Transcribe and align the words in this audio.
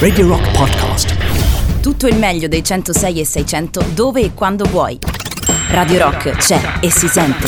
Radio 0.00 0.26
Rock 0.26 0.50
Podcast. 0.50 1.80
Tutto 1.80 2.08
il 2.08 2.16
meglio 2.16 2.48
dei 2.48 2.64
106 2.64 3.20
e 3.20 3.24
600 3.24 3.84
dove 3.94 4.22
e 4.22 4.34
quando 4.34 4.64
vuoi. 4.64 4.98
Radio 5.68 5.98
Rock 6.02 6.30
c'è 6.32 6.78
e 6.80 6.90
si 6.90 7.06
sente. 7.06 7.46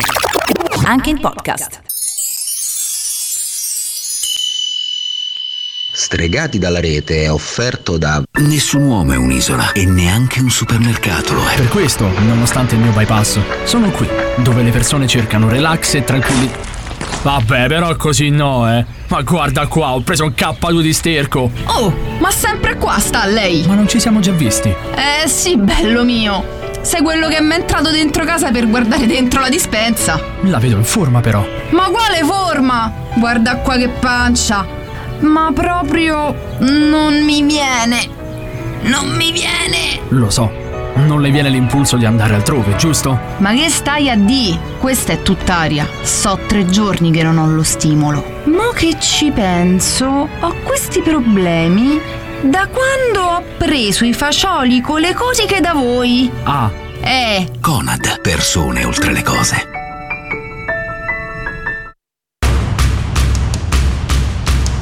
Anche 0.85 1.11
in 1.11 1.19
podcast. 1.19 1.81
Stregati 5.93 6.61
dalla 6.61 6.79
rete 6.79 7.25
è 7.25 7.33
offerto 7.33 7.99
da 7.99 8.23
Nessun 8.39 8.85
uomo 8.85 9.15
è 9.15 9.17
un'isola 9.17 9.73
e 9.73 9.85
neanche 9.85 10.39
un 10.39 10.51
supermercato 10.51 11.35
lo 11.35 11.49
è. 11.49 11.57
Per 11.57 11.69
questo, 11.69 12.07
nonostante 12.07 12.77
il 12.77 12.81
mio 12.81 12.93
bypass, 12.93 13.41
sono 13.65 13.91
qui, 13.91 14.09
dove 14.37 14.63
le 14.63 14.71
persone 14.71 15.09
cercano 15.09 15.49
relax 15.49 15.95
e 15.95 16.05
tranquillità. 16.05 16.72
Vabbè, 17.23 17.69
però 17.69 17.95
così 17.97 18.31
no, 18.31 18.69
eh. 18.69 18.85
Ma 19.09 19.23
guarda 19.23 19.67
qua, 19.67 19.95
ho 19.95 20.01
preso 20.01 20.25
un 20.25 20.33
K2 20.37 20.81
di 20.81 20.93
sterco. 20.93 21.51
Oh, 21.67 21.95
ma 22.19 22.31
sempre 22.31 22.77
qua 22.77 22.99
sta 22.99 23.27
lei. 23.27 23.65
Ma 23.67 23.75
non 23.75 23.87
ci 23.87 24.01
siamo 24.01 24.19
già 24.21 24.33
visti? 24.33 24.69
Eh 24.69 25.29
sì, 25.29 25.57
bello 25.57 26.03
mio. 26.03 26.61
Sei 26.81 27.01
quello 27.01 27.29
che 27.29 27.41
mi 27.41 27.53
è 27.53 27.59
entrato 27.61 27.91
dentro 27.91 28.25
casa 28.25 28.51
per 28.51 28.69
guardare 28.69 29.07
dentro 29.07 29.41
la 29.41 29.49
dispensa. 29.49 30.21
La 30.43 30.59
vedo 30.59 30.77
in 30.77 30.85
forma 30.85 31.21
però. 31.21 31.47
Ma 31.71 31.85
quale 31.91 32.25
forma? 32.25 32.93
Guarda 33.15 33.57
qua 33.59 33.77
che 33.77 33.89
pancia. 33.89 34.67
Ma 35.21 35.53
proprio 35.55 36.35
non 36.59 37.23
mi 37.25 37.43
viene. 37.43 38.09
Non 38.83 39.15
mi 39.15 39.31
viene. 39.31 40.01
Lo 40.09 40.29
so. 40.29 40.51
Non 40.95 41.21
le 41.23 41.31
viene 41.31 41.49
l'impulso 41.49 41.97
di 41.97 42.05
andare 42.05 42.35
altrove, 42.35 42.77
giusto? 42.77 43.19
Ma 43.39 43.53
che 43.53 43.69
stai 43.71 44.11
a 44.11 44.17
di? 44.17 44.57
Questa 44.79 45.13
è 45.13 45.23
tutt'aria. 45.23 45.87
So 46.03 46.39
tre 46.47 46.67
giorni 46.67 47.11
che 47.11 47.23
non 47.23 47.39
ho 47.39 47.47
lo 47.47 47.63
stimolo. 47.63 48.41
Mo 48.45 48.71
che 48.75 48.97
ci 49.01 49.31
penso, 49.31 50.07
ho 50.07 50.55
questi 50.65 51.01
problemi 51.01 51.99
da 52.43 52.67
quando 52.69 53.21
ho 53.37 53.43
preso 53.57 54.05
i 54.05 54.13
fagioli 54.13 54.81
con 54.81 55.01
le 55.01 55.15
cose 55.15 55.47
da 55.61 55.73
voi. 55.73 56.31
Ah, 56.45 56.71
Eh, 57.05 57.49
Conad, 57.61 58.21
persone 58.21 58.85
oltre 58.85 59.13
le 59.13 59.23
cose. 59.25 59.72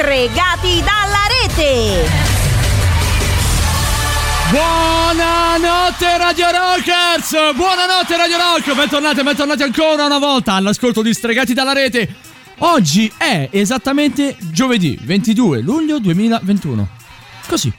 Stregati 0.00 0.80
dalla 0.80 1.26
rete! 1.28 2.08
Buonanotte 4.48 6.16
Radio 6.16 6.46
Rockers! 6.50 7.54
Buonanotte 7.54 8.16
Radio 8.16 8.36
Rock! 8.38 8.74
Bentornati, 8.74 9.22
bentornati 9.22 9.62
ancora 9.62 10.06
una 10.06 10.18
volta 10.18 10.54
all'ascolto 10.54 11.02
di 11.02 11.12
Stregati 11.12 11.52
dalla 11.52 11.74
rete. 11.74 12.14
Oggi 12.60 13.12
è 13.14 13.50
esattamente 13.52 14.36
giovedì 14.38 14.98
22 15.02 15.60
luglio 15.60 15.98
2021. 15.98 16.88
Così. 17.46 17.70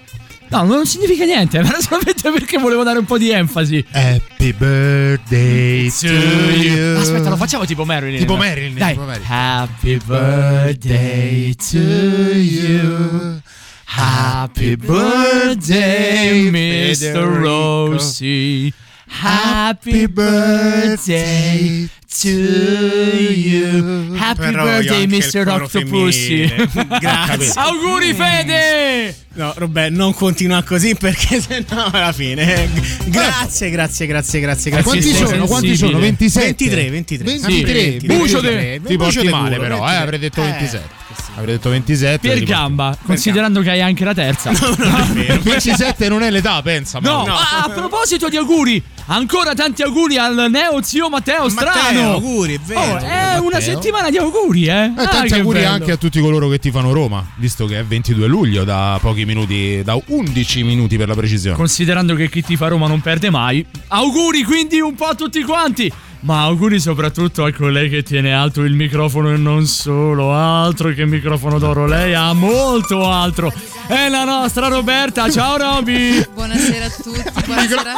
No, 0.52 0.64
non 0.64 0.86
significa 0.86 1.24
niente, 1.24 1.58
era 1.64 1.80
solamente 1.80 2.30
perché 2.30 2.58
volevo 2.58 2.84
dare 2.84 3.00
un 3.00 3.06
po' 3.06 3.18
di 3.18 3.30
enfasi. 3.32 3.84
Happy 3.92 4.52
birthday 4.52 5.90
to 5.90 6.08
you. 6.08 6.98
Aspetta, 7.00 7.30
lo 7.30 7.38
facciamo 7.38 7.64
tipo 7.66 7.86
Marilyn. 7.86 8.20
Tipo 8.20 8.36
Marilyn, 8.36 8.76
Dai. 8.76 8.92
tipo 8.92 9.06
Marilyn. 9.06 9.28
Happy 9.30 9.98
birthday 10.06 11.56
to 11.56 11.78
you. 11.78 13.42
Happy 13.86 14.76
birthday, 14.76 16.50
Mr. 16.50 17.40
Rossi. 17.40 18.74
Happy 19.08 20.08
birthday 20.08 21.90
to 22.22 22.30
you. 22.30 24.16
Happy 24.16 24.52
Però 24.52 24.64
birthday, 24.64 25.06
Mr. 25.08 25.48
Octopussy. 25.48 26.48
Grazie. 27.00 27.54
Auguri, 27.62 28.14
Fede! 28.14 29.16
No, 29.34 29.54
Robè, 29.56 29.90
non 29.90 30.14
continua 30.14 30.62
così 30.62 30.94
perché 30.96 31.40
sennò 31.42 31.86
alla 31.92 32.12
fine. 32.12 32.70
Grazie, 33.06 33.70
grazie, 33.70 34.06
grazie, 34.06 34.40
grazie, 34.42 34.70
grazie. 34.72 34.84
Quanti 34.84 35.14
sono? 35.14 35.46
Quanti 35.46 35.76
sono? 35.78 36.00
27? 36.00 36.46
23, 36.48 36.90
23. 36.90 37.40
23. 37.40 38.00
Sì. 38.00 38.06
Bucio 38.08 38.42
de- 38.42 38.82
Ti 38.86 38.98
porti 38.98 39.28
male 39.30 39.58
però, 39.58 39.76
eh, 39.78 39.80
23. 39.80 39.96
avrei 40.04 40.20
detto 40.20 40.42
Eh, 40.42 40.46
27. 40.48 40.90
Avrei 41.36 41.56
detto 41.56 41.70
27. 41.70 42.18
Pier 42.20 42.34
ti 42.34 42.40
porti- 42.40 42.52
Gamba, 42.54 42.98
considerando 43.06 43.62
che 43.62 43.70
hai 43.70 43.82
anche 43.82 44.04
la 44.04 44.14
terza. 44.14 44.52
27 44.52 46.08
non 46.10 46.24
è 46.24 46.30
l'età, 46.30 46.62
pensa. 46.62 47.00
No, 47.00 47.24
ah, 47.26 47.64
a 47.64 47.70
proposito 47.70 48.28
di 48.28 48.36
auguri, 48.36 48.82
ancora 49.06 49.54
tanti 49.54 49.82
auguri 49.82 50.18
al 50.18 50.48
neo 50.50 50.82
zio 50.82 51.10
Matteo 51.10 51.48
Strano. 51.48 51.72
Matteo, 51.82 52.12
auguri, 52.14 52.56
è 52.56 52.60
vero. 52.66 52.80
Oh, 52.82 52.98
è 52.98 53.38
una 53.38 53.44
Matteo. 53.44 53.62
settimana 53.62 54.10
di 54.10 54.18
auguri, 54.18 54.66
eh. 54.66 54.72
Eh, 54.72 54.92
Ah, 54.98 55.08
tanti 55.08 55.30
che 55.30 55.36
auguri 55.40 55.60
bello. 55.60 55.72
anche 55.74 55.92
a 55.92 55.98
tutti 55.98 56.20
coloro 56.20 56.50
che 56.50 56.60
tifano 56.60 56.92
Roma, 56.92 57.26
visto 57.36 57.66
che 57.66 57.80
è 57.80 57.84
22 57.86 58.28
luglio, 58.28 58.64
da 58.66 58.98
pochi 59.02 59.21
minuti, 59.26 59.82
da 59.84 60.00
11 60.04 60.64
minuti 60.64 60.98
per 60.98 61.08
la 61.08 61.16
precisione. 61.16 61.56
Considerando 61.56 62.16
che 62.16 62.30
chi 62.30 62.42
ti 62.42 62.56
fa 62.56 62.68
Roma 62.68 62.88
non 62.88 63.02
perde 63.02 63.30
mai. 63.30 63.66
Auguri 63.88 64.44
quindi 64.44 64.80
un 64.80 64.96
po' 64.96 65.06
a 65.06 65.16
tutti 65.16 65.42
quanti. 65.44 65.92
Ma 66.22 66.44
auguri 66.44 66.80
soprattutto 66.80 67.44
a 67.44 67.52
colei 67.52 67.90
che 67.90 68.04
tiene 68.04 68.32
alto 68.32 68.62
il 68.62 68.76
microfono 68.76 69.34
e 69.34 69.38
non 69.38 69.66
solo, 69.66 70.34
altro 70.34 70.94
che 70.94 71.04
microfono 71.06 71.58
d'oro, 71.58 71.88
lei 71.88 72.14
ha 72.14 72.32
molto 72.34 73.10
altro. 73.10 73.52
È 73.88 74.08
la 74.08 74.24
nostra 74.24 74.68
Roberta, 74.68 75.32
ciao 75.32 75.58
Roby! 75.58 76.24
Buonasera 76.32 76.86
a 76.86 76.90
tutti, 76.90 77.24
buonasera. 77.46 77.94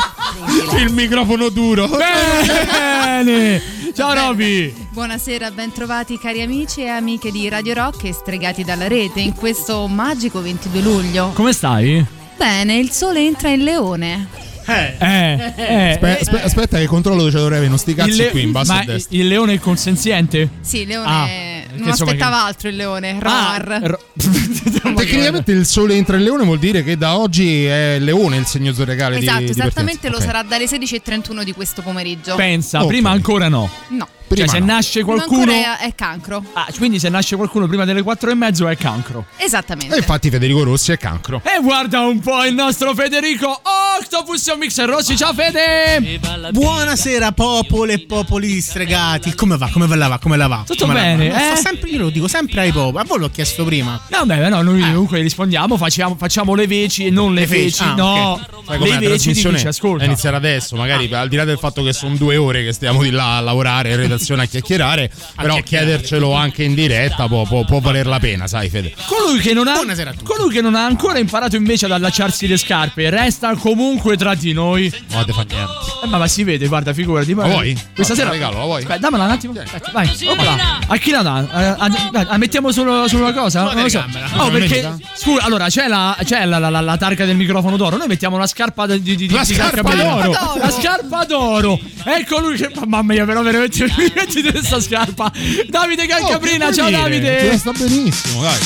Il 0.78 0.94
microfono 0.94 1.50
duro. 1.50 1.90
Bene! 1.90 3.62
Ciao 3.94 4.14
Roby! 4.14 4.74
Buonasera, 4.92 5.52
bentrovati 5.52 6.18
cari 6.18 6.42
amici 6.42 6.82
e 6.82 6.88
amiche 6.88 7.30
di 7.30 7.50
Radio 7.50 7.74
Rock 7.74 8.06
e 8.06 8.14
stregati 8.14 8.64
dalla 8.64 8.88
rete 8.88 9.20
in 9.20 9.34
questo 9.34 9.86
magico 9.88 10.42
22 10.42 10.82
luglio. 10.82 11.32
Come 11.34 11.52
stai? 11.52 12.06
Bene, 12.38 12.78
il 12.78 12.90
sole 12.90 13.20
entra 13.20 13.50
in 13.50 13.64
leone. 13.64 14.28
Eh, 14.66 14.96
eh. 15.00 15.92
Aspe- 15.92 16.20
aspe- 16.20 16.42
aspetta 16.44 16.78
che 16.78 16.86
controllo 16.86 17.20
dove 17.20 17.30
ci 17.32 17.36
dovrei 17.38 17.58
avere, 17.58 17.70
non 17.70 17.80
sti 17.80 17.94
cazzi 17.96 18.10
Il 18.10 18.16
le- 18.16 18.30
qui 18.30 18.42
in 18.44 18.52
basso 18.52 18.72
ma 18.74 18.80
a 18.80 18.84
destra. 18.86 19.18
il 19.18 19.28
leone 19.28 19.54
è 19.54 19.60
consenziente? 19.60 20.50
Sì, 20.62 20.82
il 20.82 20.88
leone 20.88 21.08
Ah, 21.10 21.28
non 21.76 21.88
insomma 21.90 22.12
aspettava 22.12 22.38
che- 22.38 22.44
altro 22.48 22.70
il 22.70 22.76
leone. 22.76 23.18
Ah, 23.22 23.58
Rar. 23.58 23.82
ro- 23.84 24.00
Tecnicamente 24.96 25.52
il 25.52 25.66
sole 25.66 25.96
entra 25.96 26.18
in 26.18 26.24
leone 26.24 26.44
vuol 26.46 26.60
dire 26.60 26.84
che 26.84 26.98
da 26.98 27.18
oggi 27.18 27.66
è 27.66 27.98
leone 28.00 28.38
il 28.38 28.46
segno 28.46 28.74
zodiacale 28.74 29.18
di 29.20 29.26
esatto, 29.26 29.40
di 29.44 29.50
esattamente 29.50 30.10
partenza. 30.10 30.10
lo 30.10 30.18
Ok. 30.18 30.24
sarà 30.24 30.44
dalle 30.44 30.66
16.31 30.68 31.44
di 31.44 31.52
questo 31.54 31.82
pomeriggio. 31.82 32.36
Pensa, 32.36 32.82
Ok. 32.82 32.88
prima 32.88 33.10
ancora 33.12 33.48
no. 33.50 33.70
No. 33.90 34.08
Prima 34.34 34.48
cioè, 34.48 34.60
se 34.60 34.66
no. 34.66 34.74
nasce 34.74 35.00
Non 35.02 35.16
qualcuno. 35.16 35.42
ancora 35.52 35.80
è, 35.80 35.88
è 35.88 35.96
cancro. 35.96 36.44
Ah, 36.54 36.68
quindi 36.78 37.00
se 37.00 37.10
nasce 37.10 37.36
qualcuno 37.36 37.68
prima 37.68 37.86
delle 37.86 38.02
4 38.02 38.32
e 38.32 38.36
mezzo 38.36 38.68
è 38.68 38.76
cancro. 38.78 39.26
Esattamente. 39.38 39.94
E 39.96 39.98
infatti 40.00 40.30
Federico 40.30 40.64
Rossi 40.64 40.92
è 40.92 40.98
cancro. 40.98 41.42
E 41.44 41.62
guarda 41.62 42.02
un 42.02 42.20
po' 42.20 42.44
il 42.44 42.54
nostro 42.54 42.94
Federico 42.94 43.62
Octopus 44.00 44.54
mixer 44.58 44.88
Rossi. 44.90 45.16
Ciao 45.16 45.34
Fede! 45.34 46.20
Buonasera 46.52 47.32
popole 47.32 47.94
e 47.94 48.00
popoli 48.00 48.60
stregati. 48.62 49.34
Come 49.36 49.58
va? 49.58 49.70
Come 49.70 49.86
va? 49.88 50.18
Come 50.20 50.38
la 50.38 50.48
va? 50.48 50.64
Tutto 50.66 50.86
Come 50.86 50.94
la 50.96 51.02
bene, 51.02 51.30
va? 51.30 51.54
Eh? 51.54 51.56
sempre, 51.58 51.90
io 51.90 52.00
lo 52.00 52.10
dico 52.10 52.28
sempre 52.28 52.62
ai 52.62 52.72
popoli. 52.72 53.04
A 53.04 53.08
voi 53.08 53.20
l'ho 53.20 53.30
chiesto 53.30 53.64
prima. 53.66 54.02
No, 54.10 54.26
beh, 54.26 54.50
no, 54.50 54.62
noi 54.62 54.82
comunque 54.82 55.22
rispondiamo, 55.22 55.78
facciamo, 55.78 56.16
facciamo 56.18 56.56
le 56.56 56.68
veci 56.68 57.06
e 57.06 57.10
non 57.12 57.34
le, 57.34 57.42
Le 57.42 57.48
feci, 57.48 57.62
feci. 57.64 57.84
ah, 57.84 57.94
no, 57.96 58.32
ok. 58.34 58.66
Sai 58.66 58.78
com'è 58.78 58.88
le 58.90 58.94
la 58.94 59.10
veci 59.10 59.34
di 59.34 59.42
chi 59.42 59.58
ci 59.58 59.68
ascolta. 59.68 60.06
iniziare 60.06 60.36
adesso, 60.36 60.76
magari 60.76 61.10
al 61.14 61.28
di 61.30 61.36
là 61.36 61.44
del 61.46 61.58
fatto 61.58 61.84
che 61.84 61.94
sono 61.94 62.16
due 62.16 62.36
ore 62.38 62.64
che 62.64 62.72
stiamo 62.74 63.02
di 63.04 63.10
là 63.12 63.38
a 63.38 63.42
lavorare 63.42 63.90
in 63.90 63.96
redazione 63.98 64.22
a 64.42 64.46
chiacchierare, 64.46 65.12
però 65.36 65.60
chiedercelo 65.62 66.34
anche 66.34 66.64
in 66.64 66.74
diretta 66.74 67.28
può, 67.28 67.44
può- 67.44 67.64
può 67.66 67.80
valer 67.80 68.08
la 68.08 68.20
pena, 68.20 68.48
sai 68.48 68.70
Fede. 68.70 68.94
Colui 69.06 69.40
che, 69.40 69.54
non 69.54 69.68
ha, 69.68 69.80
colui 70.24 70.54
che 70.54 70.62
non 70.62 70.76
ha 70.76 70.86
ancora 70.86 71.20
imparato 71.20 71.56
invece 71.56 71.86
ad 71.86 71.92
allacciarsi 71.92 72.48
le 72.48 72.58
scarpe 72.58 73.10
resta 73.10 73.56
comunque 73.56 74.16
tra 74.18 74.34
di 74.36 74.54
noi. 74.54 74.92
Non 75.12 75.26
te 75.26 75.34
fa 75.34 75.44
niente. 75.44 75.72
Eh, 76.04 76.08
ma, 76.08 76.18
ma 76.18 76.28
si 76.28 76.44
vede, 76.44 76.68
guarda, 76.68 76.94
figurati. 76.94 77.34
La 77.34 77.46
vuoi? 77.46 77.78
Questa 77.94 78.14
No, 78.14 78.20
sera. 78.20 78.32
regalo, 78.32 78.58
la 78.60 78.64
vuoi? 78.66 78.82
Aspetta, 78.82 79.00
dammela 79.00 79.24
un 79.26 79.30
attimo. 79.32 79.54
Aspetta, 79.60 79.92
vai. 79.92 80.10
Oppala. 80.28 80.80
A 80.88 80.98
chi 80.98 81.12
la 81.12 81.22
dà? 81.22 81.40
Eh, 81.42 81.66
a- 81.66 81.76
a- 81.78 82.26
a- 82.30 82.38
mettiamo 82.38 82.72
solo, 82.72 83.08
solo 83.08 83.24
una 83.24 83.34
cosa? 83.34 83.64
Non 83.74 83.84
lo 83.84 83.90
so. 83.90 84.04
No, 84.36 84.44
Non 84.44 84.52
perché. 84.52 84.96
Scusa, 85.16 85.44
allora 85.44 85.68
c'è 85.68 85.88
la, 85.88 86.18
c'è 86.24 86.46
la, 86.46 86.58
la, 86.60 86.70
la- 86.70 86.82
la 86.82 86.98
targa 86.98 87.26
del 87.26 87.36
microfono 87.36 87.78
d'oro. 87.78 87.98
Noi 87.98 88.08
mettiamo 88.08 88.38
la 88.38 88.48
scarpa 88.48 88.86
di, 88.88 89.02
di, 89.02 89.16
di 89.16 89.30
La 89.32 89.44
di 89.44 89.54
scarpa 89.54 89.94
d'oro. 89.94 90.32
La 90.58 90.70
scarpa 90.72 91.26
d'oro. 91.26 91.80
Ecco 92.06 92.40
lui 92.40 92.56
che. 92.58 92.70
Mamma 92.86 93.14
mia, 93.14 93.26
però 93.26 93.42
veramente 93.42 93.86
mi 94.14 94.16
metti 94.16 94.42
questa 94.44 94.80
scarpa. 94.80 95.32
Davide 95.68 96.06
Calcabrina, 96.06 96.68
Oh, 96.68 96.74
ciao 96.74 96.88
dire? 96.88 97.02
Davide. 97.02 97.50
Ti 97.52 97.58
sta 97.58 97.72
benissimo, 97.72 98.42
dai. 98.42 98.60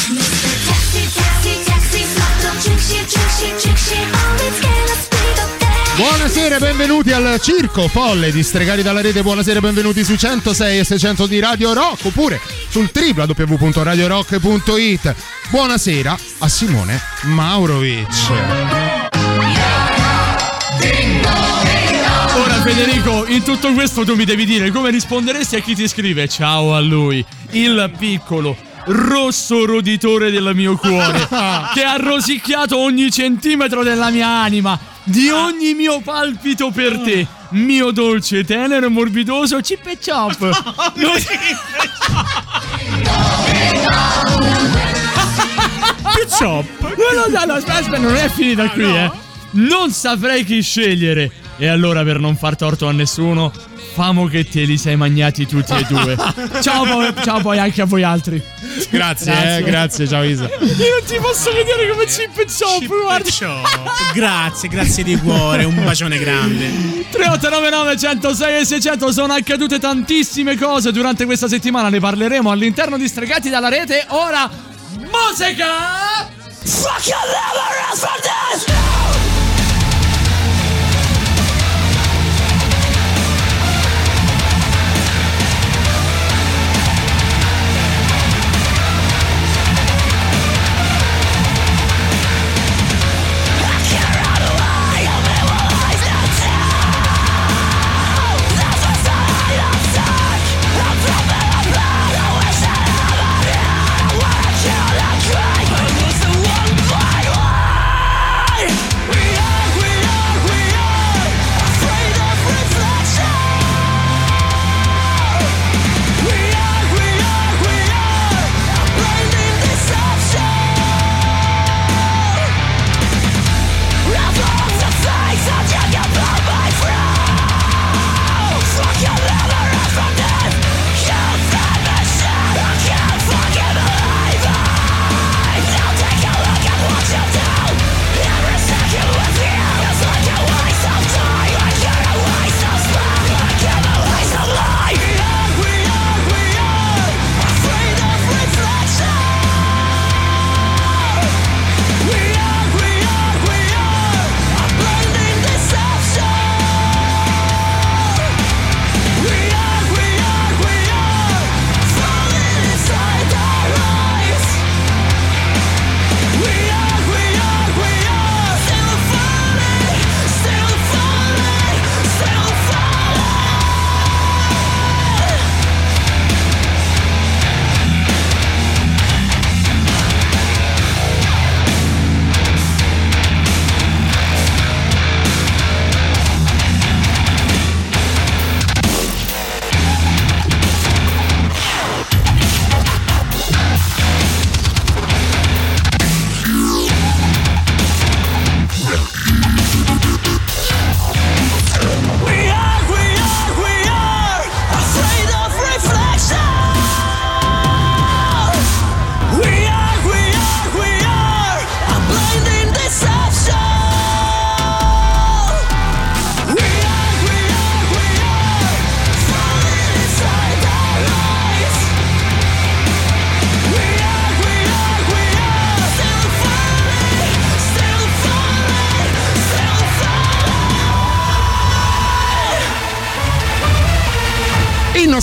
Buonasera 5.96 6.58
e 6.58 6.60
benvenuti 6.60 7.12
al 7.12 7.40
Circo 7.42 7.88
Folle 7.88 8.32
di 8.32 8.44
Stregati 8.44 8.84
dalla 8.84 9.02
Rete. 9.02 9.24
Buonasera 9.24 9.58
e 9.58 9.62
benvenuti 9.62 10.04
su 10.04 10.16
106 10.16 10.78
e 10.80 10.84
600 10.84 11.26
di 11.26 11.40
Radio 11.40 11.74
Rock 11.74 12.06
oppure 12.06 12.40
sul 12.70 12.88
www.radiorock.it. 12.94 15.16
Buonasera 15.50 16.16
a 16.40 16.50
Simone 16.50 17.02
Maurovic. 17.24 18.87
Federico, 22.68 23.26
in 23.28 23.44
tutto 23.44 23.72
questo 23.72 24.04
tu 24.04 24.14
mi 24.16 24.26
devi 24.26 24.44
dire 24.44 24.72
come 24.72 24.90
risponderesti 24.90 25.56
a 25.56 25.60
chi 25.62 25.74
ti 25.74 25.88
scrive 25.88 26.28
ciao 26.28 26.76
a 26.76 26.82
lui, 26.82 27.26
il 27.52 27.90
piccolo 27.98 28.58
rosso 28.88 29.64
roditore 29.64 30.32
del 30.32 30.52
mio 30.54 30.76
cuore 30.76 31.30
che 31.74 31.84
ha 31.84 31.96
rosicchiato 31.96 32.78
ogni 32.78 33.10
centimetro 33.10 33.84
della 33.84 34.10
mia 34.10 34.28
anima, 34.28 34.78
di 35.06 35.30
ogni 35.30 35.76
mio 35.76 36.02
palpito 36.02 36.70
per 36.72 37.00
te. 37.00 37.26
Mio 37.52 37.92
dolce, 37.92 38.44
tenero 38.44 38.90
morbidoso 38.90 39.62
chip 39.62 39.88
e 39.88 39.98
chop. 40.06 40.38
Non- 40.96 41.14
Chop. 46.38 46.82
No, 46.82 46.88
no, 47.16 47.40
no, 47.40 47.46
no, 47.46 47.54
aspetta, 47.54 47.78
aspetta, 47.78 47.98
non 47.98 48.16
è 48.16 48.30
finita 48.30 48.70
qui, 48.72 48.84
eh. 48.84 49.10
Non 49.52 49.92
saprei 49.92 50.44
chi 50.44 50.62
scegliere. 50.62 51.32
E 51.60 51.68
allora, 51.68 52.04
per 52.04 52.20
non 52.20 52.36
far 52.36 52.56
torto 52.56 52.88
a 52.88 52.92
nessuno, 52.92 53.52
famo 53.94 54.28
che 54.28 54.48
te 54.48 54.62
li 54.62 54.78
sei 54.78 54.96
magnati 54.96 55.48
tutti 55.48 55.74
e 55.74 55.86
due. 55.90 56.16
ciao, 56.62 56.86
poi, 56.86 57.14
ciao 57.24 57.42
poi 57.42 57.58
anche 57.58 57.82
a 57.82 57.86
voi 57.86 58.04
altri. 58.04 58.42
Grazie, 58.90 59.32
Grazie. 59.32 59.58
eh, 59.58 59.64
grazie, 59.64 60.08
ciao 60.08 60.24
Isa. 60.24 60.44
Io 60.44 60.50
non 60.60 61.04
ti 61.08 61.18
posso 61.20 61.52
vedere 61.52 61.90
come 61.90 62.06
chip 62.06 62.46
chop, 62.46 62.86
guarda. 62.86 63.30
Chop. 63.32 64.14
Grazie, 64.14 64.70
grazie 64.70 65.04
di 65.04 65.18
cuore. 65.18 65.64
Un 65.64 65.84
bacione 65.84 66.20
grande. 66.20 66.70
3899 67.10 67.98
106 67.98 68.60
e 68.60 68.66
600 68.66 69.12
sono 69.12 69.34
accadute 69.34 69.80
tantissime 69.80 70.56
cose 70.58 70.92
durante 70.92 71.26
questa 71.26 71.48
settimana, 71.48 71.90
ne 71.90 72.00
parleremo 72.00 72.52
all'interno 72.52 72.98
di 72.98 73.08
Stregati 73.08 73.50
dalla 73.50 73.70
rete. 73.70 74.06
Ora, 74.10 74.48
musica! 75.00 76.36
Fuck 76.64 77.08
your 77.08 77.18
ask 77.90 78.00
for 78.00 78.20
this! 78.22 78.87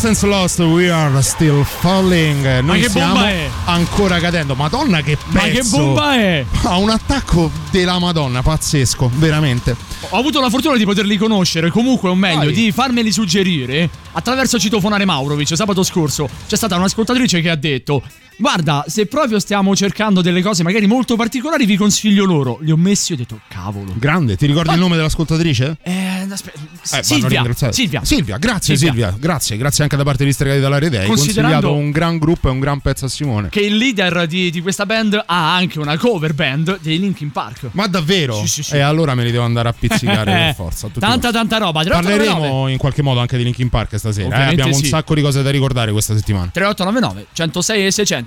Innocence 0.05 0.27
Lost, 0.27 0.59
we 0.59 0.91
are 0.91 1.23
still 1.23 1.65
falling. 1.65 2.45
Noi 2.61 2.63
Ma 2.63 2.77
che 2.77 2.89
bomba 2.91 3.27
è? 3.27 3.49
ancora 3.65 4.19
cadendo. 4.19 4.55
Madonna, 4.55 5.01
che 5.01 5.17
pezzo! 5.17 5.33
Ma 5.33 5.43
che 5.49 5.63
bomba 5.63 6.15
è? 6.15 6.45
Ha 6.65 6.77
un 6.77 6.91
attacco 6.91 7.51
della 7.71 7.99
Madonna, 7.99 8.43
pazzesco, 8.43 9.11
veramente. 9.15 9.75
Ho 10.11 10.19
avuto 10.19 10.43
la 10.43 10.51
fortuna 10.51 10.77
di 10.77 10.85
poterli 10.85 11.17
conoscere, 11.17 11.71
comunque, 11.71 12.11
o 12.11 12.15
meglio, 12.15 12.45
Vai. 12.45 12.53
di 12.53 12.71
farmeli 12.71 13.11
suggerire 13.11 13.89
attraverso 14.13 14.59
citofonare 14.59 15.07
Maurovic. 15.07 15.57
Sabato 15.57 15.83
scorso 15.83 16.29
c'è 16.47 16.57
stata 16.57 16.77
un'ascoltatrice 16.77 17.41
che 17.41 17.49
ha 17.49 17.57
detto: 17.57 18.03
Guarda, 18.37 18.85
se 18.89 19.07
proprio 19.07 19.39
stiamo 19.39 19.77
cercando 19.77 20.21
delle 20.21 20.43
cose 20.43 20.63
magari 20.63 20.87
molto 20.87 21.15
particolari, 21.17 21.67
vi 21.67 21.77
consiglio 21.77 22.25
loro. 22.25 22.59
Li 22.63 22.71
ho 22.73 22.77
messi 22.77 23.13
e 23.13 23.15
ho 23.15 23.19
detto: 23.19 23.41
Cavolo. 23.49 23.93
Grande, 23.97 24.37
ti 24.37 24.47
ricordi 24.47 24.73
il 24.75 24.79
nome 24.81 24.97
dell'ascoltatrice? 24.97 25.77
Eh, 25.83 26.27
aspetta. 26.29 26.59
Eh, 26.99 27.03
Silvia. 27.03 27.45
Silvia. 27.71 28.05
Silvia, 28.05 28.37
grazie 28.39 28.77
Silvia. 28.77 29.09
Silvia. 29.11 29.17
grazie, 29.21 29.57
grazie 29.57 29.83
anche 29.85 29.97
da 29.97 30.03
parte 30.03 30.25
di 30.25 30.33
Stregati 30.33 30.61
dalla 30.61 30.79
Rete. 30.79 30.99
Hai 30.99 31.07
Considerando- 31.07 31.59
consigliato 31.61 31.85
un 31.85 31.91
gran 31.91 32.19
gruppo 32.19 32.49
e 32.49 32.51
un 32.51 32.61
gran 32.61 32.81
pezzo 32.81 33.05
a 33.05 33.09
Simone. 33.09 33.49
Che 33.51 33.61
il 33.61 33.77
leader 33.77 34.27
di, 34.27 34.51
di 34.51 34.61
questa 34.61 34.85
band 34.85 35.23
ha 35.25 35.55
anche 35.55 35.79
una 35.79 35.97
cover 35.97 36.35
band 36.35 36.81
dei 36.81 36.99
Linkin 36.99 37.31
Park. 37.31 37.69
Ma 37.73 37.87
davvero? 37.87 38.35
Sì, 38.41 38.49
sì, 38.49 38.63
sì. 38.65 38.75
E 38.75 38.81
allora 38.81 39.15
me 39.15 39.23
li 39.25 39.31
devo 39.31 39.45
andare 39.45 39.69
a 39.69 39.73
pizzicare 39.79 40.25
per 40.25 40.55
forza. 40.55 40.89
Tanta, 40.99 41.31
tanta 41.31 41.59
roba. 41.59 41.83
3899 41.83 42.27
Parleremo 42.35 42.69
in 42.69 42.79
qualche 42.79 43.03
modo 43.03 43.21
anche 43.21 43.37
di 43.37 43.45
Linkin 43.45 43.69
Park 43.69 43.97
stasera. 43.99 44.49
eh. 44.49 44.51
Abbiamo 44.51 44.75
un 44.75 44.83
sacco 44.83 45.15
di 45.15 45.23
cose 45.23 45.43
da 45.43 45.51
ricordare 45.51 45.93
questa 45.93 46.15
settimana. 46.17 46.51
3899 46.53 47.27
106 47.33 47.87
e 47.87 47.91
600. 47.91 48.23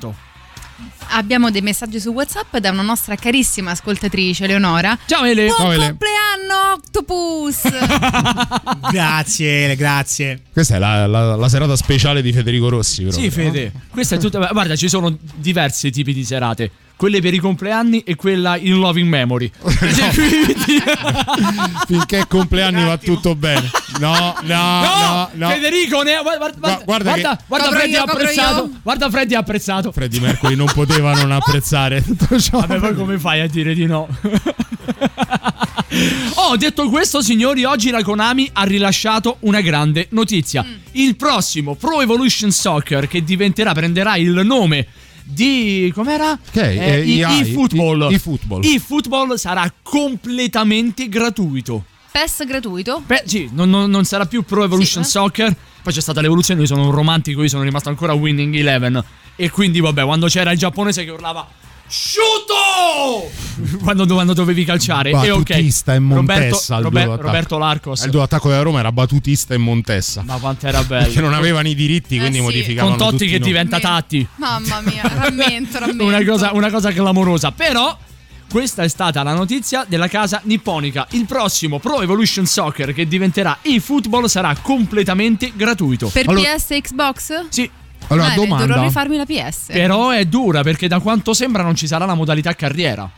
Abbiamo 1.10 1.50
dei 1.50 1.62
messaggi 1.62 2.00
su 2.00 2.10
WhatsApp 2.12 2.58
da 2.58 2.70
una 2.70 2.84
nostra 2.84 3.16
carissima 3.16 3.72
ascoltatrice, 3.72 4.46
Leonora. 4.46 4.98
Ciao 5.06 5.24
Ele. 5.24 5.48
Buon 5.48 5.58
Ciao, 5.58 5.72
Ele. 5.72 5.86
compleanno, 5.88 6.27
Octopus! 6.78 7.62
Grazie, 8.92 9.76
grazie. 9.76 10.42
Questa 10.54 10.76
è 10.76 10.80
la, 10.80 11.08
la- 11.08 11.36
la 11.36 11.50
serata 11.50 11.76
speciale 11.76 12.22
di 12.22 12.32
Federico 12.32 12.70
Rossi. 12.70 13.04
proprio, 13.04 13.24
Sì, 13.24 13.30
Fede. 13.32 13.72
Questa 13.90 14.16
è 14.16 14.18
tutta. 14.20 14.48
Guarda, 14.52 14.76
ci 14.76 14.88
sono 14.88 15.16
diversi 15.36 15.90
tipi 15.92 16.14
di 16.14 16.24
serate. 16.24 16.72
Quelle 16.96 17.22
per 17.22 17.34
i 17.34 17.38
compleanni 17.38 18.00
e 18.00 18.16
quella 18.16 18.58
in 18.58 18.78
loving 18.80 19.08
memory. 19.08 19.52
No? 19.62 20.12
Finché 21.88 22.20
è 22.20 22.28
compleanni 22.28 22.84
va 22.84 22.98
tutto 22.98 23.36
bene. 23.36 23.70
No, 24.00 24.36
no, 24.44 24.82
no, 24.82 25.30
no. 25.34 25.50
Federico, 25.50 26.02
ne... 26.02 26.20
guarda, 26.22 26.38
guarda, 26.38 26.76
Gu- 26.76 26.84
guarda 26.86 27.14
che- 27.14 27.38
guarda, 27.48 27.70
Freddy 27.72 27.96
ha 27.96 28.02
apprezzato. 28.04 28.64
io. 28.66 28.80
Guarda 28.84 29.10
Freddy 29.10 29.36
ha 29.36 29.40
apprezzato. 29.40 29.92
Freddy 29.92 30.20
Mercury 30.20 30.56
non 30.56 30.68
poteva 30.74 31.14
non 31.14 31.32
apprezzare 31.32 32.04
tutto 32.04 32.40
ciò. 32.40 32.60
Vabbè, 32.60 32.80
poi 32.80 32.96
come 32.96 33.18
fai 33.20 33.42
a 33.42 33.48
dire 33.48 33.74
di 33.74 33.86
no? 33.86 34.08
oh, 36.36 36.58
detto 36.58 36.90
questo, 36.90 37.22
signori, 37.22 37.64
oggi 37.64 37.90
la 37.90 38.04
Konami 38.04 38.50
ha 38.54 38.64
rilasciato 38.64 39.38
una 39.42 39.62
grande 39.62 40.08
notizia. 40.12 40.66
Il 40.94 41.16
prossimo 41.16 41.76
Pro 41.76 42.02
Evolution 42.02 42.52
Soccer, 42.52 43.08
che 43.08 43.24
diventerà, 43.24 43.74
prenderà 43.74 44.16
il 44.18 44.42
nome 44.44 44.88
di. 45.24 45.92
com'era? 45.94 46.32
Ok, 46.32 46.56
eh, 46.58 47.04
i- 47.06 47.20
EA, 47.20 47.40
eFootball. 47.40 48.12
i- 48.12 48.16
eFootball. 48.16 48.64
eFootball 48.64 49.36
sarà 49.36 49.72
completamente 49.82 51.08
gratuito. 51.10 51.84
PES 52.12 52.46
gratuito? 52.46 53.04
Beh, 53.06 53.24
sì, 53.26 53.50
non, 53.54 53.70
non- 53.70 53.90
non 53.90 54.04
sarà 54.04 54.26
più 54.26 54.44
Pro 54.44 54.64
Evolution 54.64 55.04
Sì, 55.04 55.10
eh. 55.10 55.12
Soccer. 55.12 55.56
Poi 55.84 55.94
c'è 55.94 56.02
stata 56.02 56.20
l'evoluzione. 56.20 56.62
Io 56.62 56.68
sono 56.68 56.86
un 56.86 56.92
romantico, 56.92 57.42
io 57.44 57.48
sono 57.48 57.64
rimasto 57.64 57.90
ancora 57.90 58.14
Winning 58.14 58.56
Eleven. 58.56 59.02
E 59.36 59.50
quindi, 59.52 59.80
vabbè, 59.80 60.04
quando 60.04 60.28
c'era 60.28 60.52
il 60.52 60.58
giapponese 60.58 61.06
che 61.06 61.12
urlava. 61.12 61.48
Sciuto! 61.90 63.32
Quando, 63.82 64.06
quando 64.06 64.34
dovevi 64.34 64.66
calciare. 64.66 65.10
E. 65.10 65.14
Battutista 65.14 65.96
e 65.96 66.00
Montessa. 66.00 66.76
Roberto, 66.76 66.78
il 66.78 66.84
Rober- 66.84 67.04
duo 67.04 67.12
d'attacco. 67.12 67.28
Roberto 67.28 67.58
Larcos. 67.58 68.04
Il 68.04 68.12
duo 68.12 68.22
attacco 68.22 68.50
della 68.50 68.62
Roma 68.62 68.80
era 68.80 68.92
Battutista 68.92 69.54
e 69.54 69.58
Montessa. 69.58 70.22
Ma 70.24 70.38
quanto 70.38 70.68
era 70.68 70.84
bello. 70.84 71.12
Che 71.12 71.22
non 71.22 71.34
avevano 71.34 71.68
i 71.68 71.76
diritti, 71.76 72.18
quindi 72.18 72.38
sì. 72.38 72.44
modificavano 72.44 72.96
Con 72.96 73.06
Totti 73.06 73.18
tutti 73.18 73.30
che 73.32 73.40
diventa 73.40 73.80
Tatti. 73.80 74.28
Mamma 74.36 74.82
mia, 74.82 75.02
rammento, 75.04 75.80
rammento. 75.80 76.04
Una 76.04 76.24
cosa, 76.24 76.52
una 76.54 76.70
cosa 76.70 76.92
clamorosa. 76.92 77.52
Però. 77.52 77.98
Questa 78.50 78.82
è 78.82 78.88
stata 78.88 79.24
la 79.24 79.34
notizia 79.34 79.84
della 79.86 80.08
casa 80.08 80.40
nipponica. 80.46 81.06
Il 81.12 81.26
prossimo 81.26 81.80
Pro 81.80 82.02
Evolution 82.02 82.46
Soccer 82.46 82.94
che 82.94 83.06
diventerà 83.06 83.58
eFootball 83.62 84.28
sarà 84.28 84.56
completamente 84.62 85.52
gratuito. 85.54 86.08
Per 86.08 86.30
Allora- 86.30 86.56
PS 86.56 86.72
e 86.72 86.82
Xbox? 86.82 87.48
Sì, 87.50 87.70
Allora, 88.08 88.30
beh, 88.30 88.36
domanda. 88.36 88.66
Dovrò 88.66 88.84
rifarmi 88.84 89.18
la 89.18 89.26
PS. 89.26 89.66
però 89.68 90.10
è 90.12 90.26
dura 90.26 90.64
perché 90.64 90.88
da 90.88 91.00
quanto 91.00 91.34
sembra 91.34 91.64
non 91.64 91.76
ci 91.76 91.88
sarà 91.88 92.06
la 92.06 92.14
modalità 92.16 92.54
carriera. 92.54 93.10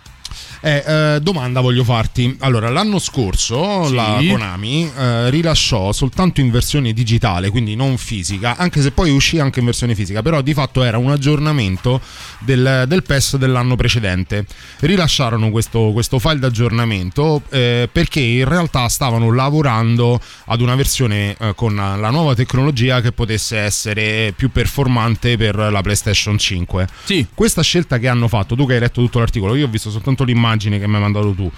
Eh, 0.61 0.83
eh, 0.85 1.19
domanda 1.21 1.61
voglio 1.61 1.83
farti. 1.83 2.35
Allora, 2.39 2.69
l'anno 2.69 2.99
scorso 2.99 3.85
Sì. 3.87 3.95
la 3.95 4.19
Konami 4.27 4.91
eh, 4.93 5.29
rilasciò 5.29 5.91
soltanto 5.93 6.41
in 6.41 6.51
versione 6.51 6.91
digitale, 6.91 7.49
quindi 7.49 7.75
non 7.75 7.97
fisica, 7.97 8.57
anche 8.57 8.81
se 8.81 8.91
poi 8.91 9.09
uscì 9.09 9.39
anche 9.39 9.59
in 9.59 9.65
versione 9.65 9.95
fisica, 9.95 10.21
però 10.21 10.41
di 10.41 10.53
fatto 10.53 10.83
era 10.83 10.97
un 10.97 11.11
aggiornamento 11.11 12.01
del, 12.39 12.83
del 12.87 13.03
PES 13.03 13.37
dell'anno 13.37 13.75
precedente. 13.75 14.45
Rilasciarono 14.79 15.49
questo, 15.49 15.91
questo 15.93 16.19
file 16.19 16.39
d'aggiornamento 16.39 17.41
eh, 17.49 17.87
perché 17.91 18.19
in 18.19 18.47
realtà 18.47 18.87
stavano 18.89 19.31
lavorando 19.33 20.19
ad 20.45 20.59
una 20.61 20.75
versione 20.75 21.35
eh, 21.39 21.53
con 21.55 21.75
la 21.75 22.09
nuova 22.09 22.35
tecnologia 22.35 22.99
che 23.01 23.11
potesse 23.13 23.57
essere 23.57 24.33
più 24.35 24.51
performante 24.51 25.37
per 25.37 25.55
la 25.55 25.81
PlayStation 25.81 26.37
5. 26.37 26.87
Sì. 27.05 27.25
Questa 27.33 27.61
scelta 27.61 27.97
che 27.97 28.07
hanno 28.09 28.27
fatto, 28.27 28.55
tu 28.55 28.65
che 28.65 28.73
hai 28.73 28.79
letto 28.79 29.01
tutto 29.01 29.19
l'articolo, 29.19 29.55
io 29.55 29.65
ho 29.65 29.69
visto 29.69 29.89
soltanto 29.89 30.23
l'immagine 30.23 30.47
che 30.57 30.87
mi 30.87 30.95
hai 30.95 31.01
mandato 31.01 31.31
tu. 31.33 31.51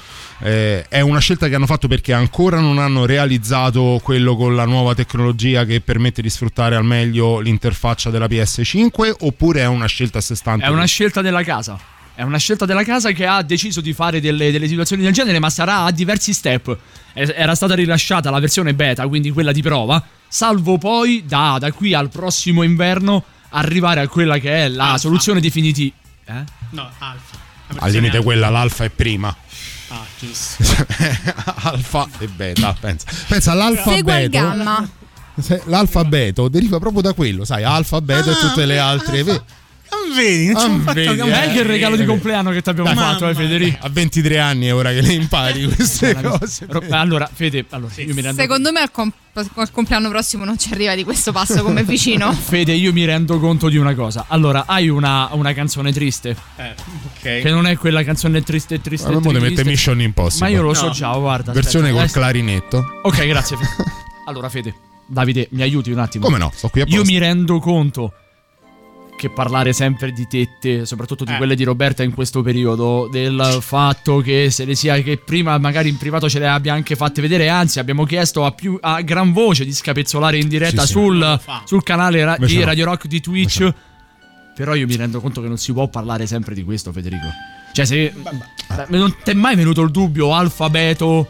eh, 0.43 0.86
è 0.88 1.01
una 1.01 1.19
scelta 1.19 1.48
che 1.48 1.55
hanno 1.55 1.65
fatto 1.65 1.88
perché 1.88 2.13
ancora 2.13 2.60
non 2.60 2.77
hanno 2.79 3.05
realizzato 3.05 4.00
quello 4.03 4.36
con 4.36 4.55
la 4.55 4.65
nuova 4.65 4.93
tecnologia 4.95 5.65
che 5.65 5.81
permette 5.81 6.21
di 6.21 6.29
sfruttare 6.29 6.75
al 6.75 6.83
meglio 6.83 7.39
l'interfaccia 7.39 8.10
della 8.10 8.25
PS5 8.27 9.13
oppure 9.21 9.62
è 9.62 9.67
una 9.67 9.86
scelta 9.86 10.17
a 10.17 10.21
sé 10.21 10.36
stante? 10.36 10.65
È 10.65 10.69
una 10.69 10.86
scelta 10.86 11.21
della 11.21 11.43
casa. 11.43 11.79
È 12.13 12.24
una 12.24 12.38
scelta 12.38 12.65
della 12.65 12.83
casa 12.83 13.12
che 13.12 13.25
ha 13.25 13.41
deciso 13.41 13.79
di 13.81 13.93
fare 13.93 14.19
delle, 14.19 14.51
delle 14.51 14.67
situazioni 14.67 15.01
del 15.01 15.13
genere, 15.13 15.39
ma 15.39 15.50
sarà 15.50 15.86
a 15.86 15.91
diversi 15.91 16.33
step. 16.33 16.77
Era 17.13 17.55
stata 17.55 17.74
rilasciata 17.74 18.29
la 18.29 18.39
versione 18.39 18.74
beta, 18.74 19.07
quindi 19.07 19.31
quella 19.31 19.51
di 19.51 19.62
prova, 19.62 20.03
salvo 20.27 20.77
poi 20.77 21.24
da, 21.25 21.57
da 21.60 21.71
qui 21.71 21.93
al 21.93 22.10
prossimo 22.10 22.63
inverno 22.63 23.24
arrivare 23.51 24.01
a 24.01 24.07
quella 24.07 24.38
che 24.38 24.65
è 24.65 24.67
la 24.67 24.83
Alfa. 24.88 24.98
soluzione 24.98 25.39
definitiva. 25.39 25.95
Eh? 26.25 26.43
No, 26.71 26.89
alfa. 27.00 27.38
Al 27.79 27.91
limite 27.91 28.21
quella, 28.23 28.49
l'alfa 28.49 28.83
è 28.85 28.89
prima. 28.89 29.35
Ah, 29.89 30.05
giusto. 30.19 30.63
alfa 31.63 32.07
e 32.19 32.27
beta, 32.27 32.75
pensa. 32.79 33.05
Pensa. 33.27 33.53
Se- 35.39 35.61
L'alfabeto 35.65 36.47
deriva 36.49 36.77
proprio 36.79 37.01
da 37.01 37.13
quello, 37.13 37.45
sai, 37.45 37.63
alfabeto 37.63 38.31
e 38.31 38.35
tutte 38.35 38.65
le 38.65 38.79
altre. 38.79 39.23
ve- 39.23 39.31
Non 39.41 39.43
vedi, 40.15 40.51
non 40.51 40.60
ci 40.62 40.81
Ah, 40.89 40.93
vedi, 40.93 41.10
che- 41.10 41.15
Non 41.15 41.31
è 41.31 41.51
che 41.51 41.60
il 41.60 41.65
regalo 41.65 41.95
di 41.95 42.03
eh, 42.03 42.05
compleanno 42.05 42.51
che 42.51 42.62
ti 42.62 42.69
abbiamo 42.69 42.93
fatto, 42.93 43.27
eh, 43.27 43.36
Federico. 43.36 43.86
A 43.86 43.89
23 43.89 44.39
anni 44.39 44.65
è 44.67 44.74
ora 44.74 44.91
che 44.91 45.01
le 45.01 45.13
impari 45.13 45.65
queste 45.74 46.15
cose. 46.21 46.67
Allora, 46.89 47.29
Fede, 47.31 47.65
allora, 47.69 47.91
io 47.98 48.13
mi 48.13 48.21
rendo 48.21 48.41
Secondo 48.41 48.71
me 48.71 48.79
al, 48.81 48.91
com- 48.91 49.12
al 49.33 49.71
compleanno 49.71 50.10
prossimo 50.10 50.43
non 50.45 50.57
ci 50.57 50.71
arriva 50.74 50.95
di 50.95 51.03
questo 51.03 51.31
passo 51.31 51.62
come 51.63 51.83
vicino. 51.83 52.31
Fede, 52.33 52.74
io 52.74 52.91
mi 52.93 53.05
rendo 53.05 53.39
conto 53.39 53.69
di 53.69 53.77
una 53.77 53.93
cosa. 53.95 54.25
Allora, 54.27 54.63
hai 54.67 54.89
una, 54.89 55.29
una 55.33 55.53
canzone 55.53 55.91
triste, 55.91 56.36
Eh, 56.57 56.74
che 57.21 57.41
ok. 57.45 57.51
non 57.51 57.67
è 57.67 57.77
quella 57.77 58.03
canzone 58.03 58.41
triste, 58.43 58.81
triste, 58.81 59.10
Ma 59.12 59.31
ne 59.31 59.39
mette 59.39 59.63
Mission 59.65 59.98
Ma 59.98 60.03
Impossible. 60.03 60.51
io 60.51 60.62
lo 60.62 60.74
so 60.74 60.86
No. 60.88 60.91
già, 60.91 61.12
guarda. 61.15 61.51
Versione 61.51 61.89
aspetta. 61.89 62.01
col 62.01 62.10
Eh, 62.10 62.13
clarinetto. 62.13 63.00
Ok, 63.03 63.25
grazie. 63.25 63.57
Fede. 63.57 63.69
Allora, 64.27 64.50
Fede, 64.50 64.74
Davide, 65.07 65.48
mi 65.51 65.62
aiuti 65.63 65.91
un 65.91 65.98
attimo. 66.00 66.25
Come 66.25 66.38
no? 66.38 66.51
Sto 66.55 66.69
qui 66.69 66.81
a 66.81 66.86
Io 66.88 66.98
posto. 67.00 67.12
mi 67.12 67.17
rendo 67.17 67.60
conto 67.60 68.13
che 69.21 69.29
parlare 69.29 69.71
sempre 69.71 70.11
di 70.11 70.25
tette, 70.27 70.83
soprattutto 70.87 71.23
di 71.25 71.31
Eh. 71.33 71.37
quelle 71.37 71.53
di 71.53 71.63
Roberta 71.63 72.01
in 72.01 72.11
questo 72.11 72.41
periodo, 72.41 73.07
del 73.11 73.59
fatto 73.61 74.17
che 74.17 74.49
se 74.49 74.65
le 74.65 74.73
sia 74.73 74.99
che 75.03 75.17
prima 75.17 75.55
magari 75.59 75.89
in 75.89 75.97
privato 75.97 76.27
ce 76.27 76.39
le 76.39 76.47
abbia 76.47 76.73
anche 76.73 76.95
fatte 76.95 77.21
vedere, 77.21 77.47
anzi 77.47 77.77
abbiamo 77.77 78.03
chiesto 78.05 78.45
a, 78.45 78.51
più, 78.51 78.79
a 78.81 79.01
gran 79.01 79.31
voce 79.31 79.63
di 79.63 79.73
scapezzolare 79.73 80.39
in 80.39 80.47
diretta 80.47 80.81
Sì, 80.81 80.87
sì. 80.87 80.93
sul, 80.93 81.39
fa. 81.39 81.61
sul 81.65 81.83
canale 81.83 82.23
ra- 82.25 82.35
di. 82.39 82.63
Radio 82.63 82.85
Rock 82.85 83.05
di 83.05 83.21
Twitch. 83.21 83.59
Invece 83.59 83.89
Però 84.55 84.73
io 84.73 84.87
mi 84.87 84.95
rendo 84.95 85.21
conto 85.21 85.39
che 85.41 85.47
non 85.47 85.57
si 85.57 85.71
può 85.71 85.87
parlare 85.87 86.25
sempre 86.25 86.55
di 86.55 86.63
questo, 86.63 86.91
Federico. 86.91 87.27
Cioè, 87.73 87.85
se 87.85 88.13
non 88.87 89.15
ti 89.23 89.29
è 89.31 89.33
mai 89.35 89.55
venuto 89.55 89.81
il 89.81 89.91
dubbio 89.91 90.33
alfabeto 90.33 91.27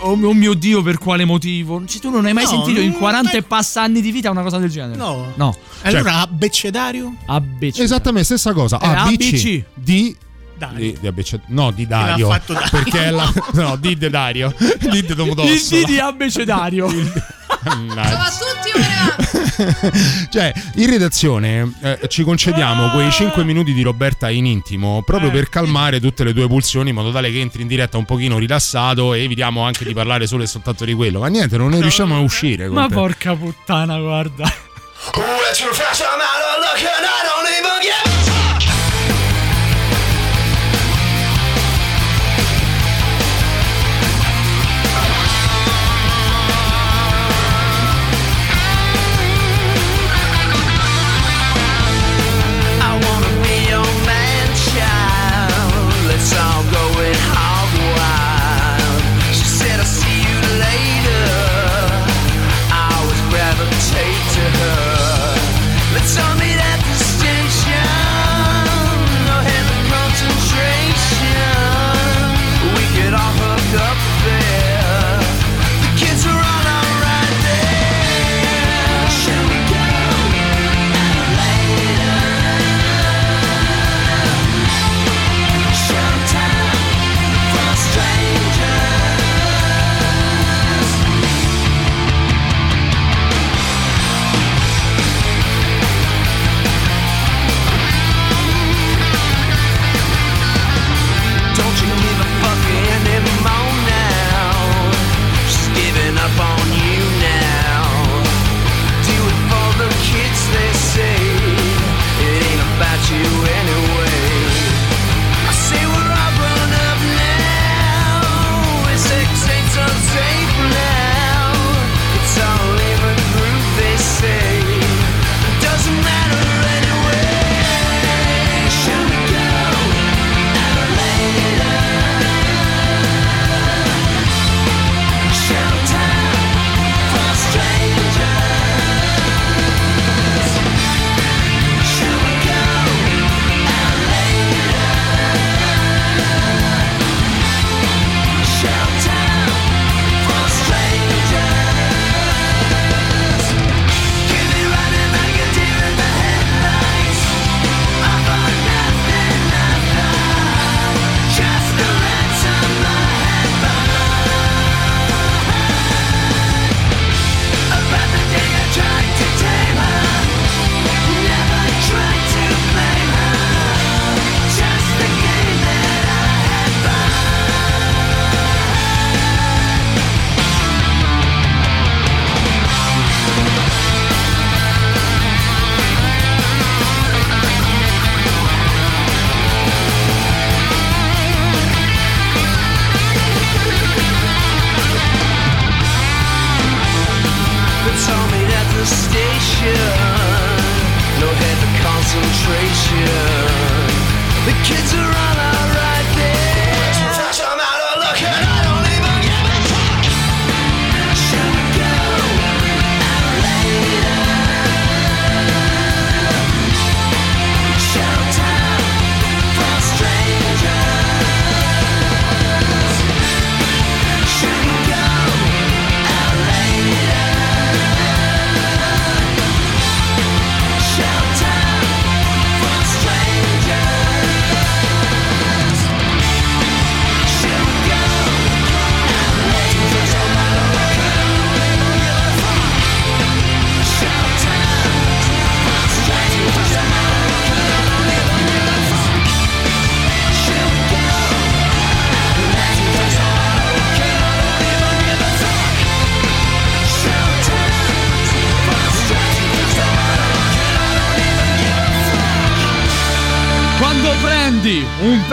Oh, 0.00 0.12
oh 0.12 0.32
mio 0.34 0.54
dio, 0.54 0.82
per 0.82 0.98
quale 0.98 1.24
motivo? 1.24 1.84
Cioè, 1.84 2.00
tu 2.00 2.10
non 2.10 2.24
hai 2.26 2.32
mai 2.32 2.44
No, 2.44 2.50
sentito 2.50 2.80
in 2.80 2.90
non- 2.90 2.98
40 2.98 3.30
e 3.32 3.42
passa 3.42 3.82
anni 3.82 4.00
di 4.00 4.10
vita 4.12 4.30
una 4.30 4.42
cosa 4.42 4.58
del 4.58 4.70
genere? 4.70 4.96
No. 4.96 5.32
No. 5.34 5.56
Allora, 5.82 6.20
abbecedario? 6.20 7.14
ABC. 7.26 7.80
Esattamente, 7.80 8.24
stessa 8.24 8.52
cosa. 8.52 8.78
Eh, 8.80 8.86
ABC. 8.86 9.10
ABC. 9.10 9.64
Di. 9.74 10.16
Dai. 10.56 10.74
Di, 10.76 10.98
di 11.00 11.06
ABC. 11.06 11.38
No, 11.46 11.70
di 11.70 11.86
Dario. 11.86 12.28
Dario. 12.28 12.68
Perché 12.70 13.06
è 13.06 13.10
la. 13.10 13.32
No, 13.54 13.76
di 13.76 13.96
de 13.96 14.10
Dario. 14.10 14.54
Di 14.58 14.88
de 14.88 14.96
Il 14.98 15.14
Domodossola. 15.14 15.80
D 15.82 15.84
di 15.86 15.98
abecedario. 15.98 16.86
Mannaggia. 17.64 18.20
a 18.24 18.30
tutti 18.30 18.78
ora! 18.78 19.27
Cioè, 20.30 20.52
in 20.76 20.88
redazione 20.90 21.72
eh, 21.82 22.00
ci 22.08 22.22
concediamo 22.22 22.90
quei 22.90 23.10
5 23.10 23.42
minuti 23.44 23.72
di 23.72 23.82
Roberta 23.82 24.30
in 24.30 24.46
intimo 24.46 25.02
proprio 25.02 25.30
Eh. 25.30 25.32
per 25.32 25.48
calmare 25.48 26.00
tutte 26.00 26.22
le 26.24 26.32
tue 26.32 26.46
pulsioni 26.46 26.90
in 26.90 26.94
modo 26.94 27.10
tale 27.10 27.30
che 27.30 27.40
entri 27.40 27.62
in 27.62 27.68
diretta 27.68 27.98
un 27.98 28.04
pochino 28.04 28.38
rilassato 28.38 29.14
e 29.14 29.22
evitiamo 29.24 29.62
anche 29.62 29.84
di 29.84 29.92
parlare 29.94 30.26
solo 30.26 30.42
e 30.42 30.46
soltanto 30.46 30.84
di 30.84 30.92
quello. 30.94 31.20
Ma 31.20 31.28
niente, 31.28 31.56
non 31.56 31.70
ne 31.70 31.80
riusciamo 31.80 32.14
a 32.16 32.20
uscire. 32.20 32.66
con 32.66 32.76
Ma 32.76 32.86
te. 32.86 32.94
porca 32.94 33.34
puttana, 33.34 33.98
guarda. 33.98 34.44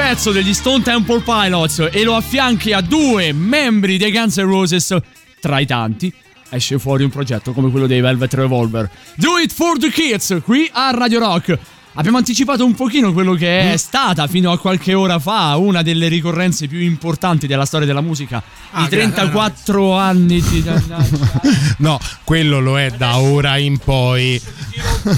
Pezzo 0.08 0.32
degli 0.32 0.54
Stone 0.54 0.84
Temple 0.84 1.22
Pilots 1.22 1.90
e 1.92 2.04
lo 2.04 2.16
affianchi 2.16 2.72
a 2.74 2.82
due 2.82 3.34
membri 3.34 3.98
dei 3.98 4.12
Guns 4.12 4.38
N' 4.38 4.46
Roses, 4.46 4.96
tra 5.40 5.58
i 5.58 5.66
tanti, 5.66 6.14
esce 6.52 6.78
fuori 6.78 7.04
un 7.04 7.10
progetto 7.10 7.54
come 7.54 7.72
quello 7.72 7.88
dei 7.88 8.02
Velvet 8.02 8.32
Revolver. 8.36 8.88
Do 9.16 9.40
it 9.40 9.52
for 9.52 9.80
the 9.80 9.90
kids, 9.90 10.42
qui 10.44 10.70
a 10.72 10.92
Radio 10.92 11.18
Rock. 11.18 11.58
Abbiamo 11.98 12.18
anticipato 12.18 12.66
un 12.66 12.76
pochino 12.76 13.14
quello 13.14 13.36
che 13.36 13.72
è 13.72 13.78
stata 13.78 14.28
fino 14.28 14.52
a 14.52 14.60
qualche 14.60 14.94
ora 14.94 15.18
fa 15.18 15.56
una 15.56 15.82
delle 15.82 16.10
ricorrenze 16.10 16.68
più 16.68 16.80
importanti 16.80 17.48
della 17.48 17.64
storia 17.66 17.88
della 17.88 18.02
musica. 18.02 18.44
Ah, 18.72 18.84
I 18.84 18.90
34 18.90 19.94
anni 19.94 20.42
di... 20.42 20.64
No, 21.78 21.98
quello 22.26 22.60
lo 22.60 22.78
è 22.78 22.92
da 22.92 23.18
ora 23.18 23.56
in 23.58 23.78
poi. 23.78 24.42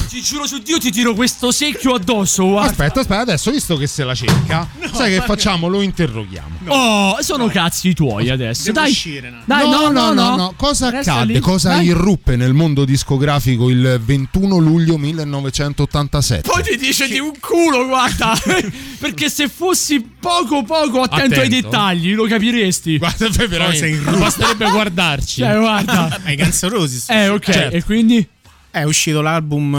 Ti 0.07 0.21
giuro 0.21 0.45
su 0.45 0.59
Dio 0.59 0.77
ti 0.77 0.91
tiro 0.91 1.13
questo 1.15 1.51
secchio 1.51 1.93
addosso, 1.95 2.45
guarda. 2.45 2.69
Aspetta, 2.69 2.99
aspetta, 2.99 3.21
adesso 3.21 3.49
visto 3.51 3.75
che 3.77 3.87
se 3.87 4.03
la 4.03 4.13
cerca, 4.13 4.67
sai 4.93 5.17
che 5.17 5.25
facciamo? 5.25 5.67
Lo 5.67 5.81
interroghiamo. 5.81 6.57
Oh, 6.67 7.17
sono 7.21 7.47
cazzi 7.47 7.93
tuoi 7.93 8.29
adesso. 8.29 8.65
Devo 8.65 8.79
Dai. 8.81 8.91
uscire, 8.91 9.29
no. 9.31 9.37
Dai, 9.45 9.67
no, 9.67 9.89
no, 9.89 10.11
no. 10.11 10.53
Cosa 10.55 10.89
Resta 10.91 11.13
accadde? 11.13 11.33
lì. 11.33 11.39
Cosa 11.39 11.69
Dai. 11.69 11.85
irruppe 11.87 12.35
nel 12.35 12.53
mondo 12.53 12.85
discografico 12.85 13.69
il 13.69 13.99
21 14.03 14.57
luglio 14.57 14.97
1987? 14.97 16.49
Poi 16.49 16.61
ti 16.69 16.77
dice 16.77 17.07
di 17.07 17.19
un 17.19 17.33
culo, 17.39 17.85
guarda. 17.87 18.33
Perché 18.99 19.29
se 19.29 19.47
fossi 19.47 19.99
poco 20.01 20.63
poco 20.63 21.01
attento, 21.01 21.39
ai 21.39 21.47
Attento. 21.47 21.69
dettagli, 21.69 22.13
lo 22.13 22.25
capiresti. 22.25 22.97
Guarda, 22.97 23.29
veramente 23.29 23.77
sei 23.77 23.91
in 23.91 24.03
ruba. 24.03 24.17
basterebbe 24.17 24.69
guardarci. 24.69 25.41
Cioè, 25.41 25.57
guarda. 25.57 26.19
Ai 26.25 26.35
Guns 26.35 26.63
N' 26.63 26.69
Roses. 26.69 27.09
Eh, 27.09 27.27
ok. 27.29 27.51
Certo. 27.51 27.75
E 27.75 27.83
quindi? 27.83 28.27
È 28.71 28.83
uscito 28.83 29.21
l'album. 29.21 29.75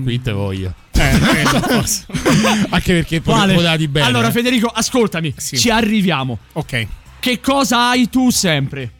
eh, 0.00 0.02
Qui 0.02 0.20
te 0.22 0.32
voglio. 0.32 0.74
Eh, 0.92 1.00
eh. 1.02 1.44
Anche 2.70 2.92
perché 2.94 3.20
poi 3.20 3.34
Quale? 3.34 3.54
potati 3.54 3.88
bene. 3.88 4.06
Allora, 4.06 4.28
eh. 4.28 4.32
Federico, 4.32 4.68
ascoltami. 4.68 5.34
Sì. 5.36 5.58
Ci 5.58 5.70
arriviamo. 5.70 6.38
Ok. 6.52 6.86
Che 7.20 7.40
cosa 7.40 7.88
hai 7.90 8.08
tu 8.10 8.30
sempre? 8.30 8.92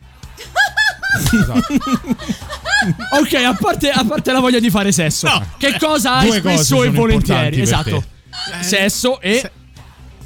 Ok, 3.19 3.35
a 3.35 3.55
parte, 3.55 3.91
a 3.91 4.05
parte 4.05 4.33
la 4.33 4.41
voglia 4.41 4.59
di 4.59 4.71
fare 4.71 4.93
sesso, 4.93 5.29
che 5.59 5.77
cosa 5.79 6.17
hai 6.17 6.33
spesso 6.33 6.83
e 6.83 6.91
volentieri? 6.91 7.61
Esatto. 7.61 8.05
Sesso 8.61 9.21
e. 9.21 9.51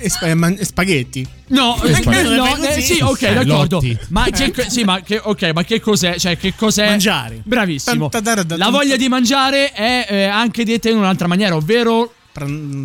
E 0.01 0.09
sp- 0.11 0.33
man- 0.35 0.57
e 0.57 0.65
spaghetti. 0.65 1.27
No, 1.49 1.77
E 1.83 1.91
eh, 1.91 1.95
spaghetti. 1.97 2.35
no, 2.37 2.47
Così. 2.47 2.67
eh, 2.67 2.81
sì, 2.81 3.01
ok, 3.03 3.23
Eh, 3.23 3.35
d'accordo. 3.35 3.83
Ma 4.11 4.27
che, 4.31 4.53
sì, 4.69 4.85
ma 4.85 5.01
che, 5.01 5.21
ok, 5.21 5.51
ma 5.53 5.65
che 5.65 5.81
cos'è? 5.81 6.17
Cioè, 6.17 6.39
che 6.39 6.55
cos'è? 6.55 6.87
Mangiare. 6.87 7.41
Bravissimo. 7.43 8.09
La 8.57 8.69
voglia 8.71 8.95
di 8.97 9.09
mangiare 9.09 9.73
è 9.73 10.07
eh, 10.09 10.25
anche 10.27 10.65
detta 10.65 10.89
in 10.89 10.99
un'altra 10.99 11.27
maniera, 11.27 11.57
ovvero 11.57 12.13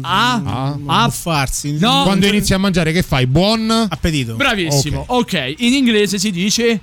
a, 0.02 0.76
a 0.88 1.10
farsi. 1.10 1.78
No, 1.78 2.02
Quando 2.04 2.26
inizi 2.26 2.56
a 2.56 2.58
mangiare, 2.58 2.92
che 2.92 3.04
fai? 3.04 3.28
Buon 3.28 3.70
appetito. 3.70 4.34
Bravissimo. 4.34 5.04
Ok, 5.10 5.54
in 5.58 5.74
inglese 5.74 6.18
si 6.18 6.32
dice 6.32 6.80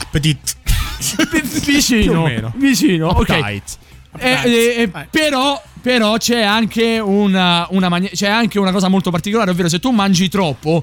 Appetit. 0.00 0.56
vicino. 1.64 2.52
Vicino, 2.56 3.08
ok. 3.08 3.28
Eh, 3.30 3.62
eh, 4.18 4.74
eh, 4.82 5.06
però, 5.08 5.62
però 5.80 6.16
c'è 6.16 6.42
anche 6.42 6.98
una, 6.98 7.66
una 7.70 7.88
mani- 7.88 8.10
c'è 8.10 8.28
anche 8.28 8.58
una 8.58 8.72
cosa 8.72 8.88
molto 8.88 9.10
particolare, 9.10 9.50
ovvero 9.50 9.68
se 9.68 9.78
tu 9.78 9.90
mangi 9.90 10.28
troppo. 10.28 10.82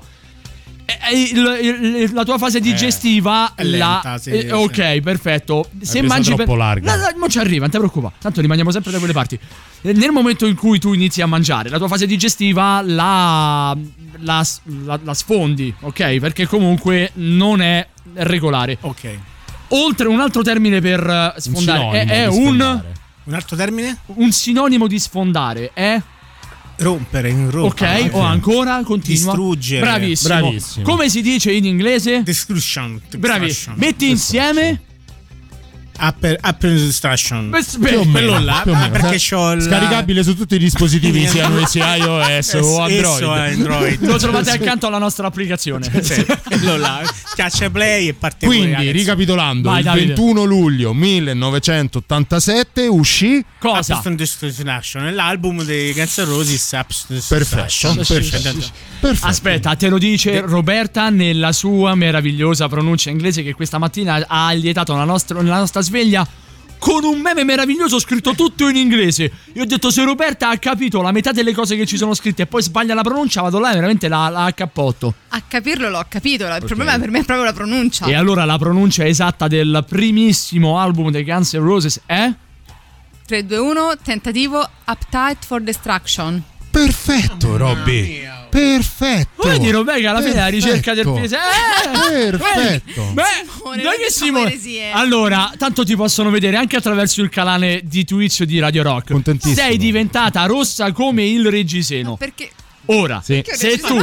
Eh, 1.12 1.20
il- 1.20 2.10
la 2.14 2.24
tua 2.24 2.38
fase 2.38 2.60
digestiva 2.62 3.54
è 3.56 3.64
lenta, 3.64 4.02
la- 4.14 4.18
sì, 4.18 4.30
eh, 4.32 4.42
sì. 4.42 4.48
ok 4.50 5.00
perfetto 5.02 5.70
se 5.82 6.02
mangi 6.02 6.34
troppo 6.34 6.56
larga. 6.56 6.96
No, 6.96 7.02
no, 7.02 7.08
non 7.18 7.30
ci 7.30 7.40
arriva 7.40 7.62
non 7.64 7.70
ti 7.72 7.78
preoccupare 7.78 8.14
tanto 8.20 8.40
rimaniamo 8.42 8.72
sempre 8.72 8.92
da 8.92 8.98
quelle 8.98 9.14
parti 9.14 9.38
Eh, 9.82 9.92
nel 9.94 10.12
momento 10.12 10.46
in 10.46 10.56
cui 10.56 10.80
tu 10.80 10.94
inizi 10.94 11.22
a 11.22 11.26
mangiare 11.28 11.70
la 11.70 11.78
tua 11.78 11.88
fase 11.90 12.06
digestiva 12.08 12.82
la, 12.82 13.76
la, 14.20 14.46
la- 15.04 15.14
sfondi 15.14 15.74
ok 15.82 16.18
perché 16.20 16.48
comunque 16.48 17.12
non 17.16 17.62
è 17.62 17.86
regolare 18.14 18.78
ok 18.82 19.10
oltre 19.70 20.08
un 20.08 20.20
altro 20.22 20.42
termine 20.42 20.80
per 20.80 21.06
eh, 21.36 21.40
sfondare 21.42 22.06
è, 22.06 22.06
sinonimo 22.08 22.14
è 22.14 22.30
di 22.30 22.38
un. 22.46 22.82
Un 23.28 23.34
altro 23.34 23.58
termine? 23.58 23.98
un 24.06 24.32
sinonimo 24.32 24.88
di 24.88 24.98
sfondare 25.00 25.72
è 25.74 26.02
Rompere, 26.80 27.30
in 27.30 27.50
ok 27.54 28.10
o 28.12 28.20
ancora 28.20 28.82
continua 28.84 29.34
Distruggere. 29.34 29.82
bravissimo. 29.82 30.40
Bravissimo. 30.40 30.86
come 30.86 31.10
si 31.10 31.22
dice 31.22 31.52
in 31.52 31.66
inglese 31.66 32.22
Destruction. 32.24 33.02
bravissimo 33.18 33.76
metti 33.78 34.10
insieme 34.10 34.82
Upper, 36.00 36.40
upper 36.44 36.72
destruction. 36.74 37.50
Beh, 37.50 37.64
Più 37.64 38.00
o 38.00 38.06
beh, 38.06 38.12
quello 38.12 38.32
più 38.34 38.42
o 38.42 38.44
là, 38.44 38.60
Più 38.64 38.72
o 38.72 38.76
meno. 38.76 38.90
perché 38.92 39.18
c'ho 39.18 39.54
la... 39.56 39.62
Scaricabile 39.62 40.24
su 40.24 40.36
tutti 40.36 40.56
i 40.56 40.60
dispositivi, 40.60 41.28
siano 41.28 41.60
essi 41.60 41.80
iOS 41.84 42.54
o 42.54 42.82
Android. 42.82 42.92
esso 43.04 43.36
è 43.36 43.50
Android. 43.52 44.06
lo 44.06 44.18
trovate 44.18 44.52
accanto 44.52 44.88
alla 44.88 44.98
nostra 44.98 45.28
applicazione 45.28 45.90
Sì, 46.04 46.26
quello 46.44 46.78
là. 46.78 47.02
Play 47.72 48.08
e 48.10 48.14
parte 48.14 48.46
pure, 48.46 48.58
Quindi, 48.58 48.74
ragazzi. 48.76 48.92
ricapitolando, 48.98 49.70
Vai, 49.70 49.80
il 49.80 49.84
Davide. 49.86 50.06
21 50.08 50.44
luglio 50.44 50.94
1987 50.94 52.88
uscì 52.88 53.44
cosa 53.60 53.96
Upper 53.98 54.16
Destruction, 54.16 55.14
l'album 55.14 55.64
dei 55.64 55.94
Guns 55.94 56.18
N' 56.18 56.26
Roses 56.26 56.70
Perfetto, 57.28 57.94
perfetto. 57.96 58.66
Perfetto. 59.00 59.28
Aspetta, 59.28 59.76
te 59.76 59.90
lo 59.90 59.98
dice 59.98 60.42
Roberta 60.42 61.10
nella 61.10 61.52
sua 61.52 61.94
meravigliosa 61.96 62.68
pronuncia 62.68 63.10
inglese 63.10 63.44
che 63.44 63.54
questa 63.54 63.78
mattina 63.78 64.24
ha 64.28 64.52
lietato 64.54 64.96
la 64.96 65.04
nostra, 65.04 65.42
la 65.42 65.60
nostra 65.60 65.82
sveglia 65.88 66.28
con 66.80 67.04
un 67.04 67.20
meme 67.20 67.44
meraviglioso 67.44 68.00
scritto 68.00 68.34
tutto 68.36 68.68
in 68.68 68.76
inglese. 68.76 69.32
Io 69.54 69.64
ho 69.64 69.66
detto 69.66 69.90
se 69.90 70.04
Roberta 70.04 70.50
ha 70.50 70.58
capito 70.58 71.02
la 71.02 71.12
metà 71.12 71.32
delle 71.32 71.54
cose 71.54 71.76
che 71.76 71.86
ci 71.86 71.98
sono 71.98 72.14
scritte 72.14 72.44
e 72.44 72.46
poi 72.46 72.62
sbaglia 72.62 72.94
la 72.94 73.02
pronuncia, 73.02 73.42
vado 73.42 73.60
là 73.60 73.72
e 73.72 73.76
veramente 73.76 74.08
la, 74.08 74.30
la 74.30 74.46
accappotto. 74.46 75.14
A 75.30 75.42
capirlo 75.48 75.90
l'ho 75.90 76.06
capito, 76.08 76.46
il 76.46 76.64
problema 76.66 76.98
per 77.00 77.10
me 77.10 77.20
è 77.20 77.24
proprio 77.24 77.46
la 77.46 77.54
pronuncia. 77.54 78.06
E 78.06 78.14
allora 78.14 78.46
la 78.46 78.58
pronuncia 78.58 79.06
esatta 79.06 79.48
del 79.48 79.86
primissimo 79.88 80.80
album 80.80 81.10
dei 81.10 81.24
Guns 81.24 81.54
N' 81.54 81.64
Roses 81.64 82.02
è 82.06 82.32
3, 83.26 83.46
2, 83.46 83.58
1, 83.58 83.98
tentativo 84.04 84.68
Appetite 84.86 85.46
for 85.46 85.62
Destruction. 85.62 86.42
Perfetto, 86.70 87.58
Robby. 87.58 88.37
Perfetto. 88.58 89.48
Vedi 89.48 89.70
Roberta 89.70 90.10
alla 90.10 90.22
fine 90.22 90.36
la 90.36 90.48
ricerca 90.48 90.94
del 90.96 91.04
peso. 91.12 91.36
Eh, 91.36 92.32
Perfetto. 92.32 93.12
Beh, 93.14 93.24
Simone, 93.56 93.84
non 93.84 93.86
non 93.86 93.92
che 93.94 94.06
diciamo 94.08 94.10
Simone. 94.10 94.46
eresie. 94.48 94.92
Allora, 94.92 95.52
tanto 95.58 95.84
ti 95.86 95.96
possono 95.96 96.32
vedere 96.32 96.58
anche 96.58 96.76
attraverso 96.76 97.22
il 97.22 97.30
canale 97.30 97.82
di 97.84 98.04
Twitch 98.04 98.44
di 98.44 98.60
Radio 98.60 98.82
Rock. 98.82 99.12
Contentissimo. 99.12 99.54
Sei 99.56 99.78
diventata 99.78 100.44
rossa 100.46 100.92
come 100.92 101.26
il 101.26 101.50
reggiseno. 101.50 102.16
Perché 102.18 102.50
Ora, 102.90 103.22
Sì. 103.24 103.44
se 103.46 103.78
tu 103.80 103.98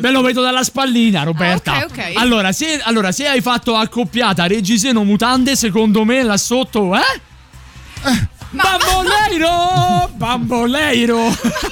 me 0.00 0.10
lo 0.10 0.22
vedo 0.22 0.40
dalla 0.40 0.64
spallina, 0.64 1.22
Roberta. 1.22 1.74
Ah, 1.74 1.84
ok, 1.84 1.90
ok. 1.90 2.12
Allora, 2.14 2.50
se, 2.50 2.80
allora, 2.82 3.12
se 3.12 3.26
hai 3.26 3.42
fatto 3.42 3.74
accoppiata 3.76 4.46
reggiseno 4.46 5.04
mutande, 5.04 5.54
secondo 5.54 6.02
me 6.04 6.22
là 6.22 6.38
sotto, 6.38 6.94
eh? 6.96 7.20
Bamboleiro! 8.54 10.10
Bamboleiro! 10.14 11.16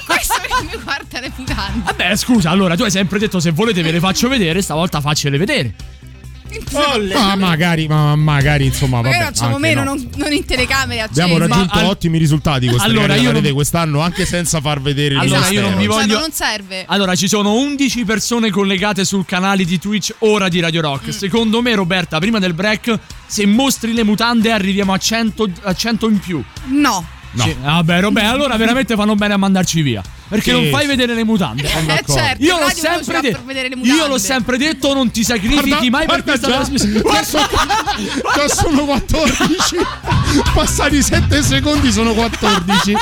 questo 0.05 0.35
che 0.41 0.63
mi 0.63 0.81
guarda 0.83 1.19
le 1.19 1.31
mutande? 1.35 1.81
Vabbè, 1.85 2.15
scusa, 2.15 2.49
allora 2.49 2.75
tu 2.75 2.83
hai 2.83 2.91
sempre 2.91 3.19
detto 3.19 3.39
se 3.39 3.51
volete 3.51 3.81
ve 3.81 3.91
le 3.91 3.99
faccio 3.99 4.27
vedere, 4.27 4.61
stavolta 4.61 5.01
faccele 5.01 5.37
vedere. 5.37 5.73
Ma 7.13 7.35
magari, 7.35 7.87
ma 7.87 8.15
magari, 8.15 8.65
insomma, 8.65 8.97
vabbè. 9.01 9.09
Magari 9.15 9.33
facciamo 9.33 9.57
meno, 9.57 9.83
no. 9.83 9.93
non, 9.93 10.09
non 10.15 10.31
in 10.33 10.45
telecamere 10.45 11.01
accese. 11.01 11.21
Abbiamo 11.21 11.39
raggiunto 11.39 11.75
Ma 11.75 11.81
al- 11.81 11.87
ottimi 11.87 12.17
risultati 12.17 12.67
con 12.67 12.79
Allora, 12.79 13.13
allora, 13.13 13.31
io 13.31 13.31
non- 13.41 13.53
quest'anno, 13.53 13.99
anche 14.01 14.25
senza 14.25 14.61
far 14.61 14.81
vedere 14.81 15.15
Allora, 15.17 15.47
il 15.47 15.53
io 15.53 15.61
non 15.61 15.73
mi 15.73 15.85
Cioè, 15.85 15.93
voglio- 15.93 16.19
non 16.19 16.31
serve. 16.31 16.85
Allora, 16.87 17.15
ci 17.15 17.27
sono 17.27 17.53
11 17.53 18.05
persone 18.05 18.49
collegate 18.49 19.05
sul 19.05 19.25
canale 19.25 19.63
di 19.65 19.79
Twitch 19.79 20.13
ora 20.19 20.47
di 20.49 20.59
Radio 20.59 20.81
Rock. 20.81 21.13
Secondo 21.13 21.61
me, 21.61 21.75
Roberta, 21.75 22.19
prima 22.19 22.39
del 22.39 22.53
break, 22.53 22.97
se 23.25 23.45
mostri 23.45 23.93
le 23.93 24.03
mutande 24.03 24.51
arriviamo 24.51 24.93
a 24.93 24.97
100, 24.97 25.49
a 25.63 25.73
100 25.73 26.09
in 26.09 26.19
più. 26.19 26.43
No. 26.67 27.05
No. 27.35 27.43
Sì, 27.43 27.55
vabbè, 27.59 27.99
Roberta, 27.99 28.29
allora 28.29 28.55
veramente 28.57 28.95
fanno 28.95 29.15
bene 29.15 29.33
a 29.33 29.37
mandarci 29.37 29.81
via. 29.81 30.01
Perché 30.27 30.51
Sì, 30.51 30.61
non 30.61 30.69
fai 30.71 30.81
sì. 30.81 30.87
vedere 30.87 31.13
le 31.15 31.23
mutande. 31.23 31.63
Eh, 31.63 32.03
certo, 32.07 32.43
Io 32.43 32.55
in 32.55 32.59
l'ho, 32.61 32.69
sempre 32.69 33.21
detto, 33.21 33.41
per 33.45 33.77
io 33.83 34.07
l'ho 34.07 34.17
sempre 34.17 34.57
detto, 34.57 34.93
non 34.93 35.11
ti 35.11 35.23
sacrifichi 35.23 35.89
Guarda- 35.89 35.89
mai 35.89 36.05
per 36.05 36.23
guarda 36.23 36.23
questa 36.23 36.47
già, 36.47 36.55
trasmissione. 36.55 37.01
già 37.01 37.23
sono, 37.25 37.47
già 38.35 38.47
sono 38.55 38.85
14. 38.85 39.75
Passati 40.53 41.01
7 41.03 41.43
secondi 41.43 41.91
sono 41.91 42.13
14. 42.13 42.93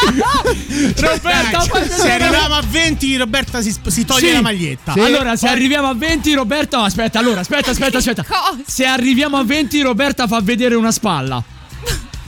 Roberta, 0.97 1.59
fai 1.61 1.89
Se 1.89 2.11
arriviamo 2.11 2.55
a 2.55 2.63
20, 2.67 3.17
Roberta 3.17 3.61
si, 3.61 3.75
si 3.87 4.05
toglie 4.05 4.27
Sì. 4.27 4.33
la 4.33 4.41
maglietta. 4.41 4.93
Allora, 4.93 5.35
se 5.35 5.47
arriviamo 5.47 5.87
a 5.89 5.93
20, 5.93 6.33
Roberta. 6.33 6.83
aspetta, 6.83 7.19
allora, 7.19 7.41
aspetta, 7.41 7.71
aspetta, 7.71 7.97
aspetta. 7.97 8.23
Cosa? 8.27 8.57
Se 8.65 8.85
arriviamo 8.85 9.37
a 9.37 9.43
20, 9.43 9.81
Roberta 9.81 10.27
fa 10.27 10.39
vedere 10.41 10.75
una 10.75 10.91
spalla. 10.91 11.41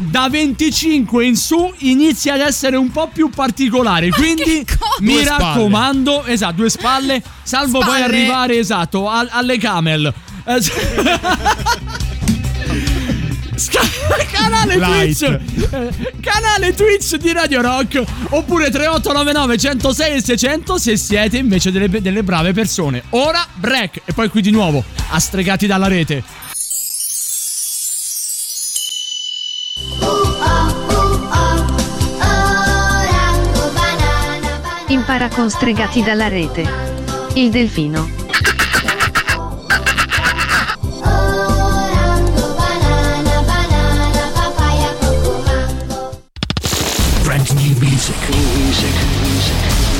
Da 0.09 0.27
25 0.29 1.25
in 1.25 1.35
su 1.35 1.73
inizia 1.79 2.33
ad 2.35 2.41
essere 2.41 2.75
un 2.75 2.91
po' 2.91 3.09
più 3.11 3.29
particolare. 3.29 4.09
Quindi 4.09 4.65
mi 4.99 5.13
Due 5.13 5.23
spalle. 5.23 5.43
raccomando, 5.43 6.25
esatto, 6.25 6.53
due 6.55 6.69
spalle, 6.69 7.21
salvo 7.43 7.79
poi 7.79 7.97
Spalle. 7.97 8.03
arrivare, 8.03 8.57
esatto, 8.57 9.09
al- 9.09 9.29
alle 9.31 9.57
camel. 9.57 10.13
Eh, 10.45 10.61
canale 14.31 14.77
Light. 14.77 15.17
Twitch 15.17 15.73
eh, 15.73 15.89
canale 16.19 16.73
Twitch 16.73 17.15
di 17.15 17.31
Radio 17.31 17.61
Rock 17.61 18.03
oppure 18.29 18.69
3899 18.69 19.57
106 19.57 20.13
e 20.15 20.21
600 20.21 20.77
se 20.77 20.97
siete 20.97 21.37
invece 21.37 21.71
delle, 21.71 22.01
delle 22.01 22.23
brave 22.23 22.51
persone 22.51 23.03
ora 23.11 23.45
break 23.55 24.01
e 24.05 24.13
poi 24.13 24.27
qui 24.29 24.41
di 24.41 24.51
nuovo 24.51 24.83
a 25.11 25.19
stregati 25.19 25.65
dalla 25.67 25.87
rete 25.87 26.23
Impara 35.13 35.29
con 35.31 35.47
stregati 35.47 36.01
dalla 36.01 36.27
rete. 36.27 36.67
Il 37.35 37.51
delfino. 37.51 38.09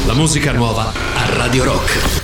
La 0.07 0.13
musica 0.15 0.51
nuova 0.51 0.91
a 1.13 1.35
Radio 1.35 1.63
Rock. 1.63 2.22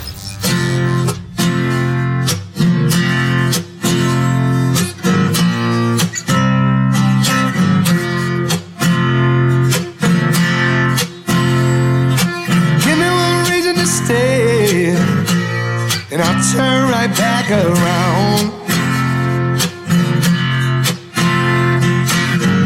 Turn 16.42 16.90
right 16.90 17.12
back 17.18 17.52
around. 17.52 18.52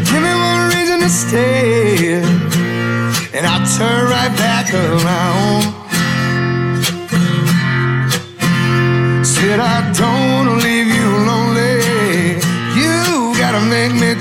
Give 0.06 0.22
me 0.22 0.34
one 0.50 0.68
reason 0.74 1.00
to 1.00 1.08
stay, 1.08 2.22
and 3.34 3.46
I'll 3.46 3.66
turn 3.76 4.04
right 4.10 4.34
back 4.38 4.72
around. 4.72 5.62
Said 9.24 9.58
I 9.58 9.92
don't 9.92 10.58
leave 10.62 10.86
you 10.86 11.08
lonely. 11.28 12.38
You 12.78 13.34
gotta 13.36 13.60
make 13.60 13.92
me 13.92 14.14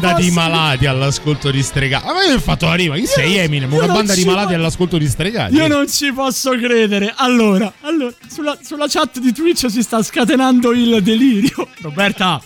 banda 0.00 0.20
di 0.20 0.30
malati 0.30 0.86
all'ascolto 0.86 1.50
di 1.50 1.62
stregati. 1.62 2.06
A 2.08 2.12
me 2.14 2.26
mi 2.28 2.32
ha 2.34 2.38
fatto 2.40 2.66
la 2.66 2.74
rima, 2.74 2.96
chi 2.96 3.06
sei 3.06 3.36
Eminem? 3.36 3.70
io 3.72 3.82
Una 3.82 3.92
banda 3.92 4.14
di 4.14 4.24
malati 4.24 4.48
po- 4.48 4.54
all'ascolto 4.54 4.98
di 4.98 5.06
stregati. 5.08 5.54
Io 5.54 5.66
non 5.66 5.88
ci 5.88 6.12
posso 6.12 6.50
credere. 6.52 7.12
Allora, 7.16 7.72
allora 7.82 8.12
sulla, 8.28 8.56
sulla 8.62 8.86
chat 8.88 9.18
di 9.18 9.32
Twitch 9.32 9.70
si 9.70 9.82
sta 9.82 10.02
scatenando 10.02 10.72
il 10.72 11.02
delirio. 11.02 11.68
Roberta, 11.82 12.40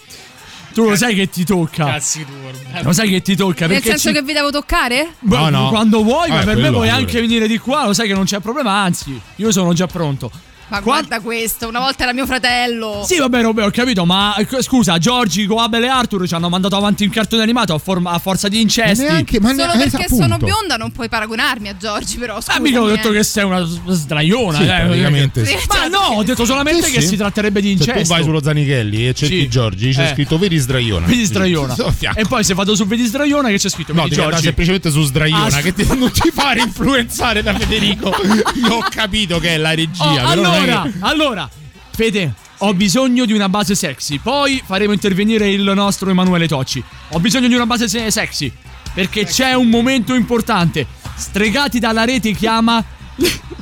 tu 0.73 0.89
lo 0.89 0.97
sai 0.97 1.15
che 1.15 1.29
ti 1.29 1.45
tocca. 1.45 1.85
Cazzi 1.87 2.25
tu, 2.25 2.33
Roberto. 2.33 2.83
Lo 2.87 2.93
sai 2.93 3.11
che 3.11 3.21
ti 3.23 3.37
tocca 3.37 3.67
Nel 3.67 3.83
senso 3.83 4.09
ci- 4.09 4.15
che 4.15 4.23
vi 4.23 4.33
devo 4.33 4.51
toccare? 4.51 5.15
Beh, 5.21 5.37
No, 5.37 5.49
no. 5.51 5.69
Quando 5.69 6.03
vuoi, 6.03 6.29
ma 6.31 6.41
Eh, 6.41 6.45
per 6.45 6.57
me 6.57 6.69
puoi 6.71 6.89
pure. 6.89 6.91
anche 6.91 7.21
venire 7.21 7.47
di 7.47 7.59
qua, 7.59 7.85
lo 7.87 7.93
sai 7.93 8.07
che 8.09 8.15
non 8.15 8.25
c'è 8.25 8.41
problema, 8.41 8.73
anzi, 8.73 9.19
io 9.37 9.53
sono 9.53 9.73
già 9.73 9.87
pronto. 9.87 10.31
Ma 10.73 10.81
Qua- 10.81 10.93
guarda 11.01 11.21
questo, 11.21 11.69
una 11.69 11.81
volta 11.81 12.05
era 12.05 12.15
mio 12.15 12.25
fratello. 12.25 13.05
Sì, 13.07 13.19
vabbè, 13.19 13.43
Roberto, 13.43 13.69
ho 13.69 13.73
capito, 13.73 14.05
ma 14.07 14.35
eh, 14.37 14.47
scusa, 14.63 14.97
Giorgi, 14.97 15.45
Coabel 15.45 15.85
e 15.85 15.89
Arthur 15.89 16.27
ci 16.27 16.35
hanno 16.35 16.49
mandato 16.49 16.77
avanti 16.77 17.05
un 17.05 17.11
cartone 17.11 17.43
animato 17.43 17.75
a, 17.75 17.79
forma- 17.79 18.13
a 18.13 18.19
forza 18.19 18.49
di 18.49 18.61
incesti. 18.61 19.05
neanche- 19.05 19.39
ma 19.39 19.51
Solo 19.55 19.75
ne- 19.75 19.79
perché 19.89 20.05
appunto. 20.05 20.23
sono 20.25 20.37
bionda 20.39 20.77
non 20.77 20.91
puoi 20.91 21.09
paragonarmi 21.11 21.69
a 21.69 21.77
Giorgi, 21.77 22.17
però. 22.17 22.39
Ah, 22.47 22.59
mica 22.61 22.81
ho 22.81 22.87
detto 22.89 23.11
eh. 23.11 23.17
che 23.17 23.23
sei 23.23 23.45
una 23.45 23.63
sdraiona. 23.89 24.57
Sì, 24.59 24.65
eh, 24.65 24.67
praticamente 24.87 25.45
sì. 25.45 25.57
Ma 25.69 25.89
no, 25.89 26.17
ho 26.17 26.23
detto 26.23 26.45
solamente 26.47 26.87
Sì, 26.87 26.93
che 26.93 27.01
sì. 27.03 27.09
si 27.09 27.17
tratterebbe 27.17 27.61
di 27.61 27.67
Se 27.69 27.73
incesto. 27.75 28.01
tu 28.03 28.09
vai 28.09 28.23
sullo 28.23 28.43
Zanichelli 28.43 29.09
e 29.09 29.15
cerchi 29.15 29.41
Sì. 29.41 29.49
Giorgi, 29.49 29.93
c'è 29.93 30.05
Eh. 30.09 30.13
scritto 30.15 30.39
Vedi 30.39 30.57
Sdraiona. 30.57 31.07
Vedi 31.07 31.25
Sdraiona. 31.25 31.75
E 32.15 32.25
poi 32.27 32.45
se 32.45 32.55
vado 32.55 32.75
su 32.75 32.87
Vedi 32.87 33.05
Sdraiona 33.05 33.49
che 33.49 33.59
c'è 33.59 33.69
scritto 33.69 33.93
No, 33.93 34.05
Vedi 34.05 34.15
Giorgi. 34.15 34.43
semplicemente 34.43 34.91
su 34.91 35.03
Sdraiona, 35.05 35.57
Ah, 35.57 35.61
che 35.61 35.73
ti- 35.75 35.87
non 35.97 36.11
ti 36.11 36.31
fare 36.33 36.61
influenzare 36.61 37.43
da 37.43 37.55
Federico. 37.55 38.15
Io 38.55 38.75
ho 38.77 38.85
capito 38.89 39.39
che 39.39 39.51
è 39.55 39.57
la 39.57 39.75
regia. 39.75 40.05
Oh, 40.05 40.15
però 40.29 40.43
non 40.43 40.55
è 40.55 40.62
allora, 40.63 40.91
allora, 41.01 41.51
Fede, 41.95 42.35
ho 42.59 42.75
bisogno 42.75 43.25
di 43.25 43.33
una 43.33 43.49
base 43.49 43.75
sexy. 43.75 44.19
Poi 44.19 44.63
faremo 44.65 44.93
intervenire 44.93 45.51
il 45.51 45.63
nostro 45.63 46.11
Emanuele 46.11 46.47
Tocci. 46.49 46.83
Ho 47.11 47.21
bisogno 47.21 47.49
di 47.49 47.55
una 47.55 47.67
base 47.67 47.89
se- 47.89 48.11
sexy. 48.11 48.53
Perché 48.95 49.25
c'è 49.25 49.55
un 49.55 49.69
momento 49.69 50.15
importante. 50.15 50.87
Stregati 51.17 51.79
dalla 51.79 52.05
rete 52.05 52.33
chiama. 52.33 52.83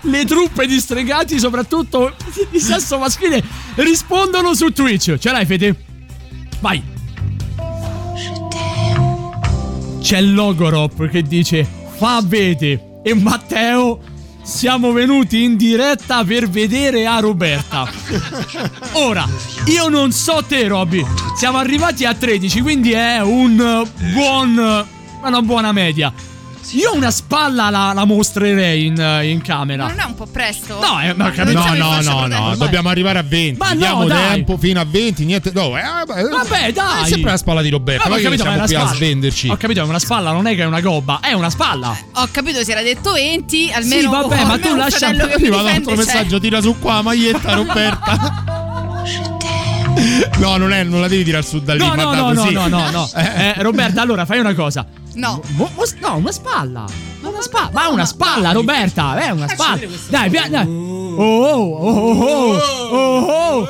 Le 0.03 0.25
truppe 0.25 0.67
di 0.67 0.79
stregati, 0.79 1.39
soprattutto 1.39 2.15
di 2.51 2.59
sesso 2.59 2.99
maschile, 2.99 3.43
rispondono 3.77 4.55
su 4.55 4.73
Twitch. 4.73 5.19
Ce 5.19 5.31
l'hai, 5.31 5.45
Fede? 5.45 5.85
Vai. 6.61 6.83
C'è 10.01 10.21
Logorop 10.21 11.09
che 11.09 11.23
dice: 11.23 11.67
Fa 11.97 12.23
vede. 12.25 13.01
E 13.03 13.15
Matteo. 13.15 14.01
Siamo 14.51 14.91
venuti 14.91 15.45
in 15.45 15.57
diretta 15.57 16.25
per 16.25 16.51
vedere 16.51 17.07
a 17.07 17.21
Roberta. 17.21 17.89
Ora, 18.93 19.27
io 19.67 19.89
non 19.89 20.11
so 20.11 20.45
te, 20.47 20.67
Robby. 20.67 21.07
Siamo 21.37 21.57
arrivati 21.57 22.05
a 22.05 22.15
13, 22.15 22.61
quindi 22.61 22.91
è 22.91 23.21
un 23.21 23.89
buon. 24.13 24.87
una 25.23 25.43
buona 25.43 25.73
media. 25.73 26.13
Io 26.73 26.94
una 26.94 27.11
spalla 27.11 27.68
la, 27.70 27.92
la 27.92 28.05
mostrerei 28.05 28.87
in, 28.87 29.01
eh, 29.01 29.27
in 29.29 29.38
Ma 29.38 29.42
camera. 29.44 29.87
non 29.88 29.99
è 29.99 30.05
un 30.05 30.14
po' 30.14 30.27
presto? 30.27 30.79
No, 30.81 31.01
eh, 31.01 31.12
ma 31.14 31.31
capito. 31.33 31.59
No, 31.59 31.75
no, 31.75 32.01
no, 32.01 32.27
no, 32.27 32.57
dobbiamo 32.57 32.88
arrivare 32.90 33.18
a 33.18 33.23
20. 33.23 33.59
Ma 33.59 33.70
no, 33.70 33.75
Diamo 33.75 34.05
dai. 34.07 34.35
tempo 34.35 34.57
fino 34.57 34.79
a 34.79 34.85
20, 34.88 35.25
niente. 35.25 35.51
No, 35.53 35.77
eh, 35.77 35.83
vabbè, 35.83 36.23
Vabbè, 36.29 36.73
dai. 36.73 37.03
È 37.05 37.07
sempre 37.09 37.31
la 37.33 37.37
spalla 37.38 37.62
di 37.62 37.70
Roberto. 37.70 38.07
Ah, 38.07 38.11
ma 38.11 38.16
ma 38.16 38.23
capito, 38.23 38.44
ma 38.44 38.51
siamo 38.51 38.57
una 38.59 38.66
qui 38.66 38.75
a 38.75 38.79
spalla. 38.81 38.94
svenderci. 38.96 39.49
Ho 39.49 39.57
capito, 39.57 39.81
è 39.81 39.83
una 39.85 39.99
spalla, 39.99 40.33
non 40.33 40.46
è 40.46 40.55
che 40.55 40.62
è 40.62 40.66
una 40.66 40.81
gobba, 40.81 41.18
è 41.20 41.33
una 41.33 41.51
spalla. 41.51 41.96
Ho 42.14 42.29
capito, 42.31 42.62
si 42.62 42.70
era 42.70 42.83
detto 42.83 43.12
20, 43.12 43.73
almeno. 43.75 44.01
Sì, 44.01 44.07
vabbè, 44.07 44.44
ma 44.44 44.59
tu 44.59 44.77
lascia- 44.77 44.99
fratello 44.99 45.27
che 45.27 45.38
mi 45.40 45.46
Arriva 45.46 45.57
un 45.57 45.62
difende 45.64 45.90
altro 45.90 46.05
c'è. 46.05 46.12
messaggio, 46.12 46.38
tira 46.40 46.61
su 46.61 46.77
qua, 46.79 47.03
maglietta 47.03 47.55
Roberta. 47.55 48.44
No, 50.38 50.57
non, 50.57 50.72
è, 50.72 50.83
non 50.85 51.00
la 51.00 51.09
devi 51.09 51.24
tirare 51.24 51.44
su 51.44 51.61
da 51.61 51.74
lì, 51.74 51.81
No, 51.81 51.88
ma 51.94 52.03
no, 52.03 52.14
no, 52.14 52.33
no, 52.33 52.42
così. 52.42 52.55
no, 52.55 52.68
no, 52.68 52.90
no. 52.90 53.11
Eh, 53.14 53.55
Roberta, 53.59 54.00
allora 54.00 54.24
fai 54.24 54.38
una 54.38 54.55
cosa. 54.55 54.87
No. 55.14 55.40
Mo- 55.57 55.70
mo- 55.74 55.83
no, 56.00 56.16
una 56.16 56.33
spalla. 56.33 56.85
Ma 57.20 57.29
una 57.29 57.42
spalla. 57.42 57.70
Ma 57.72 57.88
una 57.88 58.05
spalla, 58.07 58.53
Roberta. 58.53 59.20
Eh, 59.26 59.31
una 59.33 59.48
spalla. 59.48 59.87
Dai, 60.09 60.31
via, 60.31 60.48
dai. 60.48 60.66
Oh, 60.66 61.22
oh, 61.22 61.76
oh, 61.76 62.12
oh, 62.12 62.57
oh, 62.90 63.26
oh, 63.26 63.68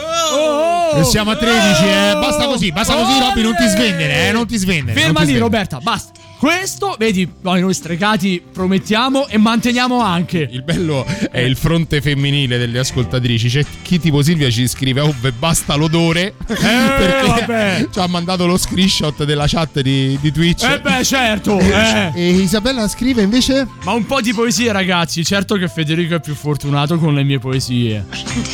oh. 0.95 0.99
E 1.01 1.05
siamo 1.05 1.31
a 1.33 1.37
13, 1.37 1.85
eh. 1.85 2.13
Basta 2.21 2.47
così, 2.47 2.71
basta 2.71 2.95
così, 2.95 3.19
Robby, 3.19 3.43
non 3.43 3.55
ti 3.57 3.67
svendere, 3.67 4.29
eh. 4.29 4.33
Non 4.33 4.47
ti 4.47 4.57
svendere. 4.57 5.01
Ferma 5.01 5.23
lì. 5.23 5.37
Roberta, 5.39 5.79
basta. 5.81 6.13
Questo, 6.41 6.97
vedi, 6.99 7.31
noi, 7.43 7.61
noi 7.61 7.75
stregati 7.75 8.43
promettiamo 8.51 9.29
e 9.29 9.37
manteniamo 9.37 10.01
anche. 10.01 10.49
Il 10.51 10.63
bello 10.63 11.05
è 11.31 11.41
il 11.41 11.55
fronte 11.55 12.01
femminile 12.01 12.57
delle 12.57 12.79
ascoltatrici. 12.79 13.51
C'è 13.51 13.63
chi 13.83 14.01
tipo 14.01 14.23
Silvia 14.23 14.49
ci 14.49 14.67
scrive: 14.67 15.01
Oh, 15.03 15.15
beh, 15.21 15.33
basta 15.33 15.75
l'odore. 15.75 16.33
perché 16.47 17.27
vabbè. 17.27 17.89
ci 17.93 17.99
ha 17.99 18.07
mandato 18.07 18.47
lo 18.47 18.57
screenshot 18.57 19.23
della 19.25 19.45
chat 19.47 19.83
di, 19.83 20.17
di 20.19 20.33
Twitch. 20.33 20.63
Eh 20.65 20.81
beh, 20.81 21.05
certo. 21.05 21.59
eh. 21.59 22.11
E 22.15 22.31
Isabella 22.31 22.89
scrive 22.89 23.21
invece: 23.21 23.69
Ma 23.85 23.93
un 23.93 24.07
po' 24.07 24.23
di 24.23 24.33
poesie, 24.33 24.73
ragazzi. 24.73 25.23
Certo 25.23 25.57
che 25.57 25.69
Federico 25.69 26.15
è 26.15 26.21
più 26.21 26.35
fortunato 26.35 26.99
con 26.99 27.13
le 27.13 27.23
mie 27.23 27.39
poesie. 27.39 28.07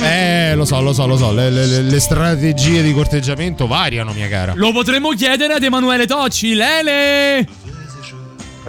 Eh, 0.02 0.56
lo 0.56 0.64
so, 0.64 0.80
lo 0.80 0.92
so, 0.92 1.06
lo 1.06 1.16
so. 1.16 1.30
Le, 1.30 1.50
le- 1.50 1.82
le 1.82 2.00
strategie 2.00 2.82
di 2.82 2.92
corteggiamento 2.92 3.68
variano, 3.68 4.12
mia 4.12 4.26
cara. 4.26 4.54
Lo 4.56 4.72
potremmo 4.72 5.10
chiedere 5.10 5.52
ad 5.52 5.62
Emanuele 5.62 6.04
Tocci. 6.04 6.52
Lele! 6.54 7.46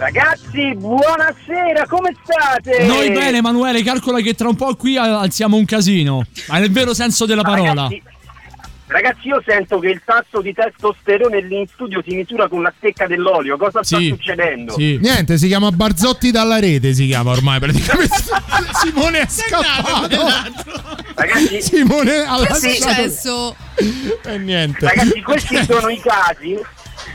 Ragazzi, 0.02 0.74
buonasera, 0.76 1.84
come 1.88 2.14
state? 2.22 2.84
Noi 2.86 3.10
bene, 3.10 3.38
Emanuele, 3.38 3.82
calcola 3.82 4.20
che 4.20 4.34
tra 4.34 4.46
un 4.48 4.54
po' 4.54 4.76
qui 4.76 4.96
al- 4.96 5.12
alziamo 5.12 5.56
un 5.56 5.64
casino. 5.64 6.24
Ma 6.46 6.58
nel 6.58 6.70
vero 6.70 6.94
senso 6.94 7.26
della 7.26 7.42
parola. 7.42 7.72
Ragazzi, 7.88 8.02
ragazzi, 8.86 9.26
io 9.26 9.42
sento 9.44 9.80
che 9.80 9.88
il 9.88 10.00
tasso 10.04 10.40
di 10.40 10.54
testosterone 10.54 11.40
lì 11.42 11.58
in 11.58 11.66
studio 11.66 12.00
si 12.06 12.14
misura 12.14 12.46
con 12.48 12.62
la 12.62 12.72
stecca 12.76 13.08
dell'olio. 13.08 13.56
Cosa 13.56 13.82
sta 13.82 13.98
Sì, 13.98 14.06
succedendo? 14.10 14.74
Sì. 14.74 14.98
Niente, 15.02 15.36
si 15.36 15.48
chiama 15.48 15.72
Barzotti 15.72 16.30
dalla 16.30 16.60
rete, 16.60 16.94
si 16.94 17.06
chiama 17.06 17.32
ormai 17.32 17.58
praticamente. 17.58 18.14
Simone 18.80 19.18
è 19.22 19.26
scappato. 19.28 20.26
Ragazzi, 21.16 21.60
Simone 21.60 22.18
ha 22.20 22.36
Che 22.36 22.44
è 22.46 22.48
lasciato 22.50 22.70
successo? 22.70 23.56
e 24.26 24.38
niente. 24.38 24.86
Ragazzi, 24.86 25.20
questi 25.22 25.64
sono 25.64 25.88
i 25.88 26.00
casi. 26.00 26.56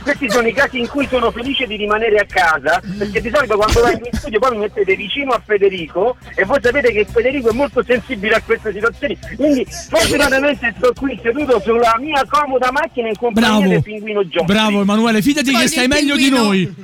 Questi 0.04 0.30
sono 0.30 0.46
i 0.46 0.52
casi 0.52 0.78
in 0.80 0.86
cui 0.86 1.06
sono 1.08 1.30
felice 1.30 1.66
di 1.66 1.76
rimanere 1.76 2.18
a 2.18 2.26
casa 2.26 2.78
perché 2.98 3.22
di 3.22 3.30
solito 3.34 3.56
quando 3.56 3.82
vengo 3.82 4.06
in 4.06 4.18
studio 4.18 4.38
poi 4.38 4.50
mi 4.50 4.58
mettete 4.58 4.94
vicino 4.94 5.32
a 5.32 5.40
Federico 5.44 6.16
e 6.34 6.44
voi 6.44 6.58
sapete 6.60 6.92
che 6.92 7.06
Federico 7.10 7.48
è 7.48 7.52
molto 7.54 7.82
sensibile 7.82 8.34
a 8.34 8.42
queste 8.42 8.70
situazioni 8.72 9.18
quindi 9.34 9.66
fortunatamente 9.88 10.74
sto 10.76 10.92
qui 10.94 11.18
seduto 11.22 11.58
sulla 11.60 11.96
mia 11.98 12.22
comoda 12.28 12.70
macchina 12.70 13.08
in 13.08 13.16
compagnia 13.16 13.56
Bravo. 13.56 13.68
del 13.70 13.82
pinguino 13.82 14.24
John 14.24 14.44
Bravo 14.46 14.82
Emanuele, 14.82 15.22
fidati 15.22 15.50
Poi 15.52 15.62
che 15.62 15.68
stai 15.68 15.86
meglio 15.88 16.16
di 16.16 16.22
pinguino. 16.24 16.44
noi. 16.44 16.74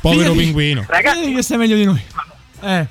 Povero 0.00 0.22
Fidati. 0.30 0.38
pinguino. 0.38 0.84
Ragazzi, 0.88 1.16
Fidati 1.18 1.34
che 1.34 1.42
stai 1.42 1.58
meglio 1.58 1.76
di 1.76 1.84
noi. 1.84 2.02
Eh. 2.62 2.86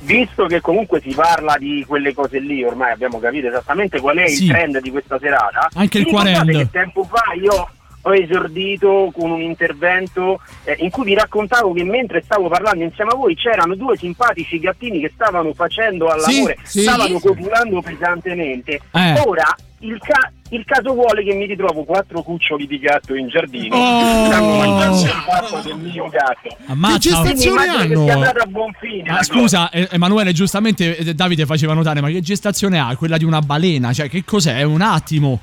visto 0.00 0.46
che 0.46 0.60
comunque 0.60 1.00
si 1.00 1.12
parla 1.14 1.56
di 1.58 1.84
quelle 1.86 2.12
cose 2.14 2.38
lì, 2.38 2.62
ormai 2.62 2.92
abbiamo 2.92 3.18
capito 3.18 3.48
esattamente 3.48 3.98
qual 4.00 4.16
è 4.18 4.28
Sì. 4.28 4.44
il 4.44 4.50
trend 4.50 4.80
di 4.80 4.90
questa 4.90 5.18
serata. 5.18 5.68
Anche 5.74 5.98
il 5.98 6.04
vi 6.04 6.10
ricordate 6.10 6.42
quarend. 6.44 6.58
che 6.58 6.70
tempo 6.70 7.04
fa 7.04 7.22
io 7.42 7.68
ho 8.06 8.14
esordito 8.14 9.10
con 9.12 9.30
un 9.32 9.40
intervento 9.42 10.40
eh, 10.64 10.76
in 10.78 10.90
cui 10.90 11.04
vi 11.04 11.14
raccontavo 11.14 11.72
che 11.72 11.82
mentre 11.82 12.22
stavo 12.22 12.48
parlando 12.48 12.84
insieme 12.84 13.10
a 13.10 13.16
voi 13.16 13.34
c'erano 13.34 13.74
due 13.74 13.96
simpatici 13.96 14.60
gattini 14.60 15.00
che 15.00 15.10
stavano 15.12 15.52
facendo 15.54 16.06
all'amore, 16.06 16.56
Sì, 16.62 16.78
sì. 16.78 16.82
stavano 16.82 17.18
copulando 17.18 17.80
pesantemente. 17.82 18.80
Eh. 18.92 19.20
Ora 19.26 19.52
il, 19.80 19.98
ca- 19.98 20.30
il 20.50 20.64
caso 20.64 20.92
vuole 20.94 21.24
che 21.24 21.34
mi 21.34 21.46
ritrovo 21.46 21.82
quattro 21.82 22.22
cuccioli 22.22 22.66
di 22.68 22.78
gatto 22.78 23.14
in 23.16 23.26
giardino. 23.28 23.74
Oh. 23.76 24.26
Stanno 24.26 24.56
mangiando 24.56 25.00
il 25.02 25.24
pappo 25.26 25.58
del 25.58 25.76
mio 25.76 26.08
gatto. 26.08 26.56
Ammazza. 26.66 26.94
Che 26.94 26.98
gestazione 27.08 27.66
hanno? 27.66 28.04
a 28.22 28.46
buon 28.46 28.72
fine. 28.78 29.10
Ma 29.10 29.22
scusa, 29.24 29.68
eh, 29.70 29.88
Emanuele, 29.90 30.32
giustamente 30.32 30.96
eh, 30.96 31.12
Davide 31.14 31.44
faceva 31.44 31.74
notare, 31.74 32.00
ma 32.00 32.08
che 32.08 32.20
gestazione 32.20 32.78
ha? 32.78 32.94
Quella 32.96 33.16
di 33.16 33.24
una 33.24 33.40
balena? 33.40 33.92
Cioè, 33.92 34.08
che 34.08 34.22
cos'è? 34.24 34.58
È 34.58 34.62
un 34.62 34.80
attimo. 34.80 35.40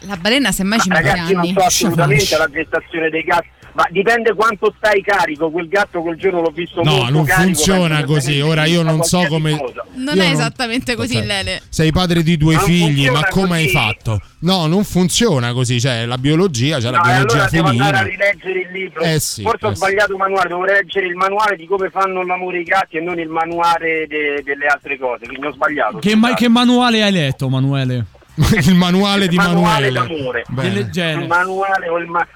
La 0.00 0.16
balena 0.16 0.52
semmai 0.52 0.78
ci 0.80 0.88
Ma 0.88 0.96
mette 0.96 1.08
ragazzi, 1.08 1.32
non 1.32 1.42
anni. 1.42 1.52
so 1.52 1.60
assolutamente 1.64 2.36
la 2.36 2.48
gestazione 2.52 3.08
dei 3.10 3.22
gatti, 3.22 3.48
ma 3.72 3.86
dipende 3.90 4.34
quanto 4.34 4.72
stai 4.76 5.02
carico. 5.02 5.50
Quel 5.50 5.68
gatto 5.68 6.00
quel 6.02 6.16
giorno 6.16 6.42
l'ho 6.42 6.50
visto 6.50 6.82
No, 6.82 6.96
molto 6.96 7.10
non 7.12 7.24
carico, 7.24 7.44
funziona 7.46 8.04
così. 8.04 8.40
Ora 8.40 8.64
io 8.66 8.82
non 8.82 9.02
so 9.02 9.24
come. 9.26 9.56
cosa. 9.58 9.84
Non 9.94 10.16
Io 10.16 10.22
è 10.22 10.30
esattamente 10.30 10.94
così, 10.94 11.16
Ok. 11.16 11.24
Lele. 11.24 11.62
Sei 11.68 11.90
padre 11.92 12.22
di 12.22 12.36
due 12.36 12.54
Non 12.54 12.64
figli, 12.64 13.08
ma 13.08 13.24
come 13.26 13.56
hai 13.56 13.62
così. 13.64 13.74
fatto? 13.76 14.20
No, 14.40 14.66
non 14.66 14.84
funziona 14.84 15.52
così. 15.52 15.78
C'è 15.78 16.04
la 16.04 16.18
biologia, 16.18 16.78
c'è 16.78 16.90
la 16.90 16.98
No, 16.98 17.04
e 17.04 17.12
biologia 17.14 17.32
allora 17.34 17.48
devo 17.50 17.68
andare 17.68 17.96
a 17.96 18.02
rileggere 18.02 18.60
il 18.60 18.68
libro. 18.70 19.00
Eh 19.02 19.18
sì, 19.18 19.42
Forse 19.42 19.66
ho 19.66 19.70
eh 19.70 19.74
sì. 19.74 19.76
sbagliato 19.78 20.12
il 20.12 20.18
manuale, 20.18 20.48
devo 20.48 20.64
leggere 20.64 21.06
il 21.06 21.14
manuale 21.16 21.56
di 21.56 21.66
come 21.66 21.90
fanno 21.90 22.24
l'amore 22.24 22.60
i 22.60 22.64
gatti 22.64 22.98
e 22.98 23.00
non 23.00 23.18
il 23.18 23.28
manuale 23.28 24.06
de- 24.06 24.42
delle 24.44 24.66
altre 24.66 24.98
cose. 24.98 25.26
Quindi 25.26 25.46
ho 25.46 25.52
sbagliato. 25.52 25.98
Che, 25.98 26.14
ma- 26.14 26.34
che 26.34 26.48
manuale 26.48 27.02
hai 27.02 27.10
letto, 27.12 27.48
Manuele? 27.48 28.04
Il 28.36 28.74
manuale 28.74 29.28
di 29.28 29.36
manuale 29.36 29.90
Manuele. 29.90 30.44
Delle, 30.48 30.90
genere. 30.90 31.22
Il 31.22 31.26
manuale 31.28 31.88
o 31.88 31.98
il 31.98 32.06
ma- 32.06 32.26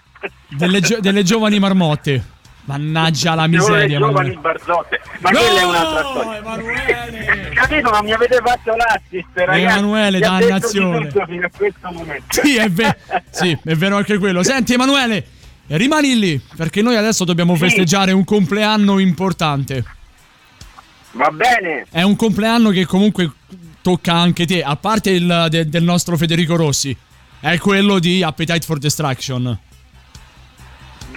delle, 0.48 0.80
gio- 0.80 1.00
delle 1.00 1.22
giovani 1.22 1.58
marmotte. 1.58 2.22
Mannaggia 2.64 3.34
la 3.34 3.46
miseria, 3.46 3.98
giovani 3.98 4.30
Emanuele. 4.30 4.36
barzotte. 4.40 5.00
Ma 5.20 5.30
No, 5.30 5.38
quella 5.40 5.60
è 5.60 5.64
un'altra 5.64 6.04
storia. 6.08 6.36
Emanuele! 6.38 7.50
Capito, 7.54 7.90
ma 7.90 8.02
mi 8.02 8.12
avete 8.12 8.40
fatto 8.44 8.76
l'assist, 8.76 9.26
ragazzi. 9.34 9.60
Emanuele, 9.60 10.16
di 10.18 10.22
dannazione. 10.22 11.10
fino 11.26 11.46
a 11.46 11.50
questo 11.54 11.90
momento. 11.90 12.24
Sì, 12.28 12.56
è, 12.56 12.68
ve- 12.70 12.96
sì, 13.30 13.58
è 13.64 13.74
vero 13.74 13.96
anche 13.96 14.18
quello. 14.18 14.42
Senti, 14.42 14.74
Emanuele, 14.74 15.26
rimani 15.68 16.18
lì, 16.18 16.40
perché 16.56 16.80
noi 16.80 16.96
adesso 16.96 17.24
dobbiamo 17.24 17.54
Sì. 17.56 17.60
festeggiare 17.62 18.12
un 18.12 18.24
compleanno 18.24 18.98
importante. 18.98 19.84
Va 21.12 21.30
bene. 21.30 21.86
È 21.90 22.02
un 22.02 22.14
compleanno 22.14 22.70
che 22.70 22.86
comunque 22.86 23.30
tocca 23.82 24.14
anche 24.14 24.46
te, 24.46 24.62
a 24.62 24.76
parte 24.76 25.10
il 25.10 25.46
de- 25.48 25.68
del 25.68 25.82
nostro 25.82 26.16
Federico 26.16 26.56
Rossi. 26.56 26.96
È 27.40 27.56
quello 27.58 27.98
di 27.98 28.22
Appetite 28.22 28.60
for 28.66 28.78
Destruction. 28.78 29.58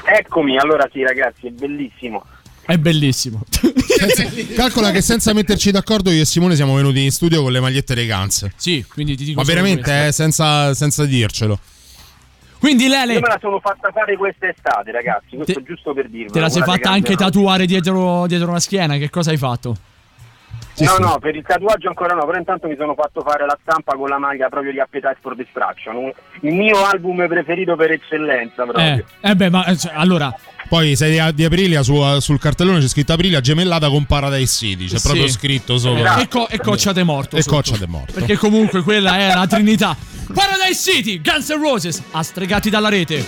Eccomi, 0.06 0.58
allora 0.58 0.88
sì, 0.92 1.04
ragazzi, 1.04 1.48
è 1.48 1.50
bellissimo. 1.50 2.26
È 2.66 2.78
bellissimo. 2.78 3.44
Calcola 4.56 4.92
che 4.92 5.02
senza 5.02 5.34
metterci 5.34 5.72
d'accordo 5.72 6.12
io 6.12 6.22
e 6.22 6.26
Simone 6.26 6.56
siamo 6.56 6.76
venuti 6.76 7.04
in 7.04 7.12
studio 7.12 7.42
con 7.42 7.52
le 7.52 7.60
magliette 7.60 7.94
dei 7.94 8.08
Guns. 8.08 8.50
Sì, 8.56 8.86
quindi 8.88 9.18
ti 9.18 9.26
dico 9.26 9.42
Ma 9.42 9.46
veramente, 9.46 10.08
eh, 10.08 10.12
senza, 10.12 10.74
senza 10.74 11.06
dircelo. 11.06 11.60
Quindi 12.60 12.84
Io 12.84 12.90
Lele, 12.92 13.16
me 13.16 13.28
la 13.28 13.38
sono 13.42 13.60
fatta 13.60 13.92
fare 13.92 14.16
quest'estate, 14.16 14.92
ragazzi. 14.92 15.36
Questo 15.36 15.54
Te- 15.56 15.64
giusto 15.64 15.94
per 15.94 16.08
dirvi. 16.10 16.32
te 16.32 16.40
la 16.40 16.48
sei 16.48 16.62
fatta 16.62 16.90
anche 16.90 17.16
tatuare 17.16 17.66
dietro, 17.66 18.26
dietro 18.28 18.54
la 18.54 18.62
schiena? 18.62 18.96
Che 18.96 19.10
cosa 19.10 19.32
hai 19.32 19.38
fatto? 19.38 19.76
Sì, 20.74 20.84
no, 20.86 20.96
sì. 20.96 21.02
no, 21.02 21.20
per 21.20 21.36
il 21.36 21.44
tatuaggio 21.46 21.88
ancora 21.88 22.14
no, 22.16 22.26
però 22.26 22.38
intanto 22.38 22.68
mi 22.68 22.76
sono 22.78 22.96
fatto 22.96 23.22
fare 23.22 23.46
la 23.46 23.58
stampa 23.62 23.96
con 23.96 24.10
la 24.10 24.18
maglia 24.18 24.50
proprio 24.50 24.72
di 24.72 24.80
Appetite 24.80 25.18
for 25.22 25.36
Distraction, 25.36 25.96
un- 25.96 26.12
il 26.42 26.54
mio 26.54 26.84
album 26.86 27.28
preferito 27.28 27.76
per 27.76 27.92
eccellenza 27.92 28.64
proprio. 28.64 28.84
Eh, 28.86 29.06
eh 29.22 29.36
beh, 29.36 29.50
ma 29.50 29.66
eh, 29.66 29.78
cioè, 29.78 29.92
allora, 29.96 30.34
Poi 30.70 30.96
sei 30.96 31.12
di, 31.12 31.34
di 31.36 31.44
Aprilia, 31.46 31.84
su- 31.84 32.20
sul 32.20 32.40
cartellone 32.40 32.80
c'è 32.80 32.88
scritto 32.88 33.14
Aprilia 33.14 33.42
gemellata 33.42 33.90
con 33.90 34.06
Paradise 34.06 34.56
City. 34.56 34.86
C'è 34.88 34.98
Sì. 34.98 35.04
proprio 35.08 35.28
scritto 35.28 35.78
sopra. 35.78 36.02
Esatto. 36.02 36.22
e, 36.22 36.28
co- 36.28 36.48
e 36.50 36.58
Coccia 36.60 36.92
de 36.94 37.04
Morto. 37.04 37.36
E 37.36 37.42
sotto. 37.44 37.56
Coccia 37.58 37.78
de 37.78 37.86
Morto. 37.88 38.14
Perché 38.14 38.38
comunque 38.38 38.82
quella 38.82 39.18
è 39.20 39.36
la 39.36 39.46
trinità. 39.46 39.96
Paradise 40.34 40.92
City, 40.92 41.22
Guns 41.22 41.50
N' 41.50 41.62
Roses, 41.62 42.02
astregati 42.12 42.72
dalla 42.72 42.90
rete. 42.90 43.24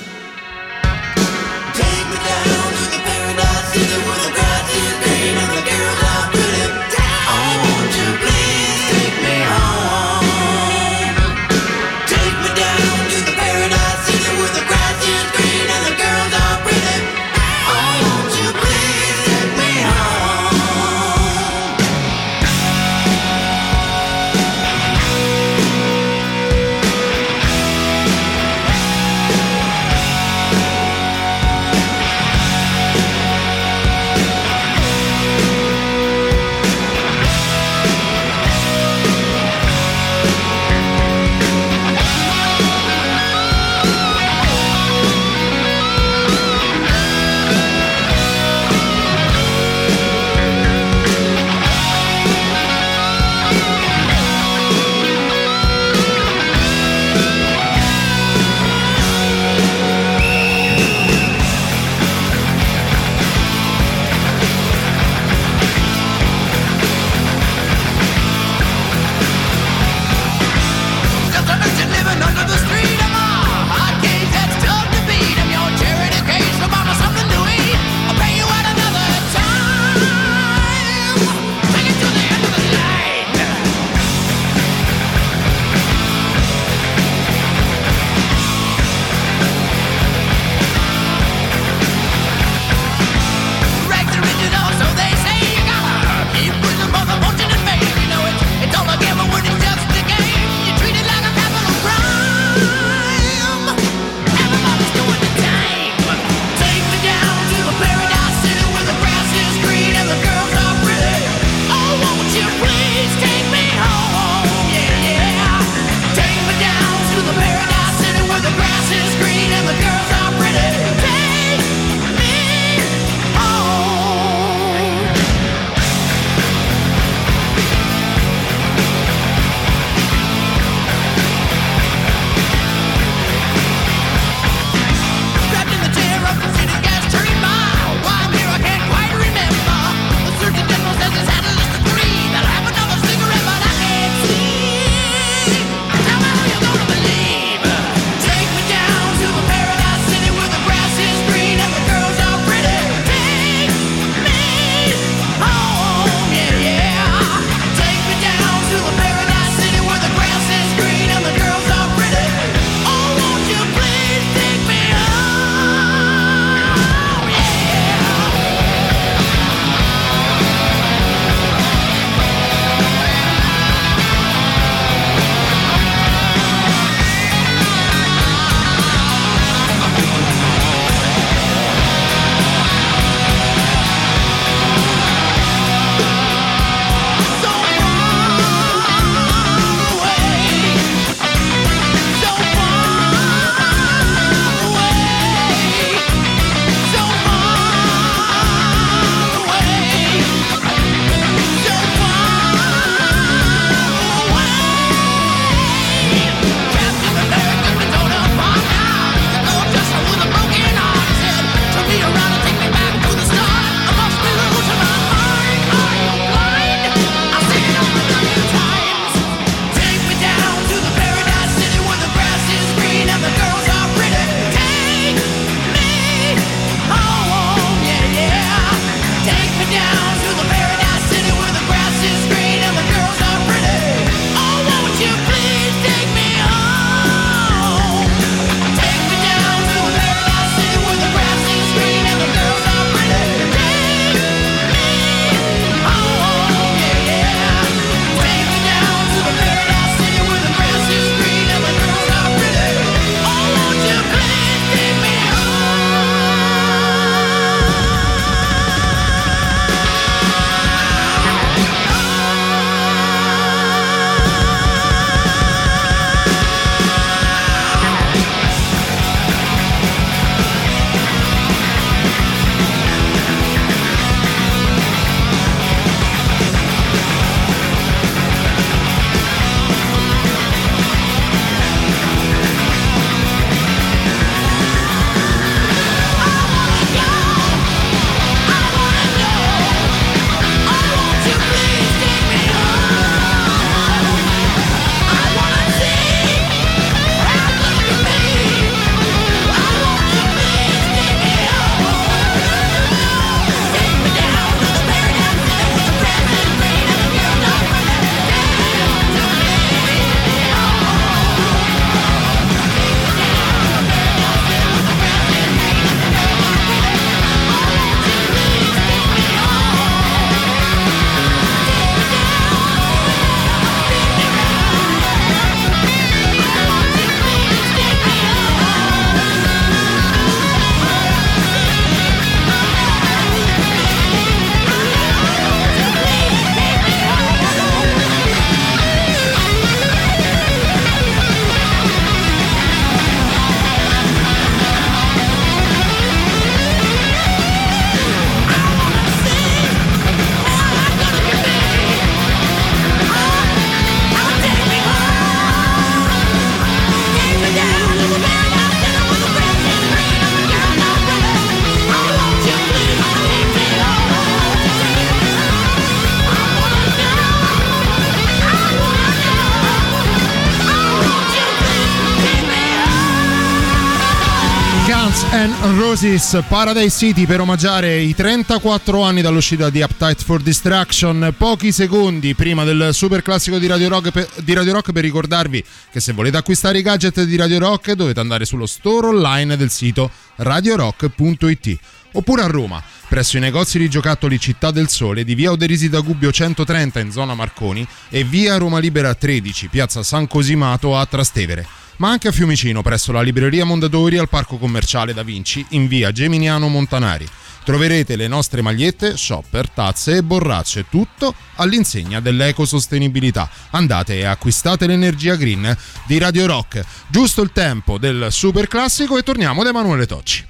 And 375.35 375.53
Roses 375.77 376.41
Paradise 376.47 376.97
City 376.97 377.25
per 377.25 377.41
omaggiare 377.41 377.99
i 377.99 378.15
34 378.15 379.01
anni 379.01 379.21
dall'uscita 379.21 379.69
di 379.69 379.81
Appetite 379.81 380.23
for 380.23 380.41
Distraction. 380.41 381.33
Pochi 381.37 381.73
secondi 381.73 382.33
prima 382.35 382.63
del 382.63 382.93
super 382.93 383.21
classico 383.21 383.57
di 383.57 383.67
Radio, 383.67 383.89
Rock 383.89 384.11
per, 384.11 384.29
di 384.43 384.53
Radio 384.53 384.71
Rock 384.71 384.93
per 384.93 385.03
ricordarvi 385.03 385.63
che 385.91 385.99
se 385.99 386.13
volete 386.13 386.37
acquistare 386.37 386.77
i 386.77 386.81
gadget 386.81 387.23
di 387.23 387.35
Radio 387.35 387.59
Rock 387.59 387.91
dovete 387.91 388.21
andare 388.21 388.45
sullo 388.45 388.65
store 388.65 389.07
online 389.07 389.57
del 389.57 389.69
sito 389.69 390.09
radiorock.it 390.37 391.77
oppure 392.13 392.41
a 392.41 392.47
Roma 392.47 392.81
presso 393.09 393.35
i 393.35 393.41
negozi 393.41 393.77
di 393.77 393.89
giocattoli 393.89 394.39
Città 394.39 394.71
del 394.71 394.87
Sole 394.87 395.25
di 395.25 395.35
via 395.35 395.51
Oderisi 395.51 395.89
da 395.89 395.99
Gubbio 395.99 396.31
130 396.31 396.99
in 397.01 397.11
zona 397.11 397.33
Marconi 397.33 397.85
e 398.09 398.23
via 398.23 398.57
Roma 398.57 398.79
Libera 398.79 399.13
13 399.13 399.67
piazza 399.67 400.01
San 400.01 400.27
Cosimato 400.27 400.97
a 400.97 401.05
Trastevere 401.05 401.84
ma 401.97 402.09
anche 402.09 402.27
a 402.27 402.31
Fiumicino 402.31 402.81
presso 402.81 403.11
la 403.11 403.21
libreria 403.21 403.65
Mondadori 403.65 404.17
al 404.17 404.29
parco 404.29 404.57
commerciale 404.57 405.13
Da 405.13 405.23
Vinci 405.23 405.65
in 405.69 405.87
via 405.87 406.11
Geminiano 406.11 406.67
Montanari. 406.67 407.27
Troverete 407.65 408.15
le 408.15 408.27
nostre 408.27 408.61
magliette, 408.61 409.17
shopper, 409.17 409.69
tazze 409.69 410.17
e 410.17 410.23
borracce, 410.23 410.85
tutto 410.87 411.33
all'insegna 411.55 412.19
dell'ecosostenibilità. 412.19 413.49
Andate 413.71 414.19
e 414.19 414.25
acquistate 414.25 414.85
l'energia 414.85 415.35
green 415.35 415.75
di 416.05 416.19
Radio 416.19 416.45
Rock. 416.45 416.85
Giusto 417.07 417.41
il 417.41 417.51
tempo 417.51 417.97
del 417.97 418.27
super 418.29 418.67
classico 418.67 419.17
e 419.17 419.23
torniamo 419.23 419.63
da 419.63 419.69
Emanuele 419.69 420.05
Tocci. 420.05 420.45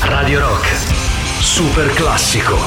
Radio 0.00 0.40
Rock, 0.40 0.66
super 1.40 1.88
classico. 1.94 2.58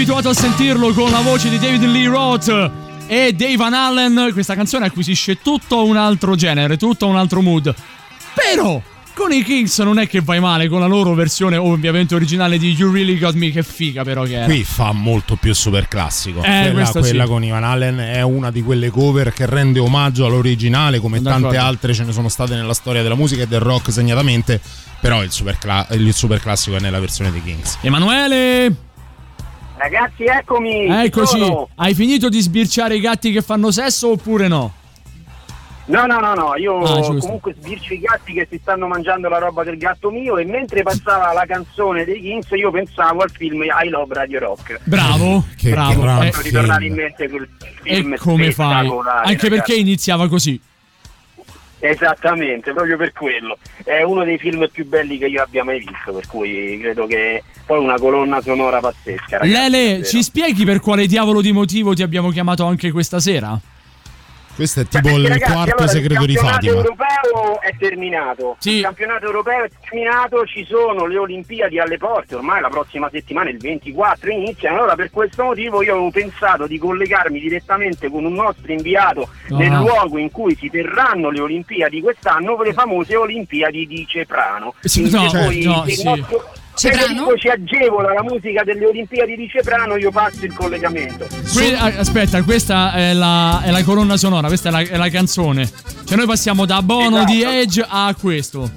Abituato 0.00 0.30
a 0.30 0.34
sentirlo 0.34 0.94
con 0.94 1.10
la 1.10 1.20
voce 1.20 1.50
di 1.50 1.58
David 1.58 1.84
Lee 1.84 2.08
Roth 2.08 2.70
e 3.06 3.34
Dave 3.34 3.56
Van 3.56 3.74
Allen, 3.74 4.30
questa 4.32 4.54
canzone 4.54 4.86
acquisisce 4.86 5.42
tutto 5.42 5.84
un 5.84 5.98
altro 5.98 6.36
genere, 6.36 6.78
tutto 6.78 7.06
un 7.06 7.16
altro 7.16 7.42
mood. 7.42 7.74
Però 8.32 8.80
con 9.12 9.30
i 9.30 9.42
Kings 9.42 9.78
non 9.80 9.98
è 9.98 10.08
che 10.08 10.22
vai 10.22 10.40
male 10.40 10.68
con 10.68 10.80
la 10.80 10.86
loro 10.86 11.12
versione 11.12 11.58
ovviamente 11.58 12.14
originale 12.14 12.56
di 12.56 12.72
You 12.72 12.90
Really 12.90 13.18
Got 13.18 13.34
Me, 13.34 13.50
che 13.50 13.62
figa 13.62 14.02
però 14.02 14.22
che 14.22 14.36
era. 14.36 14.46
Qui 14.46 14.64
fa 14.64 14.92
molto 14.92 15.36
più 15.36 15.52
super 15.52 15.86
classico. 15.86 16.42
Eh, 16.42 16.70
quella 16.72 16.90
quella 16.90 17.24
sì. 17.24 17.28
con 17.28 17.44
Ivan 17.44 17.64
Allen 17.64 17.98
è 17.98 18.22
una 18.22 18.50
di 18.50 18.62
quelle 18.62 18.88
cover 18.88 19.34
che 19.34 19.44
rende 19.44 19.80
omaggio 19.80 20.24
all'originale, 20.24 20.98
come 20.98 21.20
D'accordo. 21.20 21.48
tante 21.48 21.62
altre 21.62 21.92
ce 21.92 22.04
ne 22.04 22.12
sono 22.12 22.30
state 22.30 22.54
nella 22.54 22.72
storia 22.72 23.02
della 23.02 23.16
musica 23.16 23.42
e 23.42 23.46
del 23.46 23.60
rock 23.60 23.92
segnatamente. 23.92 24.62
Però 24.98 25.22
il 25.22 25.30
super, 25.30 25.58
cla- 25.58 25.86
il 25.90 26.14
super 26.14 26.40
classico 26.40 26.76
è 26.76 26.80
nella 26.80 27.00
versione 27.00 27.30
dei 27.30 27.42
Kings. 27.42 27.76
Emanuele, 27.82 28.74
Ragazzi, 29.80 30.24
eccomi! 30.24 30.86
ci 30.88 30.92
eccoci. 31.06 31.54
Hai 31.76 31.94
finito 31.94 32.28
di 32.28 32.38
sbirciare 32.40 32.96
i 32.96 33.00
gatti 33.00 33.32
che 33.32 33.40
fanno 33.40 33.70
sesso 33.70 34.10
oppure 34.10 34.46
no? 34.46 34.74
No, 35.86 36.06
no, 36.06 36.20
no, 36.20 36.34
no, 36.34 36.54
io 36.56 36.78
Ah, 36.82 37.16
comunque 37.18 37.54
sbircio 37.58 37.94
i 37.94 37.98
gatti 38.00 38.32
che 38.34 38.46
si 38.48 38.58
stanno 38.62 38.86
mangiando 38.86 39.28
la 39.28 39.38
roba 39.38 39.64
del 39.64 39.76
gatto 39.78 40.10
mio 40.10 40.36
e 40.36 40.44
mentre 40.44 40.82
passava 40.82 41.32
la 41.32 41.44
canzone 41.46 42.04
dei 42.04 42.20
Kings 42.20 42.48
io 42.50 42.70
pensavo 42.70 43.22
al 43.22 43.30
film 43.30 43.62
I 43.62 43.88
Love 43.88 44.14
Radio 44.14 44.38
Rock. 44.38 44.80
Bravo, 44.84 45.44
Che 45.56 45.70
bravo. 45.70 46.00
gran 46.02 46.22
Eh, 46.24 46.30
Fatto 46.30 46.44
ritornare 46.44 46.84
in 46.86 46.94
mente 46.94 47.28
quel 47.28 47.48
film 47.82 48.12
e 48.12 48.18
come 48.18 48.52
fai? 48.52 48.86
Anche 48.86 49.00
ragazzi. 49.24 49.48
perché 49.48 49.74
iniziava 49.74 50.28
così. 50.28 50.60
Esattamente, 51.80 52.72
proprio 52.72 52.96
per 52.96 53.12
quello. 53.12 53.58
È 53.82 54.02
uno 54.02 54.22
dei 54.22 54.38
film 54.38 54.68
più 54.70 54.86
belli 54.86 55.18
che 55.18 55.26
io 55.26 55.42
abbia 55.42 55.64
mai 55.64 55.78
visto, 55.78 56.12
per 56.12 56.26
cui 56.26 56.78
credo 56.80 57.06
che 57.06 57.42
poi 57.66 57.78
una 57.78 57.98
colonna 57.98 58.40
sonora 58.40 58.80
pazzesca. 58.80 59.38
Ragazzi, 59.38 59.70
Lele, 59.70 60.04
ci 60.04 60.22
spieghi 60.22 60.64
per 60.64 60.80
quale 60.80 61.06
diavolo 61.06 61.40
di 61.40 61.52
motivo 61.52 61.94
ti 61.94 62.02
abbiamo 62.02 62.30
chiamato 62.30 62.64
anche 62.64 62.90
questa 62.90 63.18
sera? 63.18 63.58
Questo 64.54 64.80
è 64.80 64.86
tipo 64.86 65.02
Perché, 65.08 65.18
il 65.20 65.28
ragazzi, 65.28 65.52
quarto 65.52 65.76
allora, 65.76 65.86
segreto 65.88 66.26
di 66.26 66.32
Il 66.32 66.38
Fatima. 66.38 66.72
campionato 66.72 66.88
europeo 66.88 67.60
è 67.60 67.76
terminato. 67.78 68.56
Sì. 68.58 68.70
Il 68.76 68.82
campionato 68.82 69.24
europeo 69.24 69.64
è 69.64 69.70
terminato, 69.80 70.44
ci 70.46 70.64
sono 70.68 71.06
le 71.06 71.18
Olimpiadi 71.18 71.78
alle 71.78 71.96
porte, 71.96 72.34
ormai 72.34 72.60
la 72.60 72.68
prossima 72.68 73.08
settimana, 73.10 73.48
il 73.50 73.58
24, 73.58 74.30
iniziano. 74.30 74.76
Allora, 74.78 74.94
per 74.96 75.10
questo 75.10 75.44
motivo, 75.44 75.82
io 75.82 75.92
avevo 75.92 76.10
pensato 76.10 76.66
di 76.66 76.78
collegarmi 76.78 77.40
direttamente 77.40 78.10
con 78.10 78.24
un 78.24 78.34
nostro 78.34 78.70
inviato 78.72 79.28
Ah. 79.50 79.56
nel 79.56 79.72
luogo 79.72 80.18
in 80.18 80.30
cui 80.30 80.54
si 80.56 80.68
terranno 80.68 81.30
le 81.30 81.40
Olimpiadi 81.40 82.00
quest'anno, 82.00 82.60
le 82.62 82.72
famose 82.72 83.16
Olimpiadi 83.16 83.86
di 83.86 84.06
Ceprano. 84.06 84.74
Sì, 84.80 85.08
no, 85.10 85.26
poi, 85.30 85.62
no, 85.62 85.84
il 85.86 85.92
sì. 85.94 86.04
nostro 86.04 86.52
Ceprano? 86.80 87.36
Ci 87.36 87.48
agevola 87.48 88.14
la 88.14 88.22
musica 88.22 88.64
delle 88.64 88.86
Olimpiadi 88.86 89.36
di 89.36 89.46
Ceprano, 89.48 89.96
io 89.96 90.10
passo 90.10 90.44
il 90.46 90.54
collegamento. 90.54 91.26
Que- 91.52 91.76
ah, 91.76 91.92
aspetta, 91.98 92.42
questa 92.42 92.92
è 92.92 93.12
la, 93.12 93.60
è 93.62 93.70
la 93.70 93.82
colonna 93.84 94.16
sonora, 94.16 94.46
questa 94.48 94.70
è 94.70 94.72
la, 94.72 94.80
è 94.80 94.96
la 94.96 95.10
canzone. 95.10 95.70
Cioè 96.04 96.16
noi 96.16 96.26
passiamo 96.26 96.64
da 96.64 96.80
Bono 96.80 97.16
Esatto. 97.18 97.32
di 97.32 97.42
Edge 97.42 97.84
a 97.86 98.14
questo. 98.18 98.70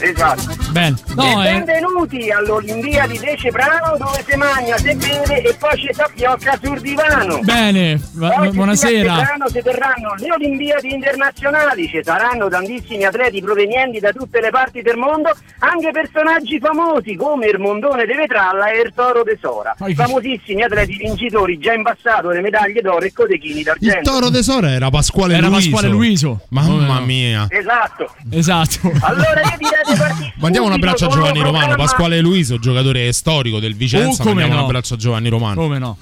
Esatto. 0.00 0.42
Bene. 0.70 0.96
e 1.08 1.14
No, 1.14 1.42
eh, 1.44 1.52
benvenuti 1.64 2.30
all'Olimpiadi 2.30 3.18
de 3.18 3.36
Ceprano 3.36 3.96
dove 3.98 4.24
si 4.26 4.36
mangia, 4.36 4.76
si 4.78 4.94
beve 4.94 5.42
e 5.42 5.54
poi 5.58 5.76
ci 5.76 5.88
si 5.92 6.00
appiocca 6.00 6.58
sul 6.62 6.80
divano. 6.80 7.40
bene. 7.42 8.00
Oggi 8.20 8.56
buonasera. 8.56 9.12
a 9.12 9.18
Ceprano 9.18 9.48
si 9.48 9.60
terranno 9.62 10.14
le 10.18 10.32
Olimpiadi 10.32 10.92
internazionali, 10.94 11.88
ci 11.88 12.00
saranno 12.04 12.48
tantissimi 12.48 13.04
atleti 13.04 13.40
provenienti 13.40 13.98
da 13.98 14.12
tutte 14.12 14.40
le 14.40 14.50
parti 14.50 14.82
del 14.82 14.96
mondo, 14.96 15.30
anche 15.60 15.90
personaggi 15.90 16.58
famosi 16.60 17.16
come 17.16 17.46
il 17.46 17.58
Mondone 17.58 18.04
de 18.06 18.14
Vetralla 18.14 18.70
e 18.70 18.80
il 18.80 18.92
Toro 18.94 19.22
de 19.24 19.36
Sora. 19.40 19.74
Che- 19.76 19.94
Famosissimi 19.94 20.62
atleti 20.62 20.96
vincitori 20.96 21.58
già 21.58 21.72
in 21.72 21.82
passato 21.82 22.28
le 22.30 22.40
medaglie 22.40 22.80
d'oro 22.82 23.04
e 23.04 23.12
codechini 23.12 23.58
Il 23.58 23.64
d'argento. 23.64 24.10
toro 24.10 24.30
tesoro 24.30 24.66
era 24.68 24.90
Pasquale 24.90 25.36
Era 25.36 25.48
Luiso. 25.48 25.70
Pasquale 25.70 25.88
Luiso. 25.92 26.40
Mamma 26.50 27.00
mia. 27.00 27.46
Esatto. 27.48 28.14
Esatto. 28.30 28.92
Allora 29.00 29.40
io 29.40 29.56
direi 29.58 29.82
di 29.86 29.87
Mandiamo 30.36 30.66
un 30.66 30.72
abbraccio 30.72 31.06
a 31.06 31.08
Giovanni 31.08 31.40
Romano, 31.40 31.76
Pasquale 31.76 32.20
Luiso, 32.20 32.58
giocatore 32.58 33.12
storico 33.12 33.58
del 33.58 33.74
Vicenza. 33.74 34.22
Oh, 34.22 34.26
Mandiamo 34.26 34.52
no. 34.52 34.58
un 34.58 34.64
abbraccio 34.64 34.94
a 34.94 34.96
Giovanni 34.96 35.28
Romano. 35.28 35.60
Come 35.60 35.78
no? 35.78 35.96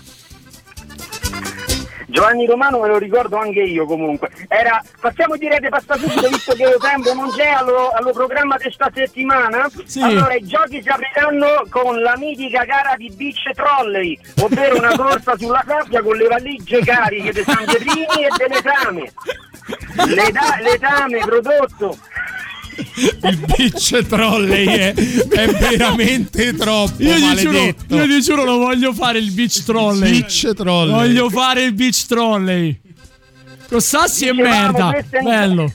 Giovanni 2.09 2.47
Romano 2.47 2.81
me 2.81 2.89
lo 2.89 2.99
ricordo 2.99 3.37
anche 3.37 3.61
io 3.61 3.85
comunque. 3.85 4.31
Era, 4.49 4.83
passiamo 5.01 5.37
direte 5.37 5.69
passa 5.69 5.97
subito 5.97 6.29
visto 6.29 6.55
che 6.55 6.65
lo 6.65 6.79
tempo 6.79 7.13
non 7.13 7.31
c'è 7.31 7.49
allo, 7.49 7.91
allo 7.91 8.13
programma 8.13 8.57
di 8.57 8.63
questa 8.63 8.91
settimana. 8.95 9.69
Sì. 9.85 10.01
Allora 10.01 10.35
i 10.35 10.43
giochi 10.47 10.81
si 10.81 10.89
apriranno 10.89 11.67
con 11.69 12.01
la 12.01 12.17
mitica 12.17 12.65
gara 12.65 12.95
di 12.97 13.13
beach 13.15 13.51
trolley, 13.55 14.19
ovvero 14.41 14.79
una 14.79 14.97
corsa 14.97 15.37
sulla 15.39 15.63
sabbia 15.67 16.03
con 16.03 16.17
le 16.17 16.27
valigie 16.27 16.81
cariche 16.81 17.33
dei 17.33 17.45
San 17.45 17.65
Pietrini 17.67 18.25
e 18.25 18.29
delle 18.37 18.63
tame. 18.63 19.13
L'eta- 20.07 20.59
Letame 20.63 21.19
prodotto 21.19 21.99
Il 22.77 23.39
bitch 23.57 24.07
trolley 24.07 24.67
è, 24.67 24.95
è 24.95 25.47
veramente 25.53 26.55
troppo 26.55 27.03
Io 27.03 27.15
ti, 27.15 27.37
giuro, 27.37 27.75
io 28.05 28.21
giuro 28.21 28.45
lo 28.45 28.59
voglio 28.59 28.93
fare 28.93 29.19
il 29.19 29.33
beach 29.33 29.63
trolley. 29.65 30.11
Beach 30.21 30.53
trolley. 30.55 30.93
Voglio 30.93 31.31
fare 31.31 31.63
il 31.63 31.73
beach 31.73 32.07
trolley. 32.07 32.79
Con 33.69 33.81
sassi 33.81 34.27
e 34.27 34.33
merda. 34.33 34.93
Bello. 35.23 35.73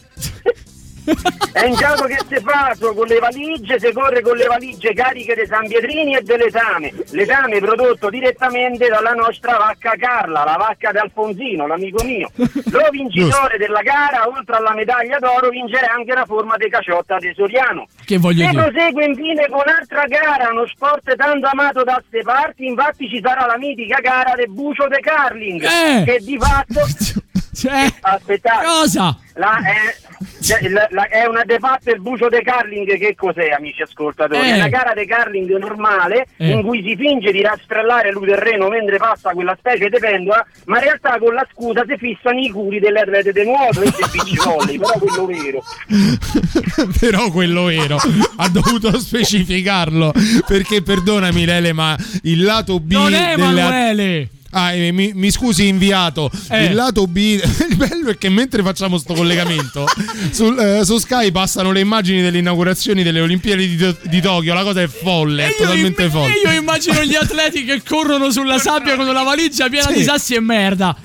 È 1.52 1.66
un 1.66 1.74
gioco 1.76 2.06
che 2.06 2.18
si 2.30 2.40
fa 2.42 2.76
con 2.80 3.08
le 3.08 3.20
valigie, 3.20 3.80
si 3.80 3.92
corre 3.92 4.22
con 4.22 4.38
le 4.38 4.46
valigie 4.46 4.94
cariche 4.94 5.36
dei 5.36 5.48
San 5.48 5.68
Pietrini 5.68 6.16
e 6.16 6.22
dell'esame. 6.22 6.94
L'esame 7.12 7.60
prodotto 7.60 8.10
direttamente 8.10 8.88
dalla 8.88 9.12
nostra 9.14 9.58
vacca 9.58 9.94
Carla, 9.98 10.44
la 10.44 10.56
vacca 10.58 10.92
d'Alfonsino, 10.92 11.68
l'amico 11.68 12.04
mio. 12.04 12.30
Lo 12.36 12.88
vincitore 12.92 13.58
della 13.58 13.82
gara, 13.82 14.28
oltre 14.28 14.56
alla 14.56 14.74
medaglia 14.74 15.20
d'oro, 15.20 15.50
vincerà 15.50 15.92
anche 15.94 16.14
la 16.14 16.26
forma 16.26 16.56
di 16.58 16.70
caciotta 16.70 17.18
di 17.18 17.34
Soriano. 17.36 17.88
Che 18.06 18.18
voglio 18.18 18.48
dire. 18.48 18.64
prosegue 18.70 19.06
infine 19.06 19.48
con 19.50 19.62
un'altra 19.66 20.06
gara, 20.06 20.50
uno 20.52 20.68
sport 20.68 21.16
tanto 21.16 21.48
amato 21.48 21.84
da 21.84 22.02
ste 22.08 22.22
parti, 22.22 22.66
infatti 22.68 23.10
ci 23.10 23.20
sarà 23.24 23.46
la 23.46 23.58
mitica 23.58 24.00
gara 24.00 24.36
del 24.36 24.50
bucio 24.50 24.88
de 24.88 25.00
curling, 25.02 25.64
Eh! 25.64 26.04
che 26.06 26.20
di 26.22 26.38
fatto... 26.40 26.82
Cioè, 27.62 27.94
Aspettate. 28.02 28.66
cosa? 28.66 29.18
La, 29.36 29.58
è, 29.64 29.96
cioè, 30.44 30.68
la- 30.70 30.88
la- 30.92 31.08
è 31.08 31.26
una 31.26 31.44
de 31.46 31.58
fatto 31.58 31.90
il 31.90 32.02
bucio 32.02 32.28
de 32.28 32.42
curling 32.44 32.98
che 32.98 33.16
cos'è 33.16 33.50
amici 33.52 33.82
ascoltatori? 33.82 34.40
Eh. 34.50 34.52
È 34.52 34.56
una 34.56 34.68
gara 34.68 34.94
di 34.94 35.08
curling 35.08 35.58
normale 35.58 36.28
Eh. 36.38 36.50
in 36.52 36.64
cui 36.64 36.84
si 36.86 36.96
finge 36.98 37.32
di 37.32 37.42
rastrellare 37.42 38.12
lui 38.12 38.26
terreno 38.28 38.68
mentre 38.68 38.98
passa 38.98 39.32
quella 39.32 39.56
specie 39.58 39.88
di 39.90 39.98
pendola 40.00 40.46
ma 40.66 40.78
in 40.80 40.84
realtà 40.84 41.18
con 41.18 41.34
la 41.34 41.48
scusa 41.52 41.84
si 41.88 41.96
fissano 41.98 42.40
i 42.40 42.50
culi 42.50 42.80
delle 42.80 43.00
atlete 43.02 43.32
di 43.32 43.44
nuoto 43.44 43.82
e 43.82 43.86
del 43.86 44.10
beach 44.12 44.44
volley 44.44 44.78
però 44.78 44.98
quello 45.00 45.26
vero 45.28 45.64
Però 47.00 47.32
quello 47.32 47.64
vero 47.66 47.98
ha 48.38 48.50
dovuto 48.50 49.00
specificarlo 49.00 50.12
perché 50.46 50.82
perdonami 50.82 51.46
Lele 51.46 51.74
ma 51.74 51.96
il 52.24 52.44
lato 52.44 52.80
B 52.80 52.92
Non 52.92 53.14
è 53.14 53.36
delle 53.36 53.50
Emanuele. 53.62 54.30
Ah, 54.54 54.74
eh, 54.74 54.92
mi, 54.92 55.12
mi 55.16 55.32
scusi 55.32 55.68
inviato, 55.68 56.30
Eh. 56.50 56.66
il 56.66 56.76
lato 56.76 57.08
B, 57.08 57.18
il 57.70 57.76
bello 57.78 58.10
è 58.10 58.18
che 58.18 58.30
mentre 58.30 58.62
facciamo 58.64 58.98
sto 58.98 59.14
collegamento 59.14 59.86
sul- 60.32 60.60
eh, 60.60 60.84
su 60.86 60.98
Sky 60.98 61.32
passano 61.32 61.72
le 61.72 61.80
immagini 61.80 62.22
delle 62.22 62.38
inaugurazioni 62.40 63.02
delle 63.04 63.22
Olimpiadi 63.22 63.68
di, 63.68 63.78
To- 63.78 63.98
di 64.04 64.20
Tokyo, 64.22 64.54
la 64.54 64.64
cosa 64.64 64.82
è 64.82 64.88
folle, 64.88 65.48
è 65.48 65.56
totalmente 65.56 66.04
im- 66.04 66.10
folle. 66.10 66.34
io 66.44 66.52
immagino 66.52 67.02
gli 67.04 67.16
atleti 67.16 67.64
che 67.64 67.82
corrono 67.82 68.30
sulla 68.30 68.58
sabbia 68.60 68.96
con 68.98 69.08
una 69.08 69.24
valigia 69.24 69.70
piena 69.70 69.88
Sì. 69.88 69.94
di 69.94 70.04
sassi 70.04 70.36
e 70.36 70.40
merda. 70.42 70.96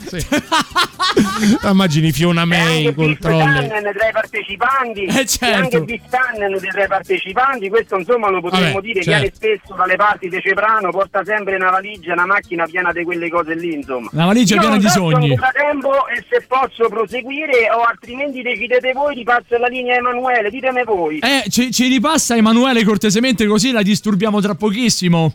Immagini 1.63 2.13
Fiona 2.13 2.45
May. 2.45 2.93
Tannen 2.95 3.69
tra 3.95 4.09
i 4.09 4.13
partecipanti 4.13 5.05
Eh, 5.05 5.21
e 5.21 5.27
certo. 5.27 5.55
anche 5.57 5.81
Biff 5.83 6.03
Tannen 6.09 6.59
tra 6.59 6.85
i 6.85 6.89
partecipanti 6.89 7.69
questo 7.69 7.97
insomma 7.97 8.29
lo 8.31 8.41
potremmo 8.41 8.75
Vabbè, 8.75 8.87
dire 8.87 9.03
certo. 9.03 9.21
viene 9.21 9.33
spesso 9.35 9.75
dalle 9.77 9.97
parti 9.97 10.29
di 10.29 10.41
Ceprano 10.43 10.91
porta 10.91 11.23
sempre 11.25 11.57
una 11.57 11.71
valigia 11.71 12.13
una 12.13 12.27
macchina 12.27 12.65
piena 12.67 12.93
di 12.93 13.05
quelle 13.05 13.29
cose 13.29 13.35
lì 13.43 13.75
insomma 13.75 14.09
Una 14.13 14.27
valigia 14.27 14.55
Io 14.55 14.61
piena 14.61 14.77
di 14.79 14.89
sogni. 14.89 15.31
ancora 15.31 15.51
tempo 15.53 15.91
e 16.09 16.25
se 16.29 16.45
posso 16.47 16.89
proseguire 16.89 17.71
o 17.71 17.83
altrimenti 17.83 18.43
decidete 18.43 18.93
voi 18.93 19.15
di 19.15 19.23
passo 19.25 19.57
la 19.59 19.67
linea 19.69 19.95
a 19.95 19.99
Emanuele 19.99 20.51
ditemi 20.51 20.83
voi 20.85 21.19
Eh, 21.19 21.49
ci, 21.51 21.71
ci 21.73 21.89
ripassa 21.89 22.37
Emanuele 22.37 22.85
cortesemente 22.85 23.47
così 23.47 23.71
la 23.73 23.83
disturbiamo 23.83 24.41
tra 24.41 24.55
pochissimo. 24.55 25.33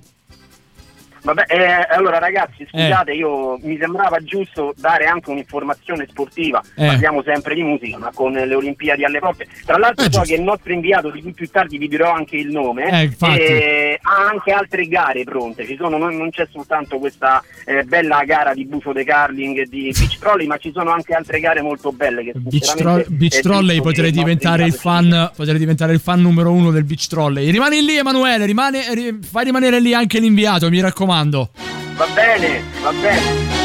Vabbè, 1.23 1.43
eh, 1.47 1.87
allora 1.95 2.17
ragazzi, 2.17 2.65
scusate, 2.69 3.11
io 3.13 3.57
mi 3.61 3.77
sembrava 3.79 4.17
giusto 4.23 4.73
dare 4.77 5.05
anche 5.05 5.29
un'informazione 5.29 6.07
sportiva. 6.09 6.61
Eh. 6.75 6.85
Parliamo 6.87 7.21
sempre 7.23 7.53
di 7.55 7.61
musica, 7.63 7.97
ma 7.97 8.11
con 8.13 8.31
le 8.33 8.53
Olimpiadi 8.55 9.03
alle 9.03 9.19
porte. 9.19 9.47
Tra 9.65 9.77
l'altro, 9.77 10.05
Eh, 10.05 10.11
so 10.11 10.21
che 10.21 10.33
il 10.35 10.41
nostro 10.41 10.73
inviato, 10.73 11.09
di 11.11 11.21
cui 11.21 11.33
più 11.33 11.47
tardi 11.49 11.77
vi 11.77 11.87
dirò 11.87 12.11
anche 12.11 12.37
il 12.37 12.49
nome, 12.49 12.89
Eh, 12.89 13.11
eh, 13.35 13.99
ha 14.01 14.29
anche 14.29 14.51
altre 14.51 14.87
gare 14.87 15.23
pronte. 15.23 15.65
Ci 15.65 15.75
sono, 15.77 15.97
non, 15.97 16.15
non 16.15 16.29
c'è 16.31 16.47
soltanto 16.51 16.97
questa 16.97 17.43
eh, 17.65 17.83
bella 17.83 18.23
gara 18.25 18.53
di 18.53 18.65
bucio 18.65 18.91
de 18.91 19.05
curling 19.05 19.57
e 19.59 19.65
di 19.65 19.93
beach 19.97 20.17
trolley, 20.19 20.47
ma 20.47 20.57
ci 20.57 20.71
sono 20.73 20.91
anche 20.91 21.13
altre 21.13 21.39
gare 21.39 21.61
molto 21.61 21.91
belle. 21.91 22.23
Che 22.23 22.31
Beach, 22.35 22.73
tro- 22.75 23.03
beach 23.07 23.39
trolley 23.41 23.81
potrei 23.81 24.11
diventare 24.11 24.63
il 24.65 24.73
fan 24.73 25.31
potrei 25.35 25.57
diventare 25.57 25.93
il 25.93 25.99
fan 25.99 26.21
numero 26.21 26.51
uno 26.51 26.71
del 26.71 26.83
beach 26.83 27.07
trolley 27.07 27.49
rimani 27.51 27.81
lì 27.83 27.97
Emanuele 27.97 28.45
rimane, 28.45 28.93
ri- 28.93 29.19
fai 29.21 29.45
rimanere 29.45 29.79
lì 29.79 29.93
anche 29.93 30.19
l'inviato 30.19 30.69
mi 30.69 30.79
raccomando 31.11 31.49
Va 31.97 32.07
bene, 32.15 32.63
va 32.81 32.91
bene. 32.93 33.60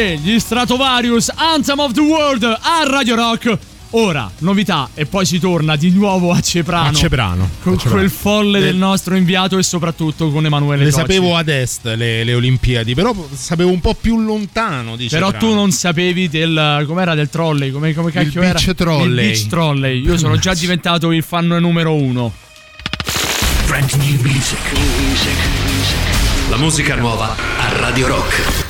Gli 0.00 0.38
Stratovarius 0.38 1.30
Anthem 1.34 1.78
of 1.80 1.92
the 1.92 2.00
World 2.00 2.42
a 2.44 2.82
Radio 2.86 3.14
Rock. 3.16 3.58
Ora, 3.92 4.30
novità, 4.38 4.88
e 4.94 5.04
poi 5.06 5.26
si 5.26 5.40
torna 5.40 5.74
di 5.74 5.90
nuovo 5.90 6.30
a 6.30 6.40
Ceprano. 6.40 6.88
A 6.90 6.92
Ceprano. 6.92 7.48
Con 7.62 7.72
A 7.72 7.76
Ceprano. 7.76 7.96
quel 7.96 8.10
folle 8.10 8.58
Le- 8.60 8.64
del 8.66 8.76
nostro 8.76 9.16
inviato 9.16 9.58
e 9.58 9.64
soprattutto 9.64 10.30
con 10.30 10.44
Emanuele 10.46 10.84
Le 10.84 10.90
Tocci. 10.90 11.00
sapevo 11.02 11.36
ad 11.36 11.48
est 11.48 11.84
le, 11.96 12.22
le 12.22 12.34
Olimpiadi, 12.34 12.94
però 12.94 13.12
sapevo 13.34 13.70
un 13.70 13.80
po' 13.80 13.94
più 13.94 14.20
lontano 14.20 14.94
di 14.96 15.08
Però 15.08 15.32
Ceprano. 15.32 15.48
tu 15.52 15.58
non 15.58 15.70
sapevi 15.72 16.28
del. 16.28 16.84
com'era 16.86 17.14
del 17.16 17.28
trolley? 17.28 17.72
Come, 17.72 17.92
come 17.92 18.12
cacchio 18.12 18.40
beach 18.40 18.62
era? 18.62 18.74
trolley. 18.74 19.08
Il 19.26 19.32
beach 19.32 19.46
trolley. 19.48 20.00
Io 20.04 20.16
sono 20.16 20.36
già 20.36 20.54
diventato 20.54 21.10
il 21.10 21.22
fan 21.24 21.46
numero 21.48 21.92
uno. 21.94 22.32
Brand 23.66 23.90
new 23.94 24.20
music. 24.22 24.58
New 24.72 25.06
music. 25.08 25.36
La 26.48 26.56
musica 26.58 26.94
nuova 26.94 27.34
a 27.58 27.72
Radio 27.76 28.06
Rock. 28.06 28.69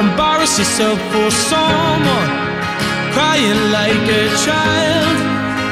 Embarrass 0.00 0.58
yourself 0.58 0.98
for 1.12 1.30
someone, 1.30 2.30
crying 3.12 3.60
like 3.70 4.04
a 4.22 4.24
child. 4.46 5.16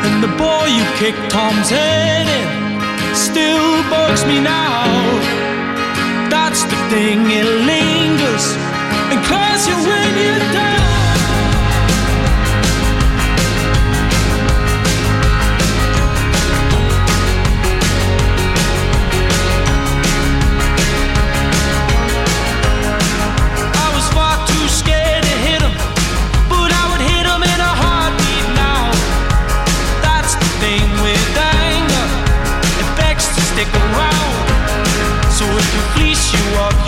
And 0.04 0.22
the 0.22 0.28
boy 0.36 0.66
you 0.76 0.84
kicked 1.00 1.30
Tom's 1.30 1.70
head 1.70 2.26
in 2.28 3.16
still 3.16 3.82
bugs 3.88 4.26
me 4.26 4.38
now. 4.38 4.84
That's 6.28 6.62
the 6.64 6.76
thing, 6.90 7.20
it 7.40 7.48
lingers 7.72 8.46
and 9.10 9.18
claws 9.24 9.66
you 9.66 9.76
when 9.88 10.08
you're 10.20 10.52
down. 10.52 10.87
You 36.32 36.40
of 36.58 36.87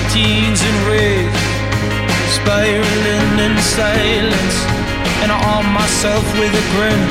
my 0.00 0.08
teens 0.08 0.62
in 0.62 0.76
rage, 0.88 1.42
spiraling 2.36 3.38
in 3.38 3.56
silence, 3.58 4.56
and 5.22 5.32
I 5.32 5.38
arm 5.54 5.66
myself 5.72 6.24
with 6.38 6.52
a 6.52 6.64
grin, 6.72 7.02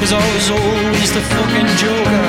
cause 0.00 0.12
I 0.12 0.22
was 0.34 0.50
always 0.50 1.10
the 1.12 1.22
fucking 1.34 1.70
joker. 1.82 2.26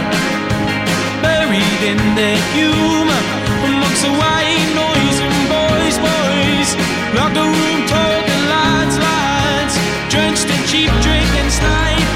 Buried 1.21 1.81
in 1.91 2.01
the 2.15 2.33
humor, 2.53 3.23
amongst 3.65 4.03
the 4.03 4.13
white 4.13 4.69
noise 4.77 5.19
and 5.25 5.39
boys, 5.57 5.97
boys, 5.97 6.69
locker 7.17 7.47
room 7.47 7.79
talking 7.87 8.43
lines, 8.49 8.97
lines, 8.99 9.73
drenched 10.09 10.49
in 10.49 10.61
cheap 10.67 10.91
drink 11.01 11.29
and 11.41 11.51
snipe 11.51 12.08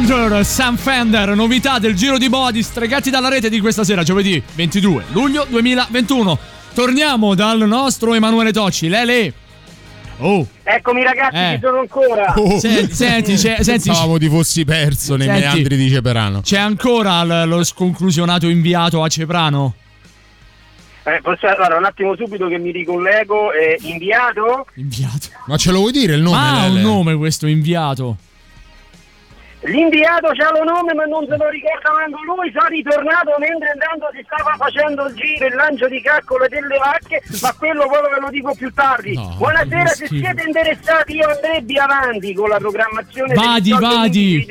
Seventeen 0.00 0.06
Going 0.06 0.22
Under, 0.30 0.44
Sam 0.46 0.76
Fender, 0.76 1.34
novità 1.34 1.78
del 1.78 1.94
giro 1.94 2.16
di 2.16 2.28
body 2.28 2.62
stregati 2.62 3.10
dalla 3.10 3.28
rete 3.28 3.48
di 3.50 3.60
questa 3.60 3.84
sera, 3.84 4.02
giovedì 4.02 4.42
22 4.54 5.04
luglio 5.12 5.44
2021. 5.48 6.38
Torniamo 6.74 7.34
dal 7.34 7.66
nostro 7.66 8.14
Emanuele 8.14 8.52
Tocci, 8.52 8.88
Lele. 8.88 9.32
Oh, 10.18 10.46
Eccomi 10.62 11.02
ragazzi, 11.02 11.36
Eh. 11.36 11.54
ci 11.54 11.60
sono 11.62 11.78
ancora. 11.80 12.34
Senti, 12.58 12.94
senti, 12.94 13.34
c'è- 13.34 13.62
senti- 13.62 13.88
Pensavamo 13.88 14.18
ti 14.18 14.28
fossi 14.28 14.64
perso 14.64 15.16
nei 15.16 15.26
Senti. 15.26 15.42
meandri 15.42 15.76
di 15.76 15.88
Ceperano. 15.90 16.40
c'è 16.42 16.58
ancora 16.58 17.22
l- 17.24 17.48
lo 17.48 17.62
sconclusionato 17.64 18.48
inviato 18.48 19.02
a 19.02 19.08
Ceprano? 19.08 19.74
Eh, 21.04 21.20
posso- 21.22 21.46
allora, 21.46 21.76
un 21.78 21.84
attimo 21.84 22.14
subito 22.16 22.46
che 22.48 22.58
mi 22.58 22.70
ricollego. 22.70 23.52
eh, 23.52 23.78
inviato? 23.82 24.66
Inviato. 24.74 25.28
Ma 25.46 25.56
ce 25.56 25.70
lo 25.72 25.78
vuoi 25.80 25.92
dire 25.92 26.14
il 26.14 26.22
nome? 26.22 26.36
Ma 26.36 26.60
ha 26.62 26.66
un 26.68 26.80
nome 26.80 27.14
questo 27.16 27.46
inviato. 27.46 28.16
L'inviato 29.62 30.28
c'ha 30.32 30.50
lo 30.52 30.64
nome 30.64 30.94
ma 30.94 31.04
non 31.04 31.26
se 31.28 31.36
lo 31.36 31.48
ricorda 31.50 31.92
manco 31.92 32.22
lui, 32.24 32.50
sono 32.50 32.68
ritornato 32.68 33.36
mentre 33.38 33.72
intanto 33.74 34.08
si 34.14 34.24
stava 34.24 34.56
facendo 34.56 35.06
il 35.06 35.14
giro, 35.14 35.46
il 35.46 35.54
lancio 35.54 35.86
di 35.86 36.00
caccole 36.00 36.48
delle 36.48 36.78
vacche, 36.78 37.20
ma 37.42 37.52
quello 37.58 37.86
poi 37.86 38.00
ve 38.08 38.20
lo 38.20 38.30
dico 38.30 38.54
più 38.54 38.72
tardi. 38.72 39.12
Buonasera, 39.36 39.86
se 39.88 40.06
schifo. 40.06 40.24
siete 40.24 40.42
interessati 40.46 41.12
io 41.16 41.28
andrei 41.28 41.60
via 41.62 41.84
avanti 41.84 42.32
con 42.32 42.48
la 42.48 42.56
programmazione 42.56 43.34
Vadi, 43.34 43.72
vadi. 43.72 44.46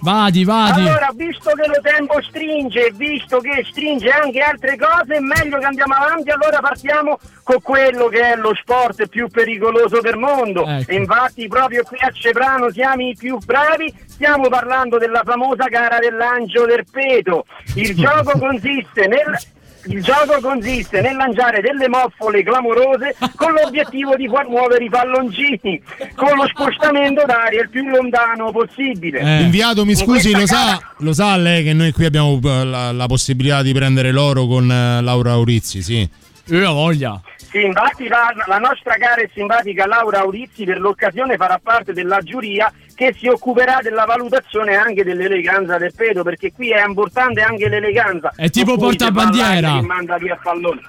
Vadi, 0.00 0.44
vadi. 0.44 0.80
Allora, 0.80 1.10
visto 1.14 1.50
che 1.50 1.66
lo 1.66 1.80
tempo 1.82 2.22
stringe, 2.22 2.92
visto 2.94 3.40
che 3.40 3.62
stringe 3.68 4.08
anche 4.08 4.40
altre 4.40 4.78
cose, 4.78 5.16
è 5.16 5.20
meglio 5.20 5.58
che 5.58 5.66
andiamo 5.66 5.94
avanti, 5.94 6.30
allora 6.30 6.60
partiamo 6.60 7.18
con 7.44 7.60
quello 7.62 8.08
che 8.08 8.32
è 8.32 8.36
lo 8.36 8.52
sport 8.54 9.06
più 9.06 9.28
pericoloso 9.28 10.00
del 10.00 10.16
mondo. 10.16 10.66
Ecco. 10.66 10.90
E 10.90 10.96
infatti 10.96 11.46
proprio 11.46 11.84
qui 11.84 11.98
a 12.00 12.10
Ceprano 12.10 12.70
siamo 12.70 13.02
i 13.02 13.14
più 13.16 13.38
bravi, 13.44 13.94
stiamo 14.06 14.48
parlando 14.48 14.98
della 14.98 15.22
famosa 15.24 15.66
gara 15.66 15.98
del 15.98 16.16
lancio 16.16 16.64
del 16.64 16.84
peto. 16.90 17.44
Il 17.76 17.94
gioco 17.96 18.36
consiste 18.38 19.06
nel... 19.06 19.38
Il 19.86 20.02
gioco 20.02 20.40
consiste 20.40 21.02
nel 21.02 21.14
lanciare 21.14 21.60
delle 21.60 21.90
moffole 21.90 22.42
clamorose 22.42 23.14
con 23.36 23.52
l'obiettivo 23.52 24.16
di 24.16 24.26
far 24.26 24.48
muovere 24.48 24.82
i 24.82 24.88
palloncini 24.88 25.78
con 26.14 26.34
lo 26.36 26.46
spostamento 26.46 27.22
d'aria 27.26 27.60
il 27.60 27.68
più 27.68 27.86
lontano 27.86 28.50
possibile. 28.50 29.20
Eh. 29.20 29.42
Inviato, 29.42 29.84
mi 29.84 29.94
scusi, 29.94 30.30
lo 30.30 30.44
gara- 30.44 30.46
sa, 30.46 30.94
lo 31.00 31.12
sa 31.12 31.36
lei 31.36 31.64
che 31.64 31.74
noi 31.74 31.92
qui 31.92 32.06
abbiamo 32.06 32.40
eh, 32.42 32.64
la, 32.64 32.92
la 32.92 33.04
possibilità 33.04 33.60
di 33.60 33.74
prendere 33.74 34.10
l'oro 34.10 34.46
con 34.46 34.72
eh, 34.72 35.02
Laura 35.02 35.32
Aurizzi, 35.32 35.82
sì. 35.82 36.08
Io 36.46 36.70
ho 36.70 36.74
voglia. 36.74 37.20
Sì, 37.36 37.64
infatti 37.64 38.08
la, 38.08 38.34
la 38.46 38.58
nostra 38.58 38.94
cara 38.96 39.20
e 39.20 39.30
simpatica 39.32 39.86
Laura 39.86 40.20
Aurizzi 40.20 40.64
per 40.64 40.80
l'occasione 40.80 41.36
farà 41.36 41.60
parte 41.62 41.92
della 41.92 42.20
giuria 42.20 42.72
che 42.94 43.14
si 43.16 43.28
occuperà 43.28 43.78
della 43.80 44.04
valutazione 44.04 44.74
anche 44.74 45.04
dell'eleganza 45.04 45.78
del 45.78 45.94
pedo, 45.94 46.22
perché 46.22 46.52
qui 46.52 46.70
è 46.70 46.84
importante 46.84 47.42
anche 47.42 47.68
l'eleganza. 47.68 48.32
È 48.36 48.50
tipo 48.50 48.76
portabandiera. 48.76 49.80
manda 49.82 50.18
via 50.18 50.38
pallone. 50.42 50.80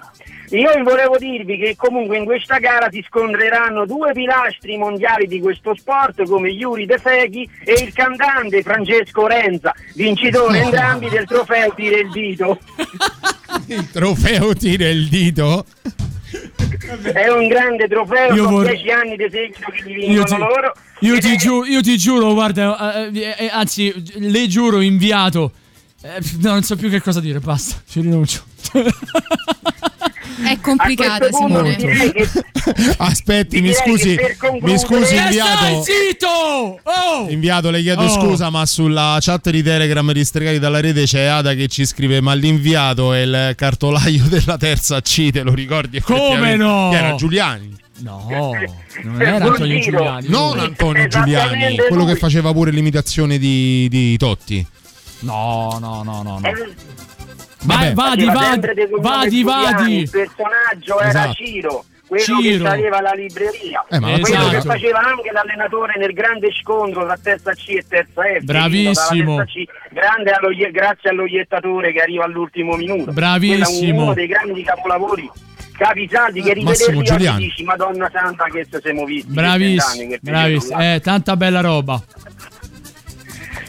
Io 0.49 0.71
volevo 0.83 1.17
dirvi 1.17 1.57
che 1.57 1.75
comunque 1.75 2.17
in 2.17 2.25
questa 2.25 2.59
gara 2.59 2.87
si 2.91 3.03
scontreranno 3.07 3.85
due 3.85 4.11
pilastri 4.11 4.77
mondiali 4.77 5.25
di 5.25 5.39
questo 5.39 5.73
sport 5.73 6.23
come 6.27 6.49
Yuri 6.49 6.85
De 6.85 6.99
Feghi 6.99 7.49
e 7.63 7.73
il 7.73 7.91
cantante 7.93 8.61
Francesco 8.61 9.25
Renza, 9.25 9.73
vincitore 9.95 10.59
entrambi 10.65 11.09
del 11.09 11.25
trofeo 11.25 11.73
Tire 11.73 11.99
il 12.01 12.11
Dito. 12.11 12.59
Il 13.67 13.89
trofeo 13.91 14.53
tira 14.53 14.89
il 14.89 15.07
dito. 15.07 15.65
È 17.13 17.27
un 17.29 17.47
grande 17.47 17.87
trofeo, 17.87 18.33
Io 18.33 18.43
sono 18.43 18.49
vor- 18.57 18.67
dieci 18.69 18.89
anni 18.89 19.15
di 19.15 19.27
seguito 19.31 19.71
che 19.71 19.83
li 19.85 19.93
Io 20.11 20.23
vincono 20.23 20.25
ti, 20.25 20.37
loro. 20.37 20.73
io 20.99 21.17
ti 21.19 21.33
è- 21.33 21.37
giuro, 21.37 21.65
io 21.65 21.81
ti 21.81 21.97
giuro, 21.97 22.33
guarda, 22.33 23.07
eh, 23.07 23.19
eh, 23.19 23.35
eh, 23.45 23.49
anzi, 23.51 23.93
le 24.17 24.47
giuro, 24.47 24.81
inviato. 24.81 25.51
Eh, 26.01 26.19
no, 26.41 26.51
non 26.51 26.63
so 26.63 26.75
più 26.75 26.89
che 26.89 27.01
cosa 27.01 27.19
dire, 27.19 27.39
basta, 27.39 27.81
ci 27.87 28.01
rinuncio. 28.01 28.43
È 30.43 30.59
complicata, 30.59 31.27
Simone. 31.31 31.75
che- 31.75 32.27
Aspetti, 32.97 33.61
mi 33.61 33.73
scusi, 33.73 34.15
concludere- 34.37 34.71
mi 34.73 34.77
scusi 34.79 35.15
Eh, 35.15 35.21
inviato. 35.21 35.83
Oh! 36.83 37.29
Inviato, 37.29 37.69
le 37.69 37.81
chiedo 37.81 38.01
Oh. 38.03 38.09
scusa, 38.09 38.49
ma 38.49 38.65
sulla 38.65 39.17
chat 39.21 39.49
di 39.49 39.63
Telegram 39.63 40.11
di 40.11 40.25
Stregati 40.25 40.59
dalla 40.59 40.79
rete 40.81 41.03
c'è 41.03 41.23
Ada 41.23 41.53
che 41.53 41.67
ci 41.67 41.85
scrive: 41.85 42.21
Ma 42.21 42.33
l'inviato 42.33 43.13
è 43.13 43.21
il 43.21 43.53
cartolaio 43.55 44.23
della 44.29 44.57
terza 44.57 45.01
C, 45.01 45.29
te 45.31 45.41
lo 45.43 45.53
ricordi? 45.53 46.01
Come 46.01 46.55
no? 46.55 46.89
Che 46.91 46.97
era 46.97 47.15
Giuliani. 47.15 47.73
No, 47.97 48.51
non 49.03 49.21
era 49.21 49.45
Antonio 49.45 49.79
Giuliani. 49.79 50.27
Non 50.27 50.59
Antonio 50.59 51.07
Giuliani, 51.07 51.77
quello 51.87 52.03
che 52.03 52.15
faceva 52.17 52.51
pure 52.51 52.71
l'imitazione 52.71 53.37
di, 53.37 53.87
di 53.89 54.17
Totti. 54.17 54.65
No, 55.19 55.77
no, 55.79 56.03
no, 56.03 56.21
no. 56.21 56.39
no. 56.39 56.51
Vai, 57.65 57.93
vadi, 57.93 58.25
vadi, 58.25 58.67
vadi, 59.01 59.43
vadi. 59.43 59.97
Il 59.99 60.09
personaggio 60.09 60.99
era 60.99 61.09
Esatto. 61.09 61.33
Ciro. 61.33 61.85
Quello 62.07 62.23
Ciro. 62.23 62.63
che 62.65 62.69
aveva 62.69 63.01
la 63.01 63.13
libreria, 63.13 63.83
Eh, 63.89 63.99
ma 63.99 64.11
quello 64.11 64.27
esatto. 64.27 64.49
che 64.49 64.61
faceva 64.61 64.99
anche 64.99 65.31
l'allenatore 65.31 65.93
nel 65.97 66.13
grande 66.13 66.49
scontro 66.61 67.03
tra 67.03 67.17
terza 67.21 67.51
C 67.53 67.69
e 67.69 67.85
terza 67.87 68.21
F. 68.21 68.41
Bravissimo. 68.43 69.43
grande 69.89 70.31
allo- 70.31 70.49
grazie 70.71 71.09
all'oiettatore 71.09 71.91
che 71.93 72.01
arriva 72.01 72.25
all'ultimo 72.25 72.75
minuto. 72.75 73.11
Bravissimo. 73.11 74.03
Uno 74.03 74.13
dei 74.13 74.27
grandi 74.27 74.61
capolavori 74.63 75.27
capisaldi 75.77 76.41
che 76.41 76.53
Massimo 76.55 76.69
rivederli 76.69 76.97
oggi 76.99 77.11
Giuliani. 77.11 77.39
dici 77.39 77.63
Madonna 77.63 78.09
Santa 78.13 78.45
che 78.45 78.67
se 78.69 78.79
siamo 78.83 79.03
visti. 79.03 79.31
Bravissimo, 79.31 80.15
bravissimo. 80.21 80.79
Eh, 80.79 80.99
tanta 81.03 81.35
bella 81.35 81.61
roba. 81.61 82.01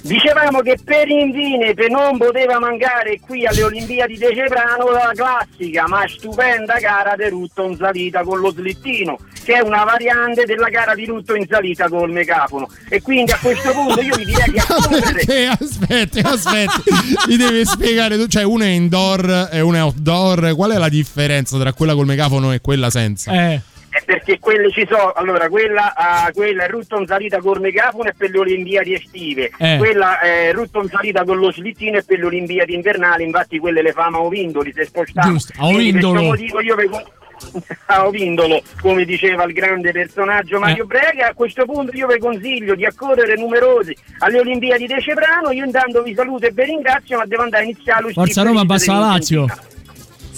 Dicevamo 0.07 0.61
che 0.61 0.79
per 0.85 1.09
infine 1.09 1.75
per 1.75 1.91
non 1.91 2.17
poteva 2.17 2.61
mancare 2.61 3.19
qui 3.19 3.45
alle 3.45 3.65
Olimpiadi 3.65 4.17
di 4.17 4.27
Ceprano 4.33 4.91
la 4.91 5.11
classica 5.13 5.89
ma 5.89 6.07
stupenda 6.07 6.79
gara 6.79 7.17
di 7.17 7.29
rutto 7.29 7.65
in 7.65 7.77
salita 7.77 8.23
con 8.23 8.39
lo 8.39 8.53
slittino, 8.53 9.19
che 9.43 9.55
è 9.55 9.61
una 9.61 9.83
variante 9.83 10.45
della 10.45 10.69
gara 10.69 10.95
di 10.95 11.07
rutto 11.07 11.35
in 11.35 11.45
salita 11.49 11.89
col 11.89 12.13
megafono. 12.13 12.69
E 12.89 13.03
quindi 13.03 13.33
a 13.33 13.39
questo 13.43 13.73
punto 13.73 14.01
io 14.01 14.15
vi 14.15 14.25
direi 14.27 14.53
che 14.53 14.61
a 14.63 14.67
correre 14.67 15.13
Perché? 15.13 15.47
Aspetti, 15.59 16.19
aspetti. 16.21 16.91
Mi 17.27 17.37
devi 17.37 17.65
spiegare 17.65 18.17
tu. 18.17 18.27
Cioè, 18.29 18.45
una 18.45 18.65
è 18.65 18.69
indoor 18.69 19.49
e 19.51 19.61
una 19.61 19.79
è 19.79 19.83
outdoor. 19.83 20.55
Qual 20.55 20.71
è 20.71 20.79
la 20.79 20.89
differenza 20.89 21.59
tra 21.59 21.73
quella 21.73 21.95
col 21.95 22.07
megafono 22.07 22.53
e 22.53 22.61
quella 22.61 22.91
senza? 22.91 23.33
Eh, 23.33 23.61
è 23.97 24.03
perché 24.05 24.38
quelle 24.38 24.70
ci 24.70 24.86
sono, 24.88 25.12
allora 25.12 25.49
quella, 25.49 25.94
ah, 25.94 26.30
quella 26.32 26.64
è 26.64 26.68
rutto 26.68 26.99
in 26.99 27.07
salita 27.07 27.38
col 27.38 27.61
megafono 27.61 28.09
è 28.09 28.12
per 28.16 28.30
le 28.30 28.38
Olimpiadi 28.38 28.94
estive, 28.94 29.51
Eh. 29.59 29.76
quella 29.78 30.18
è 30.20 30.53
rutto 30.53 30.82
in 30.82 30.88
salita 30.88 31.24
con 31.24 31.38
lo 31.38 31.51
slittino 31.51 31.99
è 31.99 32.03
per 32.05 32.18
le 32.18 32.26
Olimpiadi 32.26 32.74
invernali, 32.74 33.24
infatti 33.24 33.59
quelle 33.59 33.80
le 33.82 33.92
famo 33.92 34.18
a 34.18 34.22
Ovindoli 34.22 34.72
se 34.72 34.84
spostiamo. 34.84 35.30
Giusto, 35.30 35.53
a 35.57 35.66
per 35.66 35.74
Ovindolo. 35.76 36.12
questo 36.12 36.28
motivo 36.28 36.61
io 36.61 36.74
ve- 36.74 37.05
a 37.86 38.07
Ovindolo, 38.07 38.62
come 38.80 39.05
diceva 39.05 39.44
il 39.44 39.53
grande 39.53 39.92
personaggio 39.92 40.59
Mario 40.59 40.84
Eh. 40.84 40.86
Brega, 40.86 41.28
a 41.28 41.34
questo 41.34 41.64
punto 41.64 41.94
io 41.97 42.07
vi 42.07 42.18
consiglio 42.18 42.74
di 42.74 42.84
accorrere 42.84 43.34
numerosi 43.36 43.94
alle 44.18 44.40
Olimpiadi 44.40 44.86
di 44.86 44.94
Ceprano, 45.01 45.51
io 45.53 45.64
intanto 45.64 46.03
vi 46.03 46.14
saluto 46.14 46.47
e 46.47 46.51
vi 46.53 46.64
ringrazio, 46.64 47.18
ma 47.18 47.26
devo 47.26 47.42
andare 47.42 47.64
a 47.64 47.66
iniziare 47.66 48.12
Forza 48.12 48.42
Roma, 48.42 48.61
di 48.61 48.66
bassa 48.66 48.99
la 48.99 49.18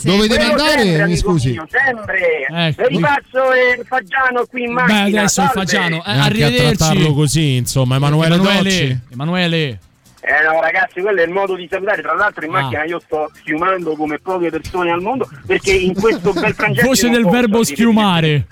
Dove 0.03 0.29
devi 0.29 0.45
quello 0.45 0.51
andare? 0.63 0.83
sempre, 0.83 1.07
Mi 1.07 1.17
scusi. 1.17 1.51
mio, 1.51 1.67
sempre. 1.69 2.47
Ecco. 2.49 2.87
Ripasso 2.87 3.39
il 3.79 3.87
Faggiano 3.87 4.47
qui 4.47 4.63
in 4.65 4.73
macchina. 4.73 5.03
Beh, 5.05 5.09
adesso 5.19 5.23
il 5.25 5.31
salve. 5.31 5.53
Faggiano. 5.53 5.97
Eh, 5.97 6.03
Neanche 6.07 6.21
a 6.21 6.25
arrivederci. 6.25 6.77
trattarlo 6.77 7.15
così, 7.15 7.57
insomma. 7.57 7.97
Emanuele, 7.97 8.37
Docci. 8.37 8.51
Emanuele. 8.51 9.01
Emanuele. 9.13 9.79
Eh 10.21 10.45
no 10.45 10.61
ragazzi, 10.61 11.01
quello 11.01 11.21
è 11.21 11.25
il 11.25 11.31
modo 11.31 11.55
di 11.55 11.67
salutare. 11.71 12.03
Tra 12.03 12.15
l'altro 12.15 12.45
in 12.45 12.55
Ah. 12.55 12.61
macchina 12.61 12.85
io 12.85 12.99
sto 13.01 13.31
schiumando 13.35 13.95
come 13.97 14.19
poche 14.19 14.51
persone 14.51 14.91
al 14.91 15.01
mondo 15.01 15.27
perché 15.47 15.73
in 15.73 15.95
questo 15.95 16.33
bel 16.33 16.53
frangente 16.55 16.87
Voce 16.87 17.09
del 17.09 17.25
verbo 17.25 17.61
dire- 17.63 17.75
schiumare. 17.75 18.47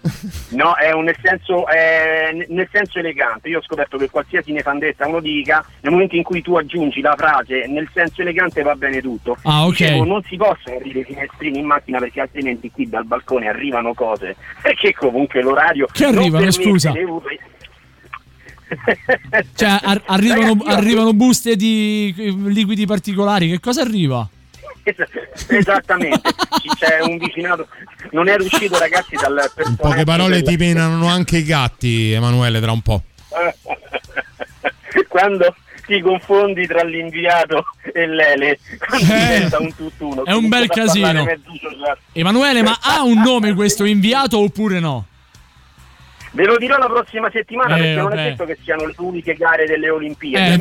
No, 0.50 0.74
è 0.74 0.92
un 0.92 1.04
nel 1.04 1.16
senso, 1.22 1.66
è 1.66 2.30
nel 2.48 2.68
senso 2.72 2.98
elegante. 2.98 3.48
Io 3.48 3.58
ho 3.58 3.62
scoperto 3.62 3.96
che 3.96 4.10
qualsiasi 4.10 4.52
nefandezza 4.52 5.06
uno 5.06 5.20
dica, 5.20 5.64
nel 5.80 5.92
momento 5.92 6.16
in 6.16 6.22
cui 6.22 6.42
tu 6.42 6.56
aggiungi 6.56 7.00
la 7.00 7.14
frase 7.16 7.66
nel 7.66 7.88
senso 7.92 8.22
elegante 8.22 8.62
va 8.62 8.74
bene 8.74 9.00
tutto. 9.00 9.36
Ah, 9.42 9.66
ok. 9.66 9.70
Dicevo, 9.70 10.04
non 10.04 10.22
si 10.24 10.36
possono 10.36 10.76
aprire 10.76 11.00
i 11.00 11.04
finestrini 11.04 11.58
in 11.58 11.66
macchina 11.66 11.98
perché 11.98 12.20
altrimenti 12.20 12.70
qui 12.70 12.88
dal 12.88 13.04
balcone 13.04 13.48
arrivano 13.48 13.94
cose. 13.94 14.36
Perché 14.60 14.92
comunque 14.92 15.42
l'orario. 15.42 15.86
Che 15.90 16.04
arrivano, 16.04 16.50
scusa? 16.50 16.92
Cioè, 19.54 19.78
ar- 19.82 20.02
arrivano, 20.06 20.56
Ragazzi, 20.58 20.70
arrivano 20.70 21.12
buste 21.14 21.56
di 21.56 22.14
eh, 22.16 22.30
liquidi 22.50 22.86
particolari. 22.86 23.48
Che 23.48 23.60
cosa 23.60 23.82
arriva? 23.82 24.28
Esattamente, 25.48 26.30
c'è 26.78 27.00
un 27.02 27.18
vicinato. 27.18 27.68
Non 28.10 28.28
ero 28.28 28.44
uscito, 28.44 28.78
ragazzi, 28.78 29.16
dal 29.16 29.50
In 29.66 29.76
poche 29.76 30.04
parole 30.04 30.42
ti 30.42 30.56
penano 30.56 31.06
anche 31.08 31.38
i 31.38 31.44
gatti, 31.44 32.12
Emanuele, 32.12 32.60
tra 32.60 32.72
un 32.72 32.82
po'. 32.82 33.02
Quando 35.08 35.54
ti 35.86 36.00
confondi 36.00 36.66
tra 36.66 36.82
l'inviato 36.82 37.64
e 37.94 38.06
l'ele, 38.06 38.58
quando 38.86 39.06
diventa 39.06 39.58
un 39.58 39.74
tutt'uno. 39.74 40.24
Eh, 40.24 40.30
è 40.30 40.34
un 40.34 40.48
bel 40.48 40.68
casino. 40.68 41.26
Emanuele, 42.12 42.62
ma 42.62 42.78
ha 42.80 43.02
un 43.02 43.22
nome 43.22 43.54
questo 43.54 43.84
inviato 43.84 44.38
oppure 44.38 44.80
no? 44.80 45.06
Ve 46.32 46.44
lo 46.44 46.56
dirò 46.58 46.76
la 46.78 46.86
prossima 46.86 47.30
settimana 47.32 47.76
Eh, 47.76 47.78
perché 47.80 47.94
non 47.94 48.08
vabbè. 48.08 48.20
è 48.26 48.30
detto 48.30 48.44
che 48.44 48.58
siano 48.62 48.86
le 48.86 48.94
uniche 48.98 49.34
gare 49.34 49.66
delle 49.66 49.88
Olimpiadi. 49.90 50.52
Eh, 50.54 50.60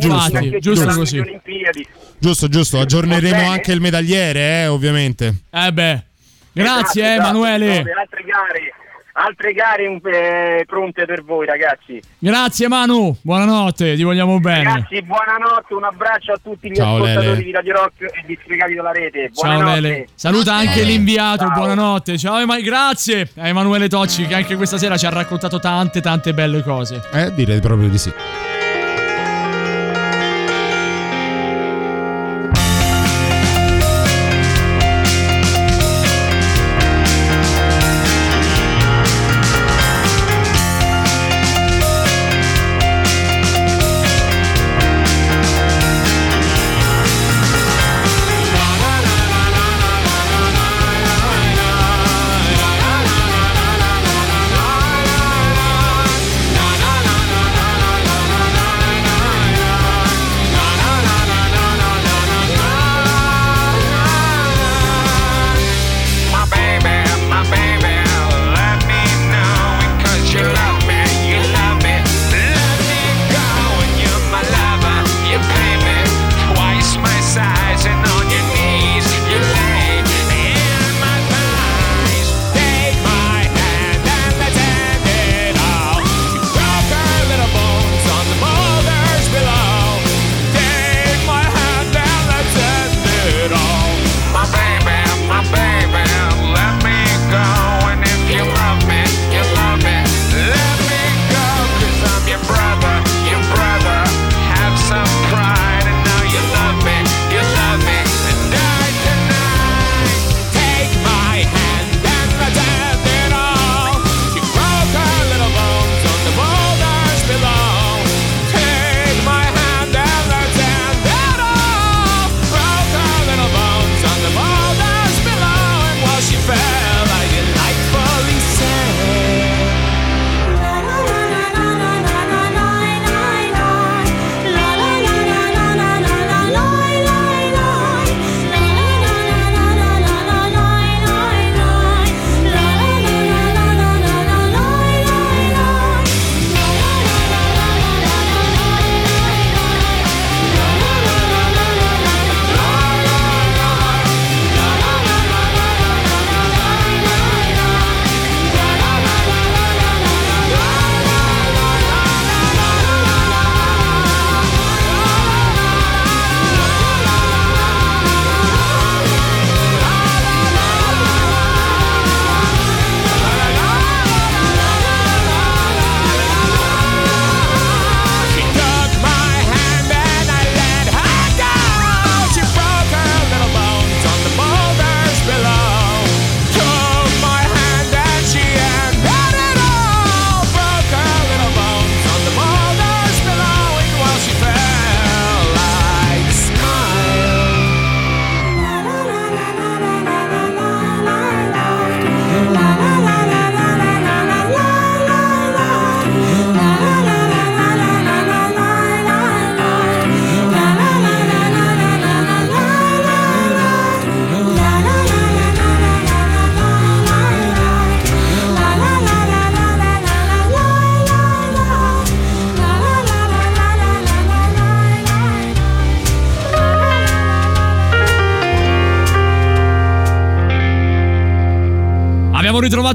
ci 0.51 0.59
giusto 0.59 0.79
saranno 0.81 0.99
così. 0.99 1.19
Olimpiadi. 1.19 1.87
Giusto, 2.19 2.47
giusto. 2.47 2.79
Aggiorneremo 2.79 3.49
anche 3.49 3.71
il 3.73 3.81
medagliere, 3.81 4.61
eh, 4.63 4.67
ovviamente. 4.67 5.33
Eh 5.51 5.71
beh. 5.71 6.01
Grazie, 6.53 6.63
Esatto, 6.63 6.99
eh, 6.99 7.13
esatto, 7.13 7.29
Emanuele. 7.29 7.65
ci 7.67 7.73
sono 7.75 7.83
Le 7.85 7.91
altre 7.93 8.23
gare 8.23 8.73
altre 9.19 9.53
gare 9.53 9.83
eh, 9.83 10.63
pronte 10.65 11.05
per 11.05 11.23
voi 11.23 11.45
ragazzi. 11.45 11.99
Grazie 12.19 12.67
Manu, 12.67 13.15
buonanotte, 13.21 13.95
ti 13.95 14.03
vogliamo 14.03 14.39
bene. 14.39 14.63
Ragazzi, 14.63 15.01
buonanotte, 15.01 15.73
un 15.73 15.83
abbraccio 15.83 16.33
a 16.33 16.39
tutti 16.41 16.69
gli 16.69 16.75
Ciao, 16.75 16.95
ascoltatori 16.95 17.27
Lele. 17.27 17.43
di 17.43 17.51
Radio 17.51 17.73
Rock 17.73 18.01
e 18.01 18.23
di 18.25 18.37
Spiegati 18.41 18.73
dalla 18.75 18.91
Rete. 18.91 19.31
Ciao. 19.33 19.61
Lele. 19.63 20.07
Saluta 20.13 20.53
anche 20.53 20.83
l'inviato, 20.83 21.45
Ciao. 21.45 21.53
buonanotte. 21.53 22.17
Ciao 22.17 22.39
Ema- 22.39 22.59
grazie 22.59 23.29
a 23.37 23.47
Emanuele 23.47 23.89
Tocci 23.89 24.25
che 24.27 24.35
anche 24.35 24.55
questa 24.55 24.77
sera 24.77 24.97
ci 24.97 25.05
ha 25.05 25.09
raccontato 25.09 25.59
tante 25.59 26.01
tante 26.01 26.33
belle 26.33 26.61
cose. 26.61 27.01
Eh, 27.11 27.33
direi 27.33 27.59
proprio 27.59 27.89
di 27.89 27.97
sì. 27.97 28.13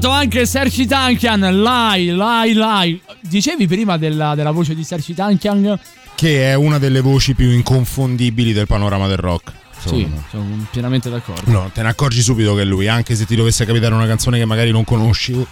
Ritrovato 0.03 0.09
anche 0.09 0.45
Sergi 0.45 0.85
Tankian. 0.85 1.61
Lai, 1.61 2.07
lai, 2.07 2.51
lai. 2.51 3.01
Dicevi 3.21 3.67
prima 3.67 3.95
della, 3.95 4.35
della 4.35 4.51
voce 4.51 4.75
di 4.75 4.83
Sergi 4.83 5.13
Tankian? 5.13 5.79
Che 6.13 6.51
è 6.51 6.55
una 6.55 6.77
delle 6.77 6.99
voci 6.99 7.33
più 7.33 7.49
inconfondibili 7.49 8.51
del 8.51 8.67
panorama 8.67 9.07
del 9.07 9.15
rock. 9.15 9.53
Sì, 9.85 10.05
sono 10.29 10.67
pienamente 10.71 11.09
d'accordo. 11.09 11.49
No, 11.49 11.71
te 11.73 11.81
ne 11.83 11.87
accorgi 11.87 12.21
subito 12.21 12.53
che 12.53 12.63
è 12.63 12.65
lui, 12.65 12.89
anche 12.89 13.15
se 13.15 13.25
ti 13.25 13.37
dovesse 13.37 13.63
capitare 13.63 13.93
una 13.93 14.05
canzone 14.05 14.37
che 14.37 14.43
magari 14.45 14.71
non 14.71 14.83
conosci. 14.83 15.45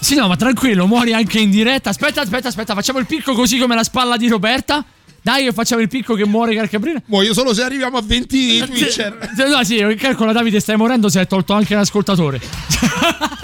Sì, 0.00 0.16
no, 0.16 0.26
ma 0.26 0.34
tranquillo, 0.34 0.88
muori 0.88 1.12
anche 1.12 1.38
in 1.38 1.50
diretta. 1.50 1.90
Aspetta, 1.90 2.22
aspetta, 2.22 2.48
aspetta, 2.48 2.74
facciamo 2.74 2.98
il 2.98 3.06
picco 3.06 3.32
così 3.32 3.58
come 3.58 3.76
la 3.76 3.84
spalla 3.84 4.16
di 4.16 4.26
Roberta. 4.26 4.84
Dai, 5.22 5.44
che 5.44 5.52
facciamo 5.52 5.82
il 5.82 5.88
picco 5.88 6.14
che 6.14 6.26
muore 6.26 6.52
Carcabrina. 6.54 7.00
Muoio 7.06 7.32
solo 7.32 7.54
se 7.54 7.62
arriviamo 7.62 7.96
a 7.96 8.02
20 8.02 8.58
Twitcher. 8.66 9.30
No, 9.48 9.62
sì, 9.62 9.76
calcola 9.96 10.32
Davide, 10.32 10.58
stai 10.58 10.76
morendo 10.76 11.08
se 11.08 11.20
hai 11.20 11.28
tolto 11.28 11.52
anche 11.52 11.76
l'ascoltatore. 11.76 12.40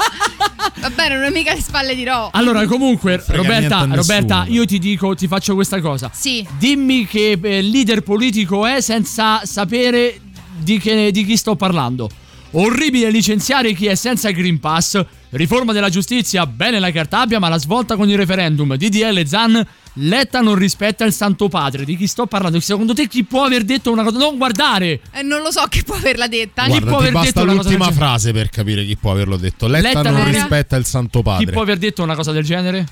Vabbè, 0.84 1.08
non 1.08 1.22
è 1.22 1.30
mica 1.30 1.54
le 1.54 1.62
spalle 1.62 1.94
di 1.94 2.04
Ro. 2.04 2.28
Allora, 2.32 2.66
comunque, 2.66 3.22
Roberta. 3.28 3.86
Roberta, 3.90 4.44
io 4.48 4.66
ti 4.66 4.78
dico, 4.78 5.14
ti 5.14 5.26
faccio 5.26 5.54
questa 5.54 5.80
cosa. 5.80 6.10
Sì. 6.12 6.46
Dimmi 6.58 7.06
che 7.06 7.38
eh, 7.40 7.62
leader 7.62 8.02
politico 8.02 8.66
è 8.66 8.82
senza 8.82 9.46
sapere 9.46 10.20
di, 10.58 10.78
che- 10.78 11.10
di 11.10 11.24
chi 11.24 11.38
sto 11.38 11.56
parlando. 11.56 12.10
Orribile 12.50 13.10
licenziare 13.10 13.72
chi 13.72 13.86
è 13.86 13.94
senza 13.94 14.30
Green 14.30 14.60
Pass. 14.60 15.02
Riforma 15.30 15.72
della 15.72 15.88
giustizia, 15.88 16.46
bene 16.46 16.78
la 16.78 16.92
Cartabia, 16.92 17.38
ma 17.38 17.48
la 17.48 17.58
svolta 17.58 17.96
con 17.96 18.10
il 18.10 18.16
referendum. 18.18 18.76
DDL 18.76 19.24
Zan, 19.26 19.66
Letta 19.94 20.40
non 20.40 20.56
rispetta 20.56 21.04
il 21.04 21.12
Santo 21.12 21.48
Padre. 21.48 21.84
Di 21.84 21.96
chi 21.96 22.06
sto 22.06 22.26
parlando? 22.26 22.58
Secondo 22.60 22.94
te 22.94 23.06
chi 23.06 23.24
può 23.24 23.44
aver 23.44 23.62
detto 23.64 23.92
una 23.92 24.02
cosa? 24.02 24.18
Non 24.18 24.36
guardare! 24.36 25.00
Eh, 25.12 25.22
non 25.22 25.42
lo 25.42 25.50
so 25.52 25.64
chi 25.68 25.82
può 25.84 25.94
averla 25.94 26.26
detta. 26.26 26.66
Guarda, 26.66 26.86
può 26.86 26.96
ti 26.98 27.02
aver 27.02 27.12
basta 27.12 27.26
detto 27.40 27.42
una 27.42 27.56
cosa 27.56 27.68
l'ultima 27.70 27.92
frase 27.92 28.32
per 28.32 28.48
capire 28.48 28.84
chi 28.84 28.96
può 28.96 29.12
averlo 29.12 29.36
detto. 29.36 29.66
Letta, 29.68 29.86
Letta 29.88 30.02
non 30.10 30.22
non- 30.22 30.32
rispetta 30.32 30.76
il 30.76 30.84
Santo 30.84 31.22
Padre. 31.22 31.44
Chi 31.46 31.52
può 31.52 31.62
aver 31.62 31.78
detto 31.78 32.02
una 32.02 32.16
cosa 32.16 32.32
del 32.32 32.44
genere? 32.44 32.86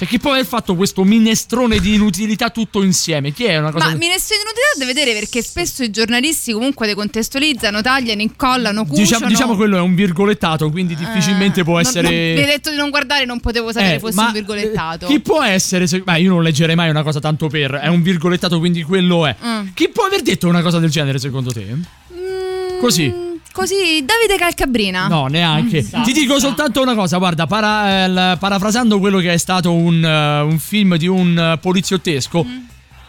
Cioè, 0.00 0.08
chi 0.08 0.18
può 0.18 0.30
aver 0.30 0.46
fatto 0.46 0.76
questo 0.76 1.04
minestrone 1.04 1.78
di 1.78 1.92
inutilità 1.92 2.48
tutto 2.48 2.82
insieme? 2.82 3.32
Chi 3.32 3.44
è 3.44 3.58
una 3.58 3.70
cosa 3.70 3.84
Ma 3.90 3.94
minestrone 3.96 4.40
di 4.44 4.48
inutilità 4.48 4.78
deve 4.78 4.92
vedere 4.94 5.12
perché 5.18 5.42
spesso 5.42 5.82
i 5.82 5.90
giornalisti 5.90 6.52
comunque 6.52 6.86
decontestualizzano, 6.86 7.82
tagliano, 7.82 8.22
incollano, 8.22 8.86
cuciono. 8.86 9.02
Diciamo, 9.04 9.26
diciamo 9.26 9.56
quello 9.56 9.76
è 9.76 9.80
un 9.82 9.94
virgolettato, 9.94 10.70
quindi 10.70 10.94
difficilmente 10.96 11.64
può 11.64 11.74
Non- 11.74 11.82
essere. 11.82 12.02
non- 12.08 12.12
mi 12.14 12.40
hai 12.40 12.46
detto 12.46 12.70
di 12.70 12.76
non 12.76 12.88
guardare, 12.88 13.26
non 13.26 13.40
potevo 13.40 13.72
sapere 13.72 13.96
Eh, 13.96 13.98
fosse 13.98 14.14
ma, 14.14 14.26
un 14.28 14.32
virgolettato. 14.32 15.06
Chi 15.06 15.20
può 15.20 15.42
essere? 15.42 15.86
se- 15.86 16.00
Beh, 16.00 16.18
io 16.18 16.30
non 16.30 16.42
leggerei 16.42 16.74
mai 16.74 16.88
una 16.88 17.02
cosa 17.02 17.20
tanto 17.20 17.48
per. 17.48 17.72
È 17.72 17.88
un 17.88 18.00
virgolettato, 18.00 18.58
quindi 18.58 18.82
quello 18.82 19.26
è. 19.26 19.36
Mm. 19.44 19.66
Chi 19.74 19.90
può 19.90 20.06
aver 20.06 20.22
detto 20.22 20.48
una 20.48 20.62
cosa 20.62 20.78
del 20.78 20.88
genere, 20.88 21.18
secondo 21.18 21.52
te? 21.52 21.66
Così. 22.80 23.29
Così, 23.52 24.04
Davide 24.04 24.36
Calcabrina. 24.38 25.08
No, 25.08 25.26
neanche. 25.26 25.84
Ti 25.88 26.12
dico 26.12 26.38
soltanto 26.38 26.80
una 26.80 26.94
cosa, 26.94 27.18
guarda, 27.18 27.46
para- 27.46 28.32
eh, 28.32 28.36
parafrasando 28.36 28.98
quello 29.00 29.18
che 29.18 29.32
è 29.32 29.36
stato 29.36 29.72
un, 29.72 30.04
eh, 30.04 30.40
un 30.40 30.58
film 30.58 30.96
di 30.96 31.06
un 31.08 31.36
eh, 31.36 31.58
poliziottesco, 31.58 32.44
Mm. 32.44 32.58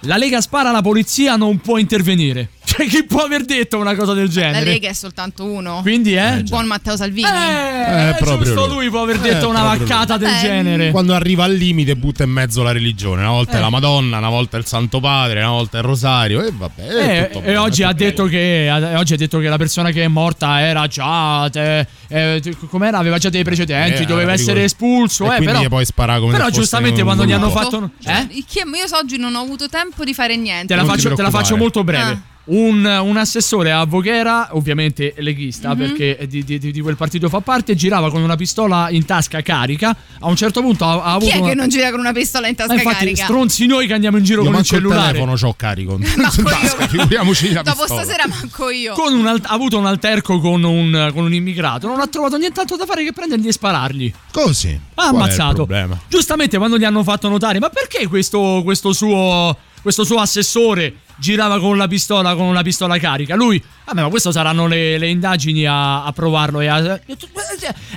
La 0.01 0.17
Lega 0.17 0.41
spara, 0.41 0.71
la 0.71 0.81
polizia 0.81 1.35
non 1.35 1.59
può 1.59 1.77
intervenire. 1.77 2.49
Cioè, 2.71 2.87
chi 2.87 3.03
può 3.03 3.23
aver 3.23 3.43
detto 3.43 3.77
una 3.79 3.95
cosa 3.95 4.13
del 4.13 4.27
La 4.27 4.31
genere? 4.31 4.63
Lega 4.63 4.87
è 4.87 4.93
soltanto 4.93 5.43
uno. 5.43 5.79
Quindi, 5.81 6.15
eh? 6.15 6.35
Il 6.35 6.43
buon 6.43 6.67
Matteo 6.67 6.95
Salvini. 6.95 7.27
Eh, 7.27 8.15
proprio 8.17 8.53
giusto 8.53 8.67
lui. 8.67 8.75
lui 8.83 8.89
può 8.89 9.01
aver 9.01 9.17
Eh, 9.17 9.19
detto 9.19 9.49
una 9.49 9.59
proprio 9.59 9.85
vaccata 9.87 10.15
lui. 10.15 10.23
del 10.23 10.33
Vabbè, 10.33 10.45
genere. 10.47 10.91
Quando 10.91 11.13
arriva 11.13 11.43
al 11.43 11.53
limite 11.53 11.97
butta 11.97 12.23
in 12.23 12.29
mezzo 12.29 12.63
la 12.63 12.71
religione. 12.71 13.23
Una 13.23 13.31
volta 13.31 13.53
Eh. 13.53 13.57
è 13.57 13.59
la 13.59 13.69
Madonna, 13.69 14.19
una 14.19 14.29
volta 14.29 14.55
è 14.55 14.59
il 14.61 14.65
Santo 14.67 15.01
Padre, 15.01 15.39
una 15.41 15.49
volta 15.49 15.77
è 15.77 15.81
il 15.81 15.85
Rosario. 15.85 16.41
E 16.45 16.51
vabbè. 16.55 16.81
è 16.87 17.19
Eh, 17.23 17.25
tutto 17.27 17.39
e 17.39 17.41
bene, 17.41 17.57
oggi 17.57 17.81
è 17.81 17.85
ha, 17.85 17.93
che, 17.93 18.69
oggi 18.95 19.13
ha 19.13 19.17
detto 19.17 19.39
che 19.39 19.49
la 19.49 19.57
persona 19.57 19.91
che 19.91 20.03
è 20.03 20.07
morta 20.07 20.61
era 20.61 20.87
già. 20.87 21.49
te- 21.51 21.85
eh, 22.07 22.41
com'era? 22.69 22.99
Aveva 22.99 23.17
già 23.17 23.27
dei 23.29 23.43
precedenti, 23.43 24.03
Eh, 24.03 24.05
doveva 24.05 24.31
eh, 24.31 24.35
essere 24.35 24.61
ricordo. 24.63 24.85
espulso. 24.85 25.23
E 25.25 25.27
eh, 25.27 25.29
quindi 25.35 25.45
però, 25.47 25.61
gli 25.61 25.67
puoi 25.67 25.85
sparare 25.85 26.19
come 26.21 26.31
però 26.31 26.49
giustamente 26.49 27.03
quando 27.03 27.25
gli 27.25 27.33
hanno 27.33 27.49
fatto. 27.49 27.89
Cioè, 28.01 28.27
Eh? 28.29 28.35
io 28.37 28.85
oggi 28.97 29.17
non 29.17 29.35
ho 29.35 29.41
avuto 29.41 29.67
tempo 29.67 29.89
di 30.03 30.13
fare 30.13 30.35
niente. 30.35 30.67
Te 30.73 30.75
la, 30.75 30.85
faccio, 30.85 31.13
te 31.13 31.21
la 31.21 31.29
faccio 31.29 31.57
molto 31.57 31.83
breve. 31.83 32.11
Ah. 32.11 32.21
Un, 32.43 32.83
un 32.83 33.17
assessore 33.17 33.71
a 33.71 33.85
Voghera, 33.85 34.49
ovviamente 34.53 35.13
leghista, 35.17 35.69
Mhm. 35.75 35.77
perché 35.77 36.25
di, 36.27 36.43
di- 36.43 36.57
di 36.71 36.81
quel 36.81 36.95
partito 36.97 37.29
fa 37.29 37.39
parte, 37.39 37.75
girava 37.75 38.09
con 38.09 38.23
una 38.23 38.35
pistola 38.35 38.89
in 38.89 39.05
tasca 39.05 39.41
carica. 39.43 39.95
A 40.21 40.27
un 40.27 40.35
certo 40.35 40.59
punto 40.61 40.83
ha, 40.83 41.03
ha 41.03 41.17
Chi 41.19 41.25
avuto. 41.27 41.31
è 41.33 41.37
una- 41.37 41.49
che 41.49 41.55
non 41.55 41.69
gira 41.69 41.91
con 41.91 41.99
una 41.99 42.11
pistola 42.13 42.47
in 42.47 42.55
Ma 42.57 42.65
tasca 42.65 42.81
infatti, 42.81 42.97
carica? 43.05 43.23
stronzi 43.25 43.67
noi 43.67 43.85
che 43.85 43.93
andiamo 43.93 44.17
in 44.17 44.23
giro 44.23 44.41
Io 44.41 44.49
con 44.49 44.55
il 44.55 44.59
manco 44.59 44.75
il 44.75 44.81
cellulare. 44.81 45.07
telefono 45.13 45.33
c'ho 45.35 45.53
carico. 45.55 45.93
in 45.93 45.99
Manco 46.17 46.41
tasca, 46.41 46.87
figuriamoci 46.87 47.53
la 47.53 47.61
Dopo 47.61 47.77
pistola. 47.83 48.03
stasera 48.03 48.27
manco 48.27 48.69
io. 48.71 48.93
Con 48.95 49.13
un 49.13 49.27
alt- 49.27 49.45
ha 49.45 49.53
avuto 49.53 49.77
un 49.77 49.85
alterco 49.85 50.39
con 50.39 50.63
un, 50.63 51.11
con 51.13 51.23
un 51.25 51.33
immigrato. 51.33 51.85
Non 51.87 51.99
ha 51.99 52.07
trovato 52.07 52.37
nient'altro 52.37 52.75
da 52.75 52.85
fare 52.87 53.03
che 53.03 53.13
prendergli 53.13 53.47
e 53.47 53.51
sparargli. 53.51 54.11
Così. 54.31 54.69
Ha 54.69 54.79
Qual 54.95 55.05
è 55.05 55.09
il 55.11 55.15
ammazzato. 55.15 55.53
problema? 55.53 55.97
Giustamente 56.09 56.57
quando 56.57 56.79
gli 56.79 56.83
hanno 56.85 57.03
fatto 57.03 57.29
notare, 57.29 57.59
ma 57.59 57.69
perché 57.69 58.07
questo, 58.07 58.61
questo 58.63 58.93
suo, 58.93 59.55
questo 59.81 60.03
suo 60.03 60.19
assessore 60.19 60.95
girava 61.17 61.59
con 61.59 61.77
la 61.77 61.87
pistola, 61.87 62.35
con 62.35 62.45
una 62.45 62.61
pistola 62.63 62.97
carica? 62.97 63.35
Lui, 63.35 63.61
vabbè, 63.85 64.01
ma 64.01 64.09
questo 64.09 64.31
saranno 64.31 64.67
le, 64.67 64.97
le 64.97 65.07
indagini 65.09 65.65
a, 65.65 66.03
a 66.03 66.11
provarlo. 66.13 66.59
E 66.61 66.67
a, 66.67 66.99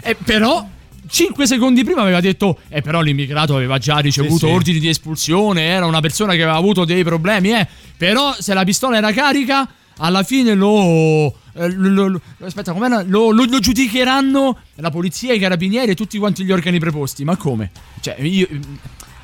eh, 0.02 0.14
però. 0.24 0.68
5 1.06 1.46
secondi 1.46 1.84
prima 1.84 2.00
aveva 2.00 2.20
detto, 2.20 2.60
eh 2.70 2.80
però 2.80 3.02
l'immigrato 3.02 3.54
aveva 3.54 3.76
già 3.76 3.98
ricevuto 3.98 4.38
Sì, 4.38 4.46
sì. 4.46 4.52
ordini 4.52 4.78
di 4.78 4.88
espulsione, 4.88 5.62
era 5.66 5.84
una 5.84 6.00
persona 6.00 6.32
che 6.32 6.42
aveva 6.42 6.56
avuto 6.56 6.86
dei 6.86 7.04
problemi, 7.04 7.52
eh. 7.52 7.68
Però 7.98 8.34
se 8.38 8.54
la 8.54 8.64
pistola 8.64 8.96
era 8.96 9.12
carica, 9.12 9.68
alla 9.98 10.22
fine 10.22 10.54
lo... 10.54 11.26
eh, 11.56 11.70
lo- 11.70 11.88
lo- 11.90 12.08
lo- 12.08 12.20
aspetta, 12.46 12.72
com'era? 12.72 13.02
Lo, 13.06 13.30
lo- 13.32 13.44
lo 13.44 13.58
giudicheranno 13.58 14.58
la 14.76 14.90
polizia, 14.90 15.34
i 15.34 15.38
carabinieri 15.38 15.90
e 15.90 15.94
tutti 15.94 16.16
quanti 16.16 16.42
gli 16.42 16.50
organi 16.50 16.78
preposti. 16.78 17.22
Ma 17.22 17.36
come? 17.36 17.70
Cioè, 18.00 18.18
io... 18.22 18.48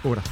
Ora... 0.03 0.23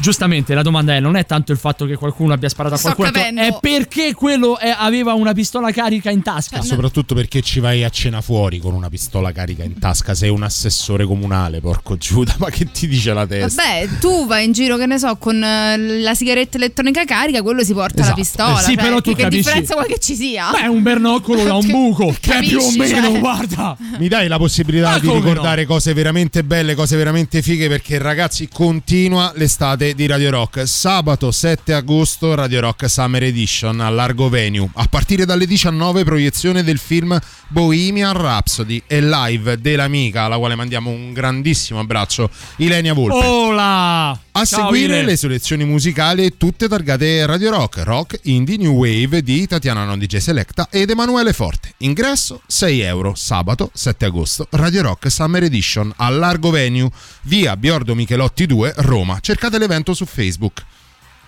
Giustamente 0.00 0.54
la 0.54 0.62
domanda 0.62 0.94
è: 0.94 1.00
non 1.00 1.16
è 1.16 1.26
tanto 1.26 1.52
il 1.52 1.58
fatto 1.58 1.84
che 1.86 1.96
qualcuno 1.96 2.32
abbia 2.32 2.48
sparato 2.48 2.74
a 2.74 2.78
Sto 2.78 2.94
qualcuno, 2.94 3.10
capendo. 3.22 3.40
è 3.42 3.56
perché 3.60 4.14
quello 4.14 4.58
è- 4.58 4.74
aveva 4.76 5.12
una 5.14 5.32
pistola 5.32 5.70
carica 5.70 6.10
in 6.10 6.22
tasca. 6.22 6.56
Cioè, 6.56 6.66
Soprattutto 6.66 7.14
perché 7.14 7.40
ci 7.42 7.60
vai 7.60 7.84
a 7.84 7.88
cena 7.90 8.20
fuori 8.20 8.58
con 8.58 8.74
una 8.74 8.88
pistola 8.88 9.30
carica 9.32 9.62
in 9.62 9.78
tasca. 9.78 10.14
Sei 10.14 10.28
un 10.30 10.42
assessore 10.42 11.04
comunale, 11.04 11.60
porco 11.60 11.96
Giuda. 11.96 12.34
Ma 12.40 12.50
che 12.50 12.70
ti 12.70 12.88
dice 12.88 13.12
la 13.12 13.26
testa? 13.26 13.62
Vabbè, 13.62 13.88
tu 14.00 14.26
vai 14.26 14.44
in 14.46 14.52
giro, 14.52 14.76
che 14.76 14.86
ne 14.86 14.98
so, 14.98 15.16
con 15.16 15.42
eh, 15.42 15.76
la 16.00 16.14
sigaretta 16.14 16.56
elettronica 16.56 17.04
carica, 17.04 17.42
quello 17.42 17.62
si 17.62 17.72
porta 17.72 17.96
la 17.96 18.02
Esatto. 18.02 18.20
pistola. 18.20 18.58
Eh 18.58 18.62
sì, 18.62 18.74
cioè, 18.74 18.82
però 18.82 19.00
tu 19.00 19.10
che, 19.10 19.16
che 19.16 19.22
capisci- 19.22 19.42
differenza 19.44 19.74
vuoi 19.74 19.86
che 19.86 19.98
ci 19.98 20.14
sia? 20.16 20.50
Beh, 20.50 20.66
un 20.66 20.82
bernoccolo 20.82 21.44
da 21.44 21.54
un 21.54 21.66
buco, 21.70 22.14
che 22.18 22.38
è 22.38 22.40
più 22.40 22.58
o 22.58 22.60
Capisci, 22.62 22.78
meno, 22.78 23.10
cioè. 23.10 23.18
guarda. 23.20 23.76
Mi 23.98 24.08
dai 24.08 24.26
la 24.28 24.38
possibilità 24.38 24.90
Ma 24.90 24.98
di 24.98 25.10
ricordare 25.10 25.64
cose 25.66 25.92
veramente 25.92 26.42
belle, 26.42 26.74
cose 26.74 26.96
veramente 26.96 27.40
fighe 27.42 27.68
perché 27.68 27.98
ragazzi 27.98 28.48
continua 28.48 29.32
l'estate 29.36 29.81
di 29.90 30.06
Radio 30.06 30.30
Rock. 30.30 30.68
Sabato 30.68 31.32
7 31.32 31.74
agosto 31.74 32.36
Radio 32.36 32.60
Rock 32.60 32.88
Summer 32.88 33.24
Edition 33.24 33.80
a 33.80 33.88
Largo 33.90 34.28
Venue. 34.28 34.70
A 34.74 34.86
partire 34.88 35.24
dalle 35.24 35.44
19 35.44 36.04
proiezione 36.04 36.62
del 36.62 36.78
film 36.78 37.18
Bohemian 37.48 38.12
Rhapsody 38.12 38.80
e 38.86 39.02
live 39.02 39.60
dell'amica 39.60 40.22
alla 40.22 40.38
quale 40.38 40.54
mandiamo 40.54 40.90
un 40.90 41.12
grandissimo 41.12 41.80
abbraccio 41.80 42.30
Ilenia 42.56 42.94
Volpe. 42.94 43.26
Ola! 43.26 44.20
A 44.34 44.44
Ciao, 44.46 44.70
seguire 44.70 45.00
Ile. 45.00 45.04
le 45.04 45.16
selezioni 45.16 45.64
musicali 45.64 46.36
tutte 46.38 46.68
targate 46.68 47.26
Radio 47.26 47.50
Rock, 47.50 47.82
Rock, 47.82 48.20
Indie, 48.22 48.56
New 48.56 48.72
Wave 48.72 49.22
di 49.22 49.46
Tatiana 49.46 49.84
Non 49.84 49.98
DJ 49.98 50.16
Selecta 50.18 50.68
ed 50.70 50.88
Emanuele 50.88 51.34
Forte. 51.34 51.74
Ingresso 51.78 52.40
6 52.46 52.80
euro, 52.80 53.14
sabato 53.14 53.70
7 53.74 54.06
agosto, 54.06 54.46
Radio 54.52 54.82
Rock 54.82 55.10
Summer 55.10 55.42
Edition 55.42 55.92
a 55.96 56.08
Largo 56.08 56.50
Venue, 56.50 56.88
via 57.24 57.56
Biordo 57.58 57.94
Michelotti 57.94 58.46
2, 58.46 58.74
Roma. 58.76 59.18
Cercate 59.20 59.58
l'evento 59.58 59.70
su 59.94 60.04
Facebook. 60.04 60.64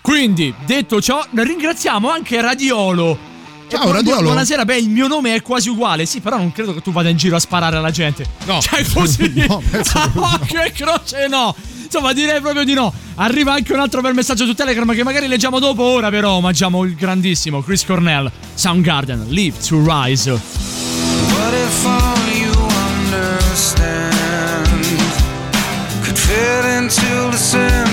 Quindi, 0.00 0.54
detto 0.66 1.00
ciò, 1.00 1.24
ringraziamo 1.32 2.10
anche 2.10 2.40
Radiolo. 2.40 3.32
Ciao, 3.68 3.90
Radiolo. 3.90 4.22
Buonasera, 4.24 4.64
beh, 4.66 4.76
il 4.76 4.90
mio 4.90 5.06
nome 5.06 5.34
è 5.34 5.40
quasi 5.42 5.70
uguale. 5.70 6.04
Sì, 6.04 6.20
però 6.20 6.36
non 6.36 6.52
credo 6.52 6.74
che 6.74 6.82
tu 6.82 6.92
vada 6.92 7.08
in 7.08 7.16
giro 7.16 7.36
a 7.36 7.38
sparare 7.40 7.76
alla 7.76 7.90
gente. 7.90 8.24
No. 8.44 8.60
Cioè, 8.60 8.84
così. 8.92 9.32
No, 9.48 9.62
Ah, 9.94 10.10
no. 10.12 10.38
che 10.46 10.72
croce, 10.72 11.26
no. 11.28 11.54
Insomma, 11.84 12.12
direi 12.12 12.40
proprio 12.40 12.64
di 12.64 12.74
no. 12.74 12.92
Arriva 13.16 13.54
anche 13.54 13.72
un 13.72 13.80
altro 13.80 14.00
bel 14.02 14.12
messaggio 14.14 14.44
su 14.44 14.52
Telegram 14.54 14.92
che 14.94 15.02
magari 15.02 15.26
leggiamo 15.26 15.58
dopo. 15.58 15.82
Ora, 15.82 16.10
però, 16.10 16.32
omaggiamo 16.32 16.84
il 16.84 16.94
grandissimo 16.94 17.62
Chris 17.62 17.84
Cornell, 17.86 18.30
Soundgarden, 18.54 19.26
Live 19.28 19.58
to 19.66 19.82
Rise. 19.82 20.30
What 20.30 20.40
if 21.54 21.86
all 21.86 22.28
you 22.34 22.52
understand 23.04 24.68
could 26.04 26.18
fit 26.18 26.64
into 26.64 27.30
the 27.30 27.38
center 27.38 27.84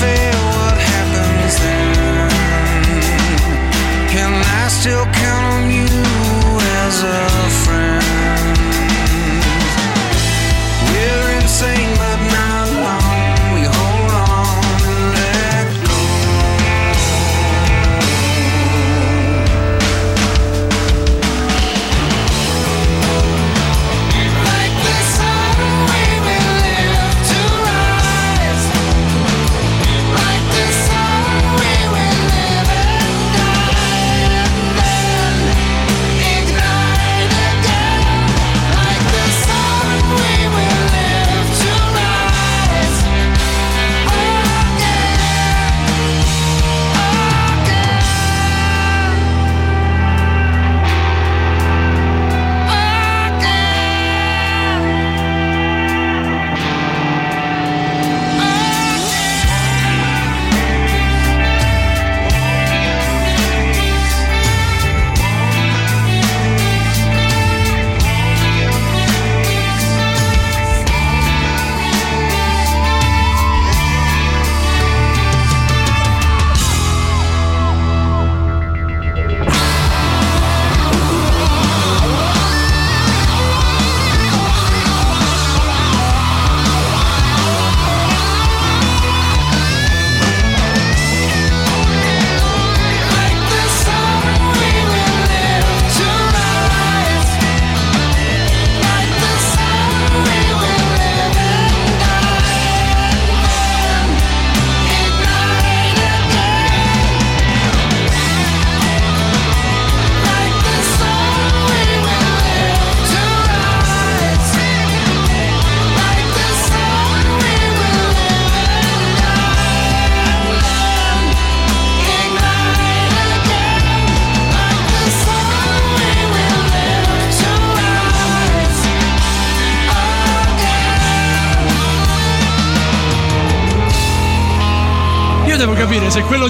fail, 0.00 0.29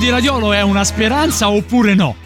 di 0.01 0.09
Radiolo 0.09 0.53
è 0.55 0.63
una 0.63 0.83
speranza 0.85 1.51
oppure 1.51 1.95
no. 1.95 2.17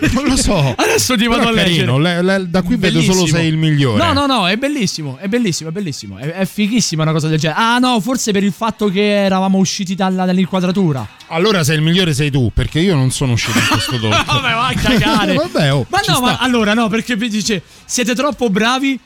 Non 0.12 0.24
lo 0.24 0.36
so. 0.36 0.74
Adesso 0.76 1.14
ti 1.16 1.26
vado 1.26 1.40
Però 1.46 1.50
a 1.50 1.52
leggere. 1.52 1.98
le- 2.00 2.22
le- 2.22 2.46
da 2.50 2.62
qui 2.62 2.76
vedo 2.76 3.00
solo 3.00 3.14
Bellissimo. 3.16 3.38
sei 3.38 3.48
il 3.48 3.56
migliore. 3.58 4.02
No, 4.04 4.12
no, 4.12 4.26
no, 4.26 4.48
è 4.48 4.56
bellissimo, 4.56 5.18
è 5.20 5.28
bellissimo, 5.28 5.68
è 5.68 5.72
bellissimo. 5.72 6.16
È, 6.18 6.24
è 6.32 6.44
fighissima 6.46 7.02
una 7.02 7.12
cosa 7.12 7.28
del 7.28 7.38
genere. 7.38 7.60
Ah, 7.60 7.78
no, 7.78 8.00
forse 8.00 8.32
per 8.32 8.42
il 8.42 8.52
fatto 8.52 8.88
che 8.88 9.24
eravamo 9.24 9.58
usciti 9.58 9.94
dalla- 9.94 10.24
dall'inquadratura. 10.24 11.06
Allora 11.28 11.62
sei 11.64 11.76
il 11.76 11.82
migliore 11.82 12.12
sei 12.14 12.30
tu, 12.30 12.50
perché 12.52 12.80
io 12.80 12.94
non 12.94 13.10
sono 13.10 13.32
uscito 13.32 13.58
in 13.58 13.66
questo 13.70 13.98
talk. 14.00 14.24
Vabbè, 14.26 14.52
va 14.54 14.66
a 14.66 14.72
cagare. 14.74 15.34
Vabbè, 15.38 15.72
oh, 15.74 15.86
ma 15.88 15.98
no, 16.06 16.14
sta. 16.14 16.20
ma 16.20 16.36
allora 16.38 16.74
no, 16.74 16.88
perché 16.88 17.14
vi 17.16 17.28
dice 17.28 17.62
siete 17.84 18.14
troppo 18.14 18.48
bravi. 18.50 18.98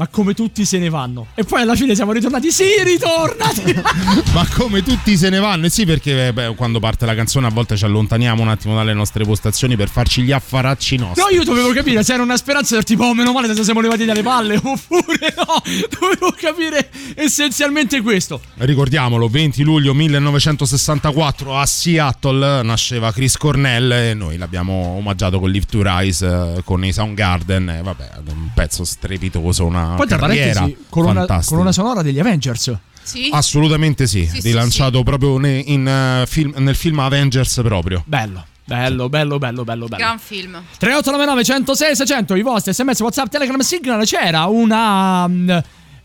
Ma 0.00 0.08
come 0.08 0.32
tutti 0.32 0.64
se 0.64 0.78
ne 0.78 0.88
vanno. 0.88 1.26
E 1.34 1.44
poi 1.44 1.60
alla 1.60 1.74
fine 1.74 1.94
siamo 1.94 2.12
ritornati. 2.12 2.50
Sì, 2.50 2.64
ritornati. 2.82 3.74
Ma 4.32 4.48
come 4.56 4.82
tutti 4.82 5.14
se 5.14 5.28
ne 5.28 5.38
vanno? 5.40 5.66
Eh 5.66 5.68
sì, 5.68 5.84
perché 5.84 6.28
eh, 6.28 6.32
beh, 6.32 6.54
quando 6.54 6.80
parte 6.80 7.04
la 7.04 7.14
canzone 7.14 7.48
a 7.48 7.50
volte 7.50 7.76
ci 7.76 7.84
allontaniamo 7.84 8.40
un 8.40 8.48
attimo 8.48 8.74
dalle 8.74 8.94
nostre 8.94 9.24
postazioni 9.24 9.76
per 9.76 9.90
farci 9.90 10.22
gli 10.22 10.32
affaracci 10.32 10.96
nostri. 10.96 11.22
No, 11.22 11.28
io 11.28 11.44
dovevo 11.44 11.70
capire 11.72 12.02
se 12.02 12.14
era 12.14 12.22
una 12.22 12.38
speranza 12.38 12.76
del 12.76 12.84
tipo, 12.84 13.04
oh, 13.04 13.14
meno 13.14 13.32
male 13.32 13.54
se 13.54 13.62
siamo 13.62 13.82
levati 13.82 14.06
dalle 14.06 14.22
palle. 14.22 14.56
Oppure 14.64 15.34
no, 15.36 15.62
dovevo 16.00 16.34
capire 16.34 16.88
essenzialmente 17.16 18.00
questo. 18.00 18.40
Ricordiamolo, 18.54 19.28
20 19.28 19.62
luglio 19.62 19.92
1964 19.92 21.58
a 21.58 21.66
Seattle 21.66 22.62
nasceva 22.62 23.12
Chris 23.12 23.36
Cornell 23.36 23.92
e 23.92 24.14
noi 24.14 24.38
l'abbiamo 24.38 24.94
omaggiato 24.96 25.38
con 25.38 25.50
Live 25.50 25.66
to 25.68 25.82
Rise 25.82 26.26
eh, 26.56 26.62
con 26.64 26.82
i 26.86 26.90
Soundgarden. 26.90 27.68
E 27.68 27.82
vabbè, 27.82 28.10
un 28.30 28.48
pezzo 28.54 28.84
strepitoso, 28.84 29.66
una 29.66 29.88
Poi 29.96 30.06
tra 30.06 30.18
carriera 30.18 30.60
parentesi, 30.60 30.86
colonna, 30.88 31.42
colonna 31.44 31.72
sonora 31.72 32.02
degli 32.02 32.18
Avengers. 32.18 32.72
Sì. 33.02 33.28
Assolutamente 33.32 34.06
sì, 34.06 34.26
Sì, 34.26 34.40
sì, 34.40 34.48
rilanciato 34.48 35.02
proprio 35.02 35.38
ne- 35.38 35.58
in, 35.66 35.86
eh, 35.88 36.26
film- 36.26 36.54
nel 36.58 36.76
film 36.76 36.98
Avengers 37.00 37.60
proprio. 37.64 38.02
Bello, 38.06 38.44
bello, 38.64 39.08
bello, 39.08 39.38
bello, 39.38 39.64
bello, 39.64 39.86
bello. 39.86 39.96
Gran 39.96 40.18
film. 40.18 40.62
3899 40.78 41.44
106 41.44 41.96
600 41.96 42.34
i 42.36 42.42
vostri 42.42 42.72
sms 42.72 43.00
whatsapp 43.00 43.28
telegram 43.28 43.58
signal 43.60 44.04
c'era 44.04 44.44
una 44.46 45.26
mm, 45.26 45.50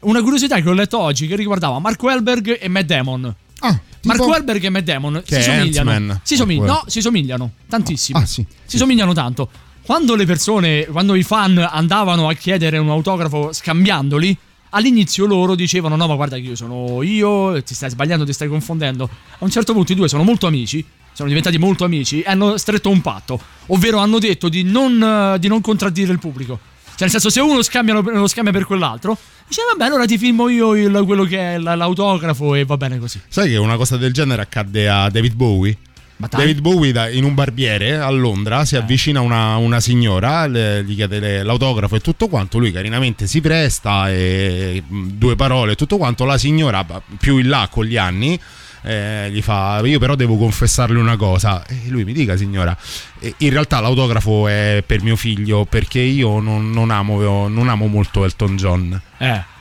una 0.01 0.21
curiosità 0.21 0.59
che 0.61 0.69
ho 0.69 0.73
letto 0.73 0.97
oggi 0.99 1.27
che 1.27 1.35
riguardava 1.35 1.77
Marco 1.79 2.09
Elberg 2.09 2.57
e 2.59 2.67
Matt 2.69 2.85
Damon 2.85 3.35
Ah, 3.59 3.79
Marco 4.03 4.35
Elberg 4.35 4.63
e 4.63 4.69
Matt 4.69 4.83
Damon 4.83 5.21
Che 5.25 5.41
si 5.41 5.49
somigliano 5.49 6.19
si 6.23 6.35
somigliano 6.35 6.71
no 6.71 6.83
si 6.87 7.01
somigliano 7.01 7.51
tantissimo 7.67 8.19
Ah, 8.19 8.25
sì. 8.25 8.45
si 8.65 8.77
somigliano 8.77 9.13
tanto 9.13 9.49
quando 9.85 10.15
le 10.15 10.25
persone 10.25 10.85
quando 10.85 11.15
i 11.15 11.23
fan 11.23 11.57
andavano 11.57 12.27
a 12.27 12.33
chiedere 12.33 12.77
un 12.77 12.89
autografo 12.89 13.53
scambiandoli 13.53 14.37
All'inizio 14.71 15.25
loro 15.25 15.55
dicevano: 15.55 15.95
No, 15.95 16.05
ma 16.05 16.15
guarda, 16.15 16.35
che 16.35 16.41
io 16.41 16.55
sono 16.55 17.01
io, 17.01 17.63
ti 17.63 17.73
stai 17.73 17.89
sbagliando, 17.89 18.25
ti 18.25 18.33
stai 18.33 18.49
confondendo. 18.49 19.05
A 19.05 19.37
un 19.45 19.49
certo 19.49 19.71
punto 19.71 19.93
i 19.93 19.95
due 19.95 20.09
sono 20.09 20.23
molto 20.23 20.47
amici, 20.47 20.83
sono 21.13 21.29
diventati 21.29 21.57
molto 21.57 21.85
amici 21.85 22.19
e 22.21 22.29
hanno 22.29 22.57
stretto 22.57 22.89
un 22.89 22.99
patto, 22.99 23.39
ovvero 23.67 23.99
hanno 23.99 24.19
detto 24.19 24.49
di 24.49 24.63
non, 24.63 25.37
di 25.39 25.47
non 25.47 25.61
contraddire 25.61 26.11
il 26.11 26.19
pubblico. 26.19 26.59
Cioè, 26.89 26.95
nel 26.99 27.09
senso, 27.09 27.29
se 27.29 27.39
uno 27.39 27.61
scambia, 27.61 27.93
lo 27.93 28.27
scambia 28.27 28.51
per 28.51 28.65
quell'altro, 28.65 29.17
dice: 29.47 29.61
Vabbè, 29.71 29.85
allora 29.85 30.05
ti 30.05 30.17
filmo 30.17 30.49
io 30.49 30.75
il- 30.75 31.03
quello 31.05 31.23
che 31.23 31.53
è 31.53 31.57
l'autografo 31.57 32.53
e 32.53 32.65
va 32.65 32.75
bene 32.75 32.99
così. 32.99 33.21
Sai 33.29 33.51
che 33.51 33.55
una 33.55 33.77
cosa 33.77 33.95
del 33.95 34.11
genere 34.11 34.41
accadde 34.41 34.89
a 34.89 35.09
David 35.09 35.35
Bowie? 35.35 35.77
David 36.17 36.61
Bowie 36.61 37.11
in 37.13 37.23
un 37.23 37.33
barbiere 37.33 37.97
a 37.97 38.09
Londra 38.09 38.63
si 38.65 38.75
avvicina 38.77 39.19
una, 39.21 39.57
una 39.57 39.79
signora, 39.79 40.47
le- 40.47 40.83
gli 40.83 40.95
chiede 40.95 41.43
l'autografo 41.43 41.95
e 41.95 41.99
tutto 41.99 42.27
quanto, 42.27 42.57
lui 42.57 42.71
carinamente 42.71 43.27
si 43.27 43.41
presta 43.41 44.09
e 44.11 44.81
due 44.87 45.35
parole 45.35 45.73
e 45.73 45.75
tutto 45.75 45.97
quanto, 45.97 46.23
la 46.25 46.37
signora 46.37 46.85
più 47.19 47.37
in 47.37 47.49
là 47.49 47.67
con 47.69 47.85
gli 47.85 47.97
anni 47.97 48.39
eh, 48.87 49.29
gli 49.31 49.41
fa 49.41 49.81
io 49.83 49.97
però 49.97 50.15
devo 50.15 50.37
confessarle 50.37 50.99
una 50.99 51.17
cosa. 51.17 51.65
E 51.65 51.81
lui 51.87 52.03
mi 52.05 52.13
dica 52.13 52.37
signora 52.37 52.77
"E 53.19 53.33
in 53.39 53.49
realtà 53.49 53.79
l'autografo 53.79 54.47
è 54.47 54.83
per 54.85 55.01
mio 55.01 55.15
figlio 55.15 55.65
perché 55.65 55.99
io 55.99 56.39
non, 56.39 56.69
non 56.69 56.91
amo, 56.91 57.47
non 57.47 57.67
amo 57.67 57.87
molto 57.87 58.23
Elton 58.23 58.55
John. 58.55 59.01
Eh. 59.17 59.53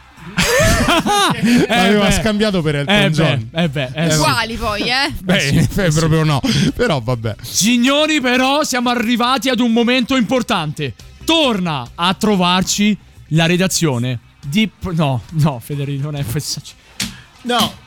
L'aveva 1.68 2.06
beh. 2.06 2.12
scambiato 2.12 2.62
per 2.62 2.76
Elton 2.76 2.94
Eh 2.94 3.10
John 3.10 3.48
beh, 3.50 3.62
eh 3.62 3.68
beh, 3.68 3.90
eh 3.94 4.10
sì. 4.10 4.16
Uguali 4.18 4.54
poi, 4.56 4.82
eh? 4.82 5.12
Beh, 5.20 5.68
eh, 5.74 5.90
proprio 5.92 6.24
no. 6.24 6.40
Però 6.74 7.00
vabbè. 7.00 7.36
Signori, 7.40 8.20
però, 8.20 8.62
siamo 8.64 8.90
arrivati 8.90 9.48
ad 9.48 9.60
un 9.60 9.72
momento 9.72 10.16
importante. 10.16 10.94
Torna 11.24 11.90
a 11.94 12.14
trovarci 12.14 12.96
la 13.28 13.46
redazione 13.46 14.20
di. 14.46 14.70
No, 14.92 15.22
no, 15.30 15.58
Federico, 15.58 16.10
non 16.10 16.16
è 16.16 16.24
messaggio. 16.32 16.72
No. 17.42 17.82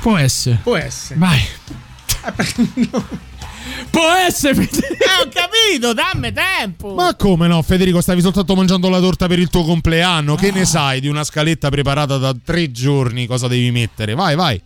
Può 0.00 0.16
essere. 0.16 0.60
Può 0.62 0.76
essere. 0.76 1.18
Vai. 1.18 1.40
Può 3.90 4.10
essere, 4.26 4.54
Federico. 4.54 5.02
Eh, 5.02 5.22
ho 5.22 5.28
capito, 5.32 5.92
dammi 5.92 6.32
tempo. 6.32 6.94
Ma 6.94 7.14
come 7.14 7.46
no, 7.46 7.62
Federico? 7.62 8.00
Stavi 8.00 8.20
soltanto 8.20 8.54
mangiando 8.54 8.88
la 8.88 9.00
torta 9.00 9.26
per 9.26 9.38
il 9.38 9.48
tuo 9.48 9.64
compleanno. 9.64 10.34
Che 10.34 10.50
ne 10.50 10.64
sai 10.64 11.00
di 11.00 11.08
una 11.08 11.24
scaletta 11.24 11.70
preparata 11.70 12.16
da 12.18 12.34
tre 12.42 12.70
giorni? 12.70 13.26
Cosa 13.26 13.48
devi 13.48 13.70
mettere? 13.70 14.14
Vai, 14.14 14.34
vai. 14.36 14.60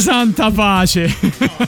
Santa 0.00 0.50
pace. 0.50 1.14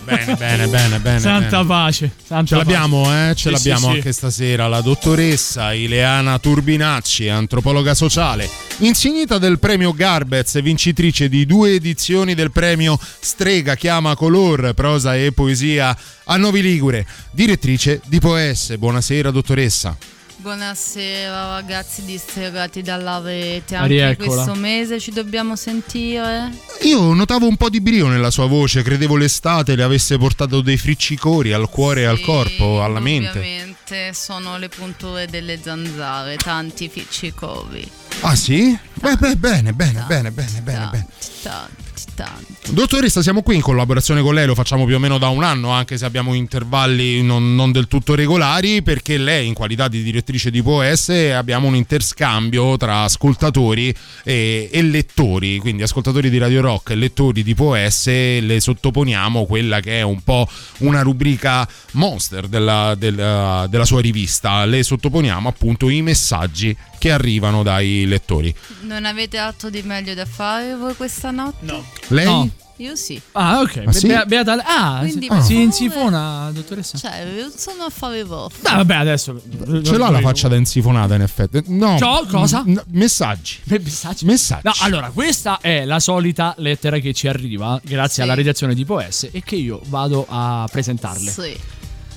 Bene, 0.04 0.34
bene, 0.36 0.66
bene, 0.66 0.98
bene. 0.98 1.20
Santa 1.20 1.59
bene. 1.59 1.66
pace. 1.66 2.10
Santa 2.24 2.46
Ce 2.46 2.56
l'abbiamo, 2.56 3.02
pace. 3.02 3.30
eh? 3.30 3.34
Ce 3.34 3.42
Sì, 3.48 3.50
l'abbiamo 3.50 3.78
sì, 3.86 3.90
sì. 3.90 3.96
anche 3.96 4.12
stasera. 4.12 4.68
La 4.68 4.80
dottoressa 4.80 5.72
Ileana 5.74 6.38
Turbinacci, 6.38 7.28
antropologa 7.28 7.94
sociale, 7.94 8.48
insignita 8.78 9.38
del 9.38 9.59
premio 9.59 9.92
Garbez, 9.92 10.60
vincitrice 10.62 11.28
di 11.28 11.46
due 11.46 11.74
edizioni 11.74 12.34
del 12.34 12.50
premio 12.50 12.98
Strega 13.20 13.74
Chiama 13.74 14.14
Color, 14.16 14.72
prosa 14.74 15.14
e 15.16 15.32
poesia 15.32 15.96
a 16.24 16.36
Novi 16.36 16.62
Ligure, 16.62 17.06
direttrice 17.30 18.00
di 18.06 18.18
Poesse. 18.18 18.78
Buonasera, 18.78 19.30
dottoressa. 19.30 19.96
Buonasera 20.43 21.55
ragazzi 21.55 22.05
distregati 22.05 22.82
dalla 22.82 23.20
rete. 23.20 23.77
Anche 23.77 23.89
Rieccola. 23.89 24.43
questo 24.43 24.55
mese 24.60 24.98
ci 24.98 25.12
dobbiamo 25.12 25.55
sentire. 25.55 26.51
Io 26.81 27.12
notavo 27.12 27.47
un 27.47 27.56
po' 27.56 27.69
di 27.69 27.81
brio 27.81 28.09
nella 28.09 28.32
sua 28.32 28.47
voce, 28.47 28.82
credevo 28.82 29.14
l'estate 29.14 29.77
le 29.77 29.85
avesse 29.85 30.19
portato 30.19 30.60
dei 30.60 30.77
friccicori 30.77 31.52
al 31.52 31.69
cuore 31.69 32.01
e 32.01 32.05
al 32.06 32.20
corpo, 32.20 32.82
alla 32.82 32.98
mente. 32.98 33.39
Ovviamente 33.39 34.12
sono 34.14 34.59
le 34.59 34.69
punture 34.69 35.27
delle 35.27 35.60
zanzare, 35.62 36.35
tanti 36.39 36.89
ficcicori. 36.89 37.89
Ah 38.23 38.35
sì? 38.35 38.77
Beh, 38.94 39.14
beh, 39.14 39.36
bene, 39.36 39.73
bene, 39.73 40.05
bene, 40.09 40.32
bene, 40.32 40.60
bene, 40.60 40.89
bene. 40.90 41.06
Tanti, 41.43 41.91
tanti. 42.15 42.73
Dottoressa, 42.73 43.23
siamo 43.23 43.43
qui 43.43 43.57
in 43.57 43.61
collaborazione 43.61 44.23
con 44.23 44.35
lei, 44.35 44.47
lo 44.47 44.55
facciamo 44.55 44.85
più 44.85 44.95
o 44.95 44.99
meno 44.99 45.19
da 45.19 45.29
un 45.29 45.43
anno, 45.43 45.70
anche 45.70 45.99
se 45.99 46.05
abbiamo 46.05 46.35
intervalli 46.35 47.23
non, 47.23 47.55
non 47.55 47.73
del 47.73 47.87
tutto 47.89 48.15
regolari, 48.15 48.83
perché 48.83 49.19
lei, 49.19 49.47
in 49.47 49.55
qualità 49.55 49.89
di 49.89 50.03
direttrice 50.03 50.51
di 50.51 50.62
POS, 50.62 51.09
abbiamo 51.35 51.66
un 51.66 51.77
interscambio 51.77 52.77
tra 52.77 53.03
ascoltatori 53.03 53.95
e, 54.24 54.69
e 54.73 54.83
lettori, 54.83 55.59
quindi 55.59 55.83
ascoltatori 55.83 56.31
di 56.31 56.39
Radio 56.39 56.61
Rock 56.61 56.91
e 56.91 56.95
lettori 56.95 57.43
di 57.43 57.55
POS, 57.55 58.07
le 58.07 58.61
sottoponiamo 58.61 59.45
quella 59.45 59.81
che 59.81 59.99
è 59.99 60.03
un 60.03 60.23
po' 60.23 60.49
una 60.79 61.03
rubrica 61.03 61.69
monster 61.93 62.47
della, 62.47 62.95
della- 62.97 63.66
della 63.69 63.85
sua 63.85 64.01
rivista, 64.01 64.65
le 64.65 64.83
sottoponiamo 64.83 65.49
appunto 65.49 65.89
i 65.89 66.03
messaggi 66.03 66.77
che 67.03 67.11
arrivano 67.11 67.65
dai 67.65 68.05
lettori. 68.07 68.55
Non 68.83 69.05
avete 69.05 69.37
altro 69.37 69.69
di 69.70 69.83
meglio 69.83 70.15
da 70.15 70.24
fare 70.24 70.77
voi 70.77 70.95
questa 70.95 71.33
notte? 71.33 71.65
No. 71.65 71.85
Lei? 72.11 72.24
No. 72.24 72.49
Io 72.77 72.95
sì. 72.95 73.20
Ah, 73.33 73.59
ok. 73.59 73.83
Ah, 73.87 73.91
sì? 73.93 74.07
Bea- 74.07 74.24
beata 74.24 74.62
ah, 74.65 74.99
Quindi, 75.01 75.23
si- 75.23 75.27
per 75.27 75.43
si 75.43 75.61
insifona, 75.61 76.53
dottoressa. 76.53 76.97
Cioè, 76.99 77.27
sono 77.57 77.83
affari 77.83 78.23
vostri. 78.23 78.61
Ah, 78.69 78.77
vabbè, 78.77 78.95
adesso. 78.95 79.41
Ce 79.83 79.97
l'ha 79.99 80.11
la 80.11 80.20
faccia 80.20 80.47
da 80.47 80.55
insifonata 80.55 81.16
in 81.16 81.23
effetti. 81.23 81.61
No. 81.66 81.99
Ciao, 81.99 82.24
cosa? 82.27 82.62
n- 82.65 82.81
messaggi. 82.93 83.59
Messaggi. 83.65 84.24
Messaggi. 84.24 84.62
No, 84.62 84.73
allora, 84.83 85.11
questa 85.11 85.59
è 85.61 85.85
la 85.85 85.99
solita 85.99 86.55
lettera 86.59 87.01
che 87.01 87.12
ci 87.12 87.27
arriva 87.27 87.81
grazie 87.83 88.23
alla 88.23 88.35
redazione 88.35 88.74
di 88.74 88.85
Poes 88.85 89.29
e 89.33 89.43
che 89.45 89.57
io 89.57 89.81
vado 89.87 90.24
a 90.29 90.69
presentarle. 90.70 91.31
Sì. 91.33 91.57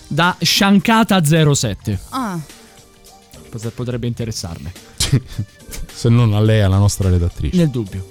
Da 0.07 0.37
Shankata07. 0.39 1.97
Ah, 2.09 2.39
Potrebbe 3.73 4.07
interessarle. 4.07 4.71
Se 5.91 6.09
non 6.09 6.33
a 6.33 6.39
lei, 6.39 6.61
alla 6.61 6.77
nostra 6.77 7.09
redattrice. 7.09 7.57
Nel 7.57 7.69
dubbio. 7.69 8.07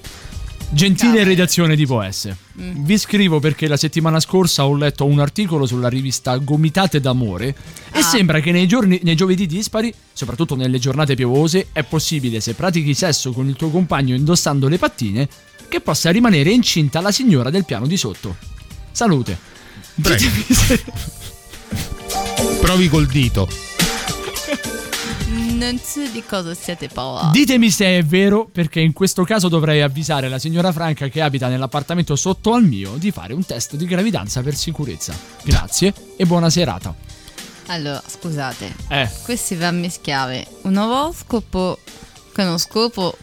Gentile 0.71 1.23
redazione 1.23 1.77
di 1.77 1.87
Poesse, 1.87 2.37
vi 2.55 2.99
scrivo 2.99 3.39
perché 3.39 3.69
la 3.69 3.77
settimana 3.77 4.19
scorsa 4.19 4.67
ho 4.67 4.75
letto 4.75 5.05
un 5.05 5.21
articolo 5.21 5.67
sulla 5.67 5.89
rivista 5.89 6.37
Gomitate 6.39 6.99
d'amore 6.99 7.55
e 7.93 8.03
sembra 8.03 8.41
che 8.41 8.51
nei, 8.51 8.67
giorni, 8.67 8.99
nei 9.05 9.15
giovedì 9.15 9.47
dispari, 9.47 9.95
soprattutto 10.13 10.57
nelle 10.57 10.81
giornate 10.81 11.15
piovose, 11.15 11.69
è 11.71 11.85
possibile 11.85 12.41
se 12.41 12.55
pratichi 12.55 12.93
sesso 12.93 13.31
con 13.33 13.47
il 13.49 13.55
tuo 13.55 13.71
compagno 13.71 14.17
indossando 14.17 14.67
le 14.67 14.79
pattine 14.79 15.29
che 15.69 15.81
possa 15.81 16.11
rimanere 16.11 16.51
incinta 16.51 17.01
la 17.01 17.13
signora 17.13 17.51
del 17.51 17.65
piano 17.65 17.87
di 17.87 17.97
sotto. 17.97 18.37
Salute. 18.91 19.39
Prego. 20.01 20.27
Provi 22.61 22.89
col 22.89 23.07
dito. 23.07 23.74
Non 25.55 25.79
so 25.79 26.01
di 26.11 26.23
cosa 26.27 26.53
siete 26.55 26.89
parlando. 26.89 27.31
Ditemi 27.31 27.71
se 27.71 27.99
è 27.99 28.03
vero, 28.03 28.49
perché 28.51 28.81
in 28.81 28.93
questo 28.93 29.25
caso 29.25 29.49
dovrei 29.49 29.83
avvisare 29.83 30.29
la 30.29 30.39
signora 30.39 30.73
Franca 30.73 31.07
che 31.09 31.21
abita 31.21 31.49
nell'appartamento 31.49 32.17
sotto 32.17 32.55
al 32.55 32.65
mio 32.65 32.95
di 32.97 33.11
fare 33.13 33.33
un 33.35 33.45
test 33.45 33.77
di 33.77 33.87
gravidanza 33.87 34.43
per 34.43 34.55
sicurezza. 34.57 35.15
Grazie 35.43 35.93
e 36.17 36.27
buona 36.27 36.51
serata. 36.51 36.95
Allora, 37.67 38.03
scusate. 38.05 38.75
Eh. 38.89 39.09
Questi 39.23 39.55
va 39.55 39.69
a 39.69 39.73
mischiare 39.73 40.47
un 40.63 40.77
oroscopo 40.77 41.79
con 42.35 42.47
uno 42.47 42.59
scopo 42.59 43.17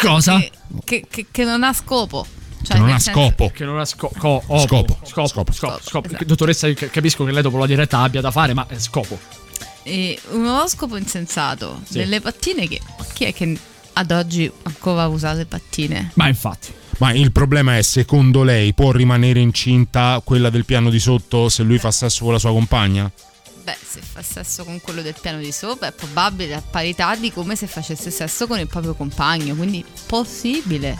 Cosa? 0.00 0.38
che, 0.38 0.50
che- 0.84 1.06
che- 1.08 1.26
che 1.30 1.44
non 1.44 1.62
ha 1.62 1.72
scopo. 1.72 2.26
Cioè, 2.62 2.76
Che 2.76 2.82
non 2.82 2.90
ha 2.90 2.98
senso- 2.98 3.20
scopo. 3.20 3.50
Che 3.54 3.64
non 3.64 3.78
ha 3.78 3.84
sco- 3.84 4.10
co- 4.18 4.42
opo. 4.44 4.58
Scopo. 4.58 4.98
Scopo. 5.04 5.52
Scopo. 5.52 5.52
Scopo. 5.82 6.06
esatto. 6.08 6.24
Dottoressa, 6.24 6.72
capisco 6.74 7.24
che 7.24 7.30
lei 7.30 7.42
dopo 7.42 7.56
la 7.58 7.66
diretta 7.66 8.00
abbia 8.00 8.20
da 8.20 8.32
fare, 8.32 8.52
ma 8.54 8.66
è 8.68 8.78
scopo. 8.78 9.16
E 9.82 10.18
un 10.30 10.46
oroscopo 10.46 10.96
insensato. 10.96 11.80
Sì. 11.84 11.98
Delle 11.98 12.20
pattine 12.20 12.68
che. 12.68 12.80
Chi 13.12 13.24
è 13.24 13.34
che 13.34 13.58
ad 13.94 14.10
oggi 14.10 14.50
ancora 14.62 15.06
usa 15.08 15.32
le 15.32 15.46
pattine? 15.46 16.12
Ma 16.14 16.28
infatti. 16.28 16.72
Ma 16.98 17.12
il 17.12 17.30
problema 17.30 17.76
è, 17.76 17.82
secondo 17.82 18.42
lei, 18.42 18.74
può 18.74 18.90
rimanere 18.90 19.40
incinta 19.40 20.20
quella 20.24 20.50
del 20.50 20.64
piano 20.64 20.90
di 20.90 20.98
sotto 20.98 21.48
se 21.48 21.62
lui 21.62 21.78
fa 21.78 21.90
sesso 21.92 22.24
con 22.24 22.32
la 22.32 22.38
sua 22.40 22.50
compagna? 22.50 23.10
Beh, 23.62 23.76
se 23.86 24.00
fa 24.00 24.22
sesso 24.22 24.64
con 24.64 24.80
quello 24.80 25.02
del 25.02 25.14
piano 25.20 25.38
di 25.38 25.52
sopra 25.52 25.88
è 25.88 25.92
probabile 25.92 26.54
a 26.54 26.62
parità 26.62 27.14
di 27.14 27.30
come 27.30 27.54
se 27.54 27.66
facesse 27.66 28.10
sesso 28.10 28.46
con 28.46 28.58
il 28.58 28.66
proprio 28.66 28.94
compagno, 28.94 29.54
quindi 29.54 29.84
possibile. 30.06 30.96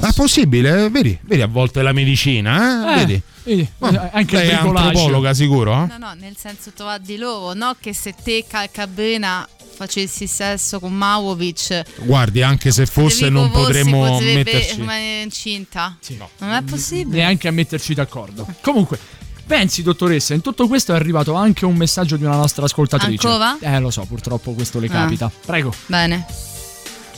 È 0.00 0.12
possibile, 0.14 0.88
vedi, 0.90 1.16
vedi 1.22 1.42
a 1.42 1.46
volte 1.46 1.82
la 1.82 1.92
medicina, 1.92 2.88
eh? 2.88 2.92
Eh, 2.92 2.96
vedi? 3.04 3.22
vedi, 3.44 3.68
Ma 3.78 4.10
anche 4.12 4.36
lei 4.36 4.48
è 4.48 4.54
antropologa, 4.54 5.32
sicuro? 5.34 5.72
eh? 5.84 5.86
No, 5.86 5.98
no, 5.98 6.14
nel 6.18 6.34
senso 6.36 6.72
trovare 6.74 7.02
di 7.04 7.16
loro, 7.16 7.52
no? 7.54 7.76
Che 7.78 7.92
se 7.94 8.14
te, 8.20 8.44
Calcabrina, 8.48 9.48
facessi 9.74 10.26
sesso 10.26 10.80
con 10.80 10.92
Maurovic, 10.92 11.82
Guardi, 12.04 12.42
anche 12.42 12.72
se 12.72 12.86
fosse 12.86 13.28
non 13.28 13.50
potremmo 13.50 14.18
metterci. 14.20 14.76
rimanere 14.76 15.22
incinta? 15.22 15.96
no. 16.18 16.28
Non 16.38 16.50
è 16.52 16.62
possibile. 16.62 17.18
Neanche 17.18 17.46
a 17.48 17.52
metterci 17.52 17.94
d'accordo. 17.94 18.46
Comunque, 18.62 18.98
pensi, 19.46 19.82
dottoressa, 19.82 20.34
in 20.34 20.40
tutto 20.40 20.66
questo 20.66 20.92
è 20.92 20.96
arrivato 20.96 21.34
anche 21.34 21.64
un 21.64 21.76
messaggio 21.76 22.16
di 22.16 22.24
una 22.24 22.36
nostra 22.36 22.64
ascoltatrice. 22.64 23.26
Ancora? 23.28 23.58
Eh, 23.60 23.78
lo 23.78 23.90
so, 23.90 24.04
purtroppo 24.06 24.52
questo 24.54 24.80
le 24.80 24.86
Ah. 24.88 24.90
capita. 24.90 25.30
Prego. 25.46 25.72
Bene. 25.86 26.26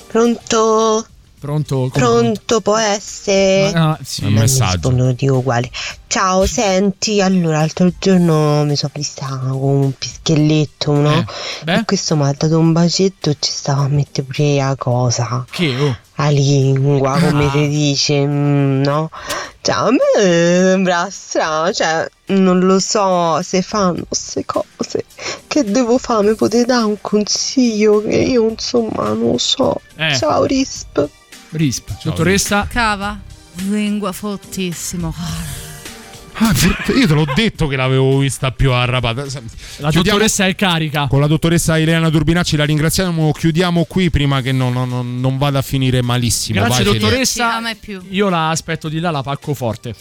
Pronto? 0.08 1.06
Pronto? 1.48 1.90
Pronto, 1.92 2.60
può 2.62 2.78
essere? 2.78 3.70
Ah, 3.74 3.98
sì. 4.02 4.24
Un 4.24 4.32
messaggio. 4.32 4.72
Rispondono 4.88 5.12
di 5.12 5.28
uguale. 5.28 5.70
Ciao, 6.06 6.46
senti, 6.46 7.20
allora 7.20 7.58
l'altro 7.58 7.92
giorno 7.98 8.64
mi 8.64 8.74
sono 8.76 8.92
vista 8.94 9.26
con 9.26 9.60
un 9.60 9.92
pischelletto, 9.92 10.92
no? 10.92 11.26
Eh. 11.66 11.74
E 11.80 11.84
questo 11.84 12.16
mi 12.16 12.22
ha 12.26 12.34
dato 12.34 12.58
un 12.58 12.72
bacetto 12.72 13.28
e 13.28 13.36
ci 13.38 13.50
stava 13.50 13.82
a 13.82 13.88
mettere 13.88 14.26
pure 14.26 14.56
la 14.56 14.74
cosa. 14.78 15.44
Che? 15.50 15.76
Oh. 15.78 15.96
La 16.14 16.28
lingua, 16.30 17.18
come 17.18 17.46
Ah. 17.46 17.50
si 17.50 17.68
dice, 17.68 18.24
mm, 18.26 18.80
no? 18.82 19.10
Cioè, 19.60 19.74
a 19.74 19.90
me 19.90 19.98
sembra 20.22 21.08
strano, 21.10 21.72
cioè, 21.74 22.08
non 22.26 22.60
lo 22.60 22.78
so 22.78 23.42
se 23.42 23.60
fanno 23.60 24.04
queste 24.08 24.46
cose. 24.46 25.04
Che 25.46 25.62
devo 25.64 25.98
fare? 25.98 26.28
Mi 26.28 26.34
potete 26.36 26.64
dare 26.64 26.84
un 26.84 26.96
consiglio? 27.02 28.00
Che 28.02 28.16
io, 28.16 28.48
insomma, 28.48 29.08
non 29.08 29.32
lo 29.32 29.38
so. 29.38 29.78
Eh. 29.96 30.16
Ciao, 30.16 30.44
Risp. 30.44 31.06
Risp. 31.54 31.90
Dottoressa? 32.02 32.66
Cava. 32.68 33.20
Lingua 33.68 34.10
fortissimo. 34.12 35.14
Ah, 36.36 36.52
io 36.96 37.06
te 37.06 37.14
l'ho 37.14 37.26
detto 37.32 37.68
che 37.68 37.76
l'avevo 37.76 38.18
vista 38.18 38.50
più 38.50 38.72
arrapata. 38.72 39.22
La 39.22 39.28
Chiudiamo- 39.28 39.92
dottoressa 39.92 40.46
è 40.46 40.54
carica. 40.56 41.06
Con 41.06 41.20
la 41.20 41.28
dottoressa 41.28 41.78
Elena 41.78 42.10
Durbinacci 42.10 42.56
la 42.56 42.64
ringraziamo. 42.64 43.30
Chiudiamo 43.30 43.84
qui 43.84 44.10
prima 44.10 44.40
che 44.40 44.50
non, 44.50 44.72
non- 44.72 44.88
non- 44.88 45.20
non 45.20 45.38
vada 45.38 45.60
a 45.60 45.62
finire 45.62 46.02
malissimo. 46.02 46.60
Grazie, 46.64 46.84
Vai, 46.84 46.92
dottoressa. 46.98 47.60
Io 48.10 48.28
la 48.28 48.50
aspetto 48.50 48.88
di 48.88 48.98
là, 48.98 49.12
la 49.12 49.22
pacco 49.22 49.54
forte. 49.54 49.94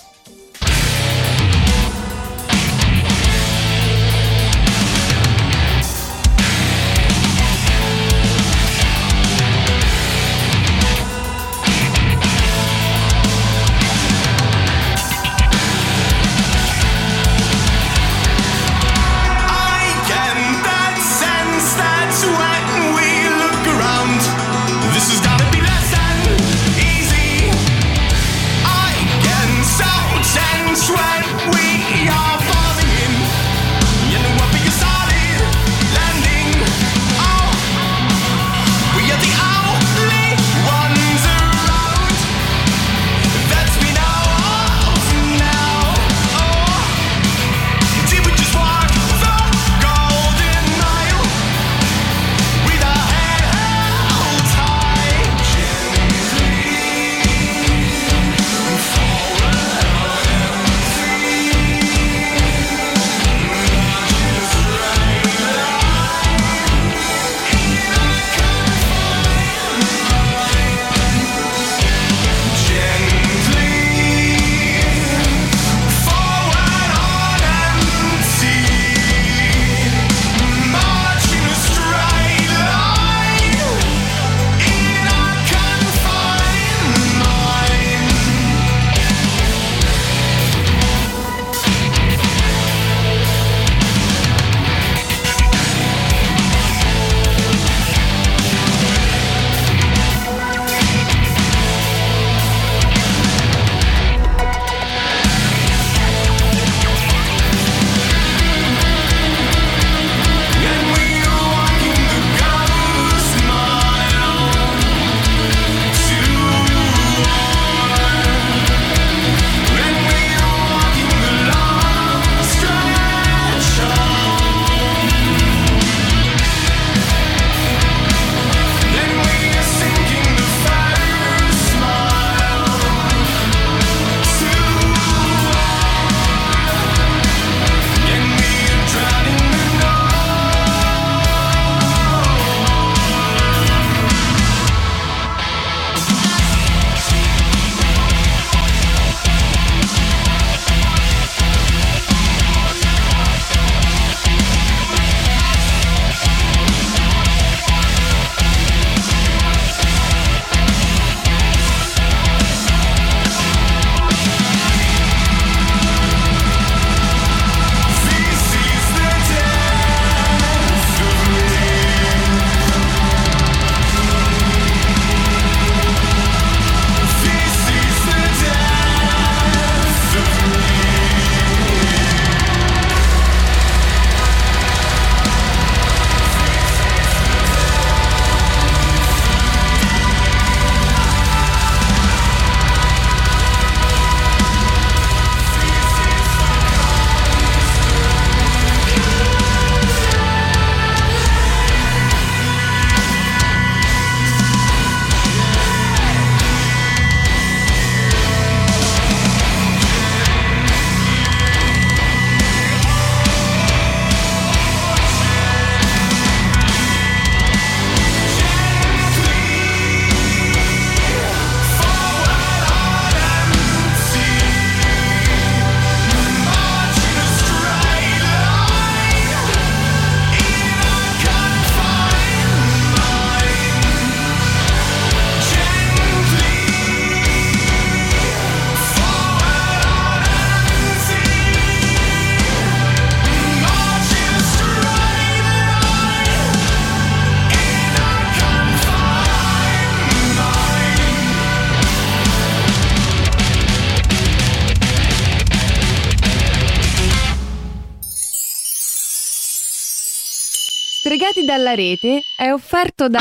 È 262.54 262.56
offerto 262.56 263.10
da... 263.10 263.20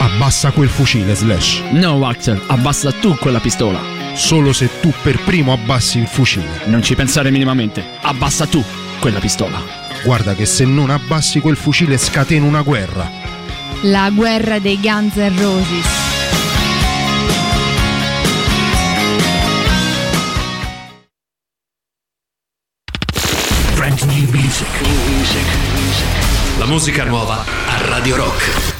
Abbassa 0.00 0.50
quel 0.50 0.68
fucile, 0.68 1.14
Slash. 1.14 1.62
No, 1.70 2.06
Axel, 2.06 2.42
abbassa 2.46 2.90
tu 2.92 3.16
quella 3.16 3.38
pistola. 3.38 3.80
Solo 4.14 4.52
se 4.52 4.80
tu 4.80 4.92
per 5.02 5.22
primo 5.22 5.52
abbassi 5.52 5.98
il 5.98 6.06
fucile. 6.06 6.62
Non 6.64 6.82
ci 6.82 6.94
pensare 6.94 7.30
minimamente. 7.30 7.84
Abbassa 8.00 8.46
tu 8.46 8.64
quella 8.98 9.20
pistola. 9.20 9.60
Guarda 10.04 10.34
che 10.34 10.46
se 10.46 10.64
non 10.64 10.90
abbassi 10.90 11.40
quel 11.40 11.56
fucile 11.56 11.98
scateno 11.98 12.46
una 12.46 12.62
guerra. 12.62 13.25
La 13.82 14.10
guerra 14.10 14.58
dei 14.58 14.80
Guns 14.80 15.14
N' 15.16 15.38
Roses. 15.38 15.86
Brand 23.74 24.00
new 24.02 24.30
music. 24.30 24.68
La 26.58 26.66
musica 26.66 27.04
nuova 27.04 27.44
a 27.44 27.86
Radio 27.88 28.16
Rock. 28.16 28.75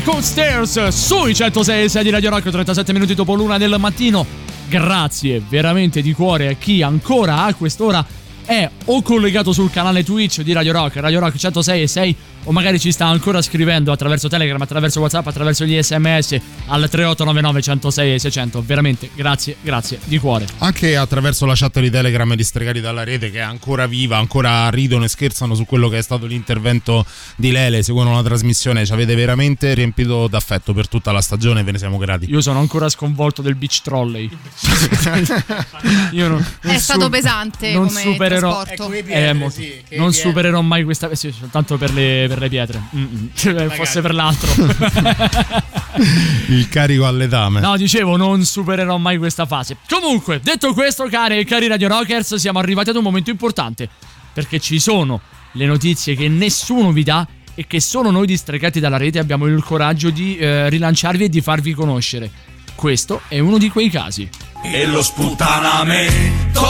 Cold 0.00 0.22
Stairs 0.22 0.88
sui 0.88 1.34
106 1.34 1.84
e 1.84 1.88
6 1.90 2.02
di 2.02 2.08
Radio 2.08 2.30
Rock 2.30 2.48
37 2.48 2.94
minuti 2.94 3.14
dopo 3.14 3.34
l'una 3.34 3.58
del 3.58 3.76
mattino. 3.78 4.24
Grazie 4.66 5.42
veramente 5.46 6.00
di 6.00 6.14
cuore 6.14 6.48
a 6.48 6.52
chi 6.54 6.80
ancora 6.80 7.42
a 7.42 7.52
quest'ora 7.52 8.02
è 8.46 8.70
o 8.86 9.02
collegato 9.02 9.52
sul 9.52 9.70
canale 9.70 10.02
Twitch 10.02 10.40
di 10.40 10.52
Radio 10.52 10.72
Rock, 10.72 10.96
Radio 10.96 11.20
Rock 11.20 11.36
106 11.36 11.82
e 11.82 11.86
6 11.86 12.16
o 12.44 12.52
magari 12.52 12.78
ci 12.80 12.90
sta 12.92 13.06
ancora 13.06 13.40
scrivendo 13.42 13.92
attraverso 13.92 14.28
Telegram, 14.28 14.60
attraverso 14.60 15.00
WhatsApp, 15.00 15.26
attraverso 15.26 15.64
gli 15.64 15.80
SMS 15.80 16.32
al 16.66 16.88
3899 16.88 17.62
106 17.62 18.14
e 18.14 18.18
600. 18.18 18.62
Veramente 18.64 19.10
grazie, 19.14 19.56
grazie 19.60 19.98
di 20.04 20.18
cuore. 20.18 20.46
Anche 20.58 20.96
attraverso 20.96 21.46
la 21.46 21.54
chat 21.54 21.80
di 21.80 21.90
Telegram 21.90 22.34
di 22.34 22.42
Stregati 22.44 22.80
dalla 22.80 23.04
rete 23.04 23.30
che 23.30 23.38
è 23.38 23.42
ancora 23.42 23.86
viva, 23.86 24.16
ancora 24.16 24.68
ridono 24.70 25.04
e 25.04 25.08
scherzano 25.08 25.54
su 25.54 25.64
quello 25.64 25.88
che 25.88 25.98
è 25.98 26.02
stato 26.02 26.26
l'intervento 26.26 27.04
di 27.36 27.50
Lele, 27.52 27.82
seguono 27.82 28.14
la 28.14 28.22
trasmissione, 28.22 28.84
ci 28.86 28.92
avete 28.92 29.14
veramente 29.14 29.72
riempito 29.74 30.26
d'affetto 30.26 30.72
per 30.72 30.88
tutta 30.88 31.12
la 31.12 31.20
stagione 31.20 31.60
e 31.60 31.62
ve 31.62 31.72
ne 31.72 31.78
siamo 31.78 31.98
grati. 31.98 32.28
Io 32.30 32.40
sono 32.40 32.58
ancora 32.58 32.88
sconvolto 32.88 33.42
del 33.42 33.54
beach 33.54 33.80
trolley. 33.82 34.28
Io 36.12 36.28
non, 36.28 36.40
È 36.60 36.66
non 36.66 36.78
stato 36.78 37.02
su- 37.02 37.10
pesante 37.10 37.72
non 37.72 37.86
come 37.88 38.00
supererò, 38.00 38.62
trasporto. 38.64 38.92
eh, 38.92 39.32
mo- 39.32 39.52
non 39.96 40.12
supererò 40.12 40.60
mai 40.60 40.84
questa. 40.84 41.14
Sì, 41.14 41.32
soltanto 41.32 41.76
per 41.78 41.92
le, 41.92 42.26
per 42.32 42.40
le 42.40 42.48
pietre. 42.48 42.82
Mm-mm. 42.96 43.30
Cioè, 43.34 43.68
Fosse 43.68 44.00
per 44.00 44.14
l'altro. 44.14 44.50
Il 46.48 46.68
carico 46.68 47.06
all'etame. 47.06 47.60
No, 47.60 47.76
dicevo, 47.76 48.16
non 48.16 48.44
supererò 48.44 48.96
mai 48.96 49.18
questa 49.18 49.44
fase. 49.46 49.76
Comunque, 49.88 50.40
detto 50.42 50.72
questo, 50.72 51.04
cari 51.04 51.38
e 51.38 51.44
cari 51.44 51.66
Radio 51.66 51.88
Rockers, 51.88 52.36
siamo 52.36 52.58
arrivati 52.58 52.90
ad 52.90 52.96
un 52.96 53.02
momento 53.02 53.30
importante. 53.30 53.88
Perché 54.32 54.58
ci 54.58 54.78
sono 54.78 55.20
le 55.52 55.66
notizie 55.66 56.14
che 56.14 56.28
nessuno 56.28 56.92
vi 56.92 57.02
dà 57.02 57.26
e 57.54 57.66
che 57.66 57.80
solo 57.80 58.10
noi 58.10 58.26
distregati 58.26 58.80
dalla 58.80 58.96
rete 58.96 59.18
abbiamo 59.18 59.46
il 59.46 59.62
coraggio 59.62 60.08
di 60.08 60.38
eh, 60.38 60.70
rilanciarvi 60.70 61.24
e 61.24 61.28
di 61.28 61.42
farvi 61.42 61.74
conoscere. 61.74 62.30
Questo 62.74 63.20
è 63.28 63.38
uno 63.38 63.58
di 63.58 63.68
quei 63.68 63.90
casi. 63.90 64.26
E 64.64 64.86
lo 64.86 65.02
sputanamento, 65.02 66.64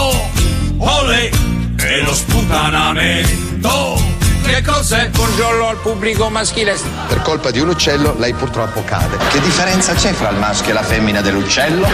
ole, 0.78 1.30
e 1.78 2.02
lo 2.02 2.12
sputanamento, 2.12 4.01
Che 4.43 4.62
cos'è? 4.62 5.09
Buongiorno 5.09 5.69
al 5.69 5.78
pubblico 5.78 6.28
maschile. 6.28 6.77
Per 7.09 7.23
colpa 7.23 7.51
di 7.51 7.60
un 7.60 7.69
uccello 7.69 8.14
lei 8.19 8.35
purtroppo 8.35 8.82
cade. 8.85 9.16
Che 9.31 9.40
differenza 9.40 9.94
c'è 9.94 10.12
fra 10.12 10.31
il 10.31 10.36
maschio 10.36 10.70
e 10.70 10.74
la 10.74 10.82
femmina 10.82 11.20
dell'uccello? 11.20 11.86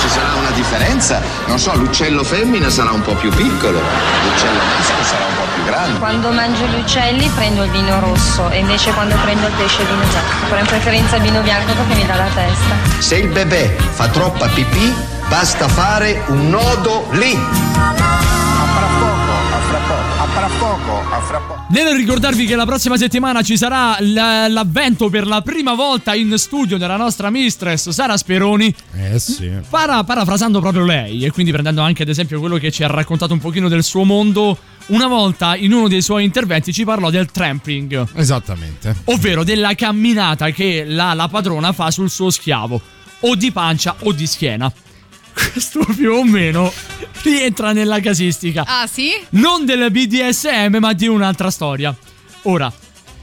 Ci 0.00 0.08
sarà 0.08 0.34
una 0.34 0.50
differenza? 0.50 1.22
Non 1.46 1.58
so, 1.58 1.74
l'uccello 1.76 2.24
femmina 2.24 2.68
sarà 2.68 2.90
un 2.90 3.00
po' 3.00 3.14
più 3.14 3.30
piccolo, 3.30 3.80
l'uccello 3.80 4.58
maschio 4.58 5.04
sarà 5.04 5.24
un 5.24 5.34
po' 5.36 5.42
più 5.54 5.64
grande. 5.64 5.98
Quando 5.98 6.30
mangio 6.30 6.64
gli 6.66 6.78
uccelli 6.78 7.30
prendo 7.34 7.62
il 7.64 7.70
vino 7.70 8.00
rosso 8.00 8.50
e 8.50 8.58
invece 8.58 8.92
quando 8.92 9.16
prendo 9.22 9.46
il 9.46 9.52
pesce 9.54 9.82
il 9.82 9.88
vino 9.88 10.04
bianco. 10.04 10.46
Però 10.48 10.60
in 10.60 10.66
preferenza 10.66 11.16
il 11.16 11.22
vino 11.22 11.40
bianco 11.40 11.72
perché 11.72 11.94
mi 11.94 12.06
dà 12.06 12.16
la 12.16 12.28
testa. 12.34 12.74
Se 12.98 13.16
il 13.16 13.28
bebè 13.28 13.76
fa 13.92 14.08
troppa 14.08 14.48
pipì, 14.48 14.94
basta 15.28 15.68
fare 15.68 16.22
un 16.26 16.50
nodo 16.50 17.06
lì. 17.12 18.25
A 20.46 20.48
fra 20.48 20.58
poco, 20.68 21.00
a 21.12 21.20
fra 21.22 21.38
poco. 21.40 21.64
Nel 21.70 21.96
ricordarvi 21.96 22.46
che 22.46 22.54
la 22.54 22.64
prossima 22.64 22.96
settimana 22.96 23.42
ci 23.42 23.56
sarà 23.56 23.96
l- 23.98 24.12
l'avvento 24.52 25.10
per 25.10 25.26
la 25.26 25.40
prima 25.40 25.74
volta 25.74 26.14
in 26.14 26.38
studio 26.38 26.78
della 26.78 26.96
nostra 26.96 27.30
mistress 27.30 27.88
Sara 27.88 28.16
Speroni. 28.16 28.72
Eh 28.94 29.18
sì. 29.18 29.50
Para- 29.68 30.04
parafrasando 30.04 30.60
proprio 30.60 30.84
lei 30.84 31.24
e 31.24 31.32
quindi 31.32 31.50
prendendo 31.50 31.80
anche 31.82 32.04
ad 32.04 32.08
esempio 32.10 32.38
quello 32.38 32.58
che 32.58 32.70
ci 32.70 32.84
ha 32.84 32.86
raccontato 32.86 33.32
un 33.32 33.40
pochino 33.40 33.66
del 33.66 33.82
suo 33.82 34.04
mondo, 34.04 34.56
una 34.86 35.08
volta 35.08 35.56
in 35.56 35.72
uno 35.72 35.88
dei 35.88 36.00
suoi 36.00 36.22
interventi 36.22 36.72
ci 36.72 36.84
parlò 36.84 37.10
del 37.10 37.26
tramping, 37.26 38.06
Esattamente. 38.14 38.94
ovvero 39.06 39.42
della 39.42 39.74
camminata 39.74 40.50
che 40.50 40.84
la, 40.86 41.12
la 41.14 41.26
padrona 41.26 41.72
fa 41.72 41.90
sul 41.90 42.08
suo 42.08 42.30
schiavo, 42.30 42.80
o 43.18 43.34
di 43.34 43.50
pancia 43.50 43.96
o 44.02 44.12
di 44.12 44.28
schiena. 44.28 44.72
Questo 45.36 45.84
più 45.94 46.12
o 46.12 46.24
meno 46.24 46.72
rientra 47.22 47.72
nella 47.72 48.00
casistica. 48.00 48.64
Ah, 48.66 48.86
sì? 48.86 49.10
Non 49.30 49.66
del 49.66 49.90
BDSM, 49.90 50.76
ma 50.80 50.92
di 50.94 51.06
un'altra 51.06 51.50
storia. 51.50 51.94
Ora, 52.42 52.72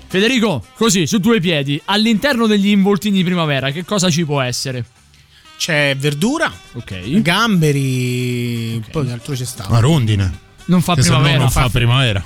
Federico, 0.08 0.64
così, 0.76 1.08
su 1.08 1.18
due 1.18 1.40
piedi, 1.40 1.82
all'interno 1.86 2.46
degli 2.46 2.68
involtini 2.68 3.18
di 3.18 3.24
primavera, 3.24 3.72
che 3.72 3.84
cosa 3.84 4.12
ci 4.12 4.26
può 4.26 4.42
essere? 4.42 4.86
C'è 5.58 5.96
verdura, 5.98 6.52
ok, 6.74 7.22
gamberi, 7.22 8.84
poi 8.92 9.06
che 9.06 9.12
altro 9.12 9.34
c'è 9.34 9.46
stato? 9.46 9.70
Una 9.72 9.80
rondine. 9.80 10.40
Non 10.66 10.82
fa 10.82 10.94
Che 10.96 11.02
se 11.02 11.10
no 11.10 11.16
primavera. 11.16 11.40
non 11.42 11.50
fa 11.52 11.70
primavera. 11.70 12.24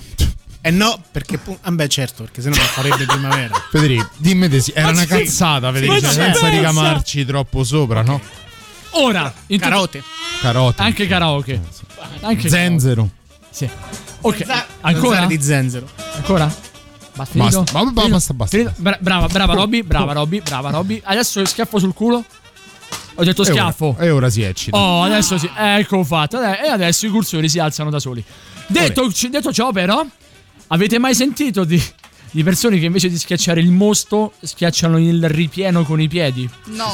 Eh 0.59 0.71
no, 0.71 1.01
perché 1.11 1.39
ah 1.61 1.71
beh 1.71 1.87
certo, 1.87 2.23
perché 2.23 2.41
sennò 2.41 2.57
non 2.57 2.65
farebbe 2.65 3.05
primavera. 3.05 3.55
Federico, 3.71 4.09
dimmi 4.17 4.49
di 4.49 4.59
sì. 4.59 4.71
Era 4.75 4.87
Ma 4.87 4.91
una 4.91 5.01
sì, 5.01 5.07
cazzata, 5.07 5.71
Federico. 5.71 5.93
ma 5.93 5.99
senza 5.99 6.21
pensa. 6.41 6.49
ricamarci 6.49 7.25
troppo 7.25 7.63
sopra, 7.63 8.01
no? 8.01 8.19
Ora, 8.91 9.33
in 9.47 9.59
tut- 9.59 9.69
Carote. 9.69 10.03
Carote. 10.41 10.81
Anche 10.81 11.07
karaoke. 11.07 11.61
Anche 12.21 12.49
Zenzero. 12.49 13.09
Sì. 13.49 13.69
Ok, 14.21 14.45
ancora? 14.81 15.25
di 15.25 15.41
zenzero. 15.41 15.87
Ancora? 16.15 16.51
Basta? 17.15 17.37
Basta, 17.37 17.61
ba- 17.63 17.71
ba- 17.71 17.89
Finito? 17.89 18.09
basta, 18.09 18.33
basta. 18.33 18.57
Finito? 18.57 18.73
Bra- 18.77 18.97
brava, 18.99 19.27
brava 19.27 19.53
Robby, 19.53 19.81
brava 19.81 20.13
Robby, 20.13 20.41
brava 20.41 20.69
Robby. 20.69 21.01
Adesso 21.03 21.45
schiaffo 21.45 21.79
sul 21.79 21.93
culo. 21.93 22.23
Ho 23.15 23.23
detto 23.23 23.43
schiaffo. 23.43 23.95
E 23.99 24.11
ora 24.11 24.29
si 24.29 24.43
eccita. 24.43 24.77
Oh, 24.77 25.01
adesso 25.01 25.37
sì. 25.39 25.49
Ecco 25.55 26.03
fatto. 26.03 26.39
Eh, 26.41 26.65
E 26.65 26.69
adesso 26.69 27.07
i 27.07 27.09
cursori 27.09 27.49
si 27.49 27.57
alzano 27.57 27.89
da 27.89 27.99
soli. 27.99 28.23
Detto, 28.67 29.11
detto 29.29 29.51
ciò, 29.51 29.71
però, 29.71 30.05
avete 30.67 30.99
mai 30.99 31.15
sentito 31.15 31.63
di, 31.63 31.81
di 32.31 32.43
persone 32.43 32.77
che 32.79 32.85
invece 32.85 33.09
di 33.09 33.17
schiacciare 33.17 33.59
il 33.59 33.71
mosto 33.71 34.33
schiacciano 34.41 34.97
il 34.99 35.27
ripieno 35.29 35.83
con 35.83 35.99
i 36.01 36.07
piedi? 36.07 36.49
No. 36.65 36.93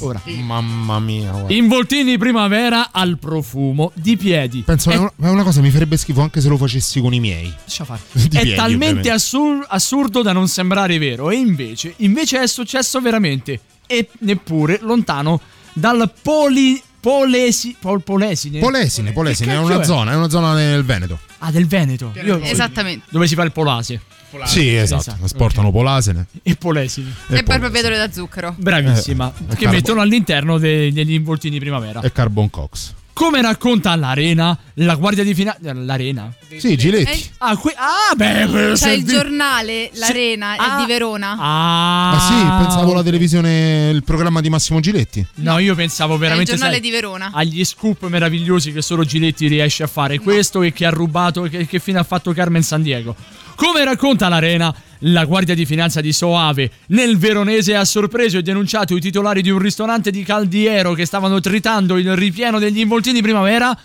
Ora. 0.00 0.20
Mamma 0.24 0.98
mia. 1.00 1.30
guarda. 1.30 1.52
Involtini 1.52 2.18
primavera 2.18 2.90
al 2.92 3.18
profumo 3.18 3.92
di 3.94 4.16
piedi. 4.16 4.62
Penso 4.62 4.90
È- 4.90 4.94
è 4.94 5.28
una, 5.28 5.42
cosa 5.42 5.60
che 5.60 5.66
mi 5.66 5.72
farebbe 5.72 5.96
schifo 5.96 6.20
anche 6.20 6.40
se 6.40 6.48
lo 6.48 6.56
facessi 6.56 7.00
con 7.00 7.12
i 7.14 7.20
miei. 7.20 7.52
Lascia 7.64 7.84
fare. 7.84 8.00
Di 8.12 8.24
è 8.36 8.40
piedi, 8.40 8.54
talmente 8.54 9.10
assur- 9.10 9.64
assurdo 9.68 10.22
da 10.22 10.32
non 10.32 10.48
sembrare 10.48 10.98
vero. 10.98 11.30
E 11.30 11.36
invece, 11.36 11.94
invece 11.98 12.40
è 12.40 12.46
successo 12.46 13.00
veramente. 13.00 13.60
E 13.86 14.08
neppure 14.20 14.78
lontano 14.82 15.40
dal 15.72 16.10
poli. 16.20 16.82
Polesi, 17.04 17.76
pol- 17.78 18.02
polesine. 18.02 18.60
Polesine, 18.60 19.12
Polesine, 19.12 19.52
è 19.52 19.58
una 19.58 19.78
è? 19.78 19.84
zona, 19.84 20.12
è 20.12 20.14
una 20.14 20.30
zona 20.30 20.54
nel 20.54 20.82
Veneto. 20.86 21.18
Ah, 21.40 21.50
del 21.50 21.66
Veneto. 21.66 22.14
Io- 22.24 22.40
Esattamente. 22.40 23.04
Dove 23.10 23.26
si 23.26 23.34
fa 23.34 23.42
il 23.42 23.52
polase. 23.52 24.00
Sì, 24.44 24.74
esatto. 24.74 25.00
Esatto, 25.02 25.24
Esportano 25.24 25.70
polasene. 25.70 26.26
E 26.42 26.56
polesine. 26.56 27.12
E 27.28 27.42
poi 27.42 27.58
proprietario 27.58 27.96
da 27.98 28.10
zucchero. 28.10 28.54
Bravissima. 28.56 29.32
Eh, 29.36 29.46
che 29.54 29.62
carbo- 29.64 29.70
mettono 29.70 30.00
all'interno 30.00 30.58
de- 30.58 30.92
degli 30.92 31.12
involtini 31.12 31.58
primavera. 31.58 32.00
E 32.00 32.12
Carbon 32.12 32.50
Cox. 32.50 32.92
Come 33.14 33.40
racconta 33.40 33.94
l'Arena, 33.94 34.58
la 34.74 34.96
guardia 34.96 35.22
di 35.22 35.34
finanza. 35.34 35.72
L'Arena? 35.72 36.32
Sì, 36.58 36.76
Giletti. 36.76 37.12
Eh, 37.12 37.30
Ah, 37.38 37.56
que- 37.56 37.72
ah, 37.76 38.12
beh, 38.16 38.46
beh, 38.48 38.68
C'è 38.70 38.76
se 38.76 38.92
il 38.94 39.04
giornale, 39.04 39.88
l'Arena, 39.94 40.56
è 40.56 40.80
di 40.80 40.86
Verona. 40.86 41.36
Ah, 41.38 42.10
Ma 42.12 42.18
sì, 42.18 42.64
pensavo 42.64 42.92
la 42.92 43.04
televisione, 43.04 43.90
il 43.90 44.02
programma 44.02 44.40
di 44.40 44.48
Massimo 44.48 44.80
Giletti. 44.80 45.24
No, 45.36 45.58
io 45.58 45.76
pensavo 45.76 46.12
È 46.12 46.16
il 46.16 46.20
veramente 46.22 46.50
giornale 46.52 46.72
sai, 46.72 46.80
di 46.80 46.90
Verona. 46.90 47.30
agli 47.32 47.64
scoop 47.64 48.04
meravigliosi 48.08 48.72
che 48.72 48.82
solo 48.82 49.04
Giletti 49.04 49.46
riesce 49.46 49.84
a 49.84 49.86
fare. 49.86 50.18
Questo 50.18 50.62
e 50.62 50.72
che 50.72 50.84
ha 50.84 50.90
rubato, 50.90 51.42
che, 51.42 51.66
che 51.66 51.78
fine 51.78 52.00
ha 52.00 52.04
fatto 52.04 52.32
Carmen 52.32 52.64
San 52.64 52.82
Diego. 52.82 53.14
Come 53.56 53.84
racconta 53.84 54.28
l'Arena, 54.28 54.74
la 55.00 55.24
guardia 55.24 55.54
di 55.54 55.64
finanza 55.66 56.00
di 56.00 56.12
Soave 56.12 56.70
nel 56.88 57.18
veronese 57.18 57.76
ha 57.76 57.84
sorpreso 57.84 58.38
e 58.38 58.42
denunciato 58.42 58.96
i 58.96 59.00
titolari 59.00 59.42
di 59.42 59.50
un 59.50 59.58
ristorante 59.58 60.10
di 60.10 60.22
Caldiero 60.22 60.92
che 60.92 61.04
stavano 61.06 61.40
tritando 61.40 61.96
il 61.96 62.14
ripieno 62.16 62.58
degli 62.58 62.80
involtini 62.80 63.22
primavera 63.22 63.76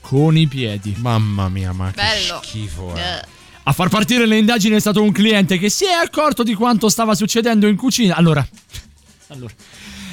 con 0.00 0.36
i 0.36 0.46
piedi. 0.46 0.94
Mamma 0.98 1.48
mia, 1.48 1.72
ma 1.72 1.90
che 1.90 2.00
Bello. 2.00 2.40
schifo. 2.42 2.94
eh. 2.96 3.00
Eh. 3.00 3.20
A 3.64 3.72
far 3.72 3.88
partire 3.88 4.24
le 4.24 4.38
indagini 4.38 4.76
è 4.76 4.80
stato 4.80 5.02
un 5.02 5.12
cliente 5.12 5.58
che 5.58 5.68
si 5.68 5.84
è 5.84 5.92
accorto 5.92 6.42
di 6.42 6.54
quanto 6.54 6.88
stava 6.88 7.14
succedendo 7.14 7.66
in 7.66 7.76
cucina. 7.76 8.14
Allora, 8.16 8.46
allora 9.28 9.52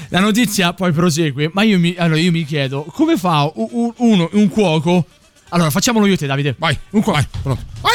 la 0.09 0.19
notizia 0.19 0.73
poi 0.73 0.91
prosegue, 0.91 1.49
ma 1.53 1.63
io 1.63 1.79
mi, 1.79 1.95
allora 1.97 2.19
io 2.19 2.31
mi 2.31 2.43
chiedo 2.43 2.83
come 2.83 3.15
fa 3.17 3.43
u- 3.43 3.69
u- 3.71 3.93
uno, 3.97 4.29
un 4.33 4.49
cuoco. 4.49 5.05
Allora, 5.55 5.69
facciamolo 5.69 6.05
io 6.05 6.15
e 6.15 6.17
te, 6.17 6.25
Davide. 6.27 6.53
Vai, 6.57 6.77
un 6.89 7.01
cuoco. 7.01 7.17
vai, 7.17 7.27
pronto. 7.41 7.63
Ah, 7.81 7.89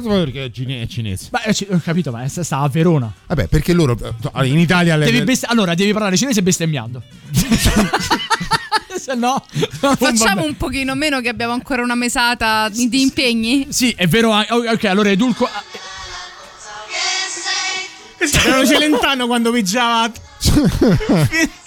Perché 0.00 0.44
è 0.44 0.50
cine- 0.52 0.82
è 0.82 0.86
cinese. 0.86 1.26
Beh, 1.30 1.40
eh, 1.42 1.66
ho 1.74 1.80
capito, 1.82 2.12
ma 2.12 2.28
sta 2.28 2.58
a 2.58 2.68
Verona. 2.68 3.12
Vabbè, 3.26 3.48
perché 3.48 3.72
loro 3.72 3.96
eh, 3.98 4.46
in 4.46 4.60
Italia 4.60 4.94
le- 4.94 5.06
Devi 5.06 5.22
best- 5.22 5.46
allora, 5.48 5.74
devi 5.74 5.92
parlare 5.92 6.16
cinese 6.16 6.40
bestemmiando. 6.40 7.02
Se 8.94 9.14
no, 9.16 9.44
Facciamo 9.98 10.44
un 10.44 10.56
pochino 10.56 10.94
meno 10.94 11.20
che 11.20 11.28
abbiamo 11.28 11.52
ancora 11.52 11.82
una 11.82 11.96
mesata 11.96 12.68
di, 12.68 12.88
di 12.88 13.00
impegni. 13.00 13.66
Sì, 13.70 13.90
è 13.96 14.06
vero. 14.06 14.30
anche- 14.30 14.52
Ok, 14.52 14.84
allora 14.84 15.10
Edulco. 15.10 15.44
ah, 15.46 15.64
Era 18.46 18.64
Celentano 18.66 19.26
quando 19.26 19.50
pigiava. 19.50 20.08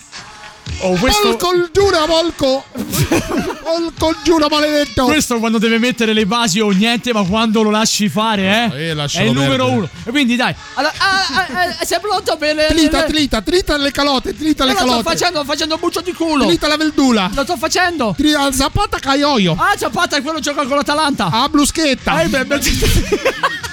Oh, 0.80 0.96
questo. 0.98 1.24
Volco, 1.30 1.70
giura, 1.72 2.06
Volco! 2.06 2.64
Volco, 3.64 4.16
giura, 4.24 4.48
maledetto! 4.50 5.06
Questo 5.06 5.40
quando 5.40 5.58
deve 5.58 5.80
mettere 5.80 6.14
le 6.14 6.26
basi 6.26 6.60
o 6.60 6.70
niente, 6.70 7.12
ma 7.14 7.24
quando 7.24 7.62
lo 7.64 7.70
lasci 7.72 8.10
fare, 8.10 8.72
eh? 8.74 8.90
Eh, 8.90 8.96
è 8.96 9.22
il 9.24 9.32
numero 9.32 9.66
perdere. 9.66 9.72
uno. 9.72 9.90
E 10.04 10.10
quindi 10.12 10.36
dai. 10.36 10.54
Allora, 10.76 10.94
ah, 10.98 11.26
ah, 11.34 11.48
ah, 11.80 11.86
sei 11.86 12.00
pronto 12.00 12.36
per 12.38 12.56
le. 12.56 12.68
Trita, 12.68 13.00
le- 13.02 13.06
trita, 13.08 13.42
trita 13.42 13.78
le 13.78 13.92
calote, 13.92 14.36
trita 14.36 14.66
le 14.66 14.72
Eh, 14.72 14.74
lo 14.74 14.80
sto 14.80 14.88
calote. 14.90 15.04
facendo, 15.10 15.38
sto 15.40 15.46
facendo 15.52 15.78
buccio 15.78 16.02
di 16.02 16.14
culo. 16.14 16.46
Trita 16.46 16.68
la 16.68 16.78
verdura. 16.78 17.30
Lo 17.34 17.44
sto 17.44 17.58
facendo. 17.58 18.14
Trita 18.16 18.52
zapata 18.52 19.00
caioio. 19.00 19.56
Ah, 19.58 19.74
Zapata 19.78 20.18
è 20.18 20.22
quello 20.22 20.38
che 20.38 20.44
gioca 20.44 20.66
con 20.66 20.76
l'Atalanta. 20.78 21.30
Ah, 21.32 21.50
bruschetta. 21.50 22.22
Eh, 22.22 22.28
beh, 22.28 22.46
beh, 22.46 22.60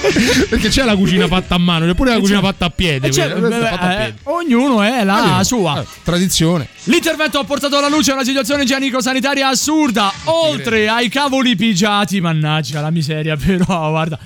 Perché 0.48 0.68
c'è 0.68 0.84
la 0.84 0.96
cucina 0.96 1.26
fatta 1.26 1.54
a 1.56 1.58
mano, 1.58 1.86
c'è 1.86 1.94
pure 1.94 2.12
la 2.12 2.18
cucina 2.18 2.40
fatta 2.40 2.66
a 2.66 2.70
piede. 2.70 3.08
Eh, 3.08 3.10
cioè, 3.12 3.28
beh, 3.34 3.50
fatta 3.50 3.80
a 3.80 3.92
eh, 3.92 3.96
piedi. 3.96 4.18
ognuno 4.24 4.82
è 4.82 5.04
la 5.04 5.36
Ah, 5.36 5.44
sua. 5.44 5.80
eh, 5.80 5.86
tradizione. 6.02 6.68
L'intervento 6.84 7.38
ha 7.38 7.44
portato 7.44 7.76
alla 7.76 7.88
luce 7.88 8.12
una 8.12 8.24
situazione 8.24 8.62
igienico-sanitaria 8.62 9.48
assurda, 9.48 10.12
oltre 10.24 10.88
ai 10.88 11.08
cavoli 11.08 11.54
pigiati, 11.56 12.20
mannaggia 12.20 12.80
la 12.80 12.90
miseria, 12.90 13.36
però 13.42 13.90
guarda. 13.90 14.18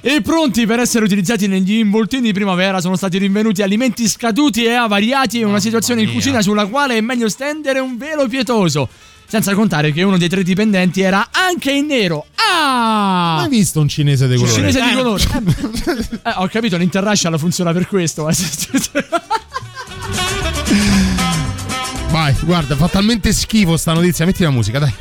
E 0.00 0.20
pronti 0.22 0.66
per 0.66 0.80
essere 0.80 1.04
utilizzati 1.04 1.46
negli 1.46 1.74
involtini 1.74 2.22
di 2.22 2.32
primavera 2.32 2.80
sono 2.80 2.96
stati 2.96 3.16
rinvenuti 3.16 3.62
alimenti 3.62 4.08
scaduti 4.08 4.64
e 4.64 4.72
avariati 4.72 5.38
e 5.40 5.44
una 5.44 5.60
situazione 5.60 6.02
in 6.02 6.12
cucina 6.12 6.42
sulla 6.42 6.66
quale 6.66 6.96
è 6.96 7.00
meglio 7.00 7.28
stendere 7.28 7.78
un 7.78 7.96
velo 7.96 8.26
pietoso. 8.26 8.88
Senza 9.26 9.54
contare 9.54 9.92
che 9.92 10.02
uno 10.02 10.16
dei 10.16 10.28
tre 10.28 10.42
dipendenti 10.42 11.00
era 11.00 11.28
anche 11.32 11.72
in 11.72 11.86
nero. 11.86 12.26
Ah! 12.36 13.40
Hai 13.40 13.48
visto 13.48 13.80
un 13.80 13.88
cinese 13.88 14.28
di 14.28 14.36
colore? 14.36 14.54
Cinese 14.54 14.80
di 14.82 14.94
colore. 14.94 15.24
Eh, 16.22 16.32
ho 16.36 16.46
capito, 16.48 16.76
l'interracial 16.76 17.38
funziona 17.38 17.72
per 17.72 17.88
questo. 17.88 18.30
Vai, 22.10 22.34
guarda, 22.42 22.76
fa 22.76 22.88
talmente 22.88 23.32
schifo 23.32 23.76
sta 23.76 23.92
notizia. 23.92 24.24
Metti 24.24 24.44
la 24.44 24.50
musica, 24.50 24.78
dai. 24.78 24.94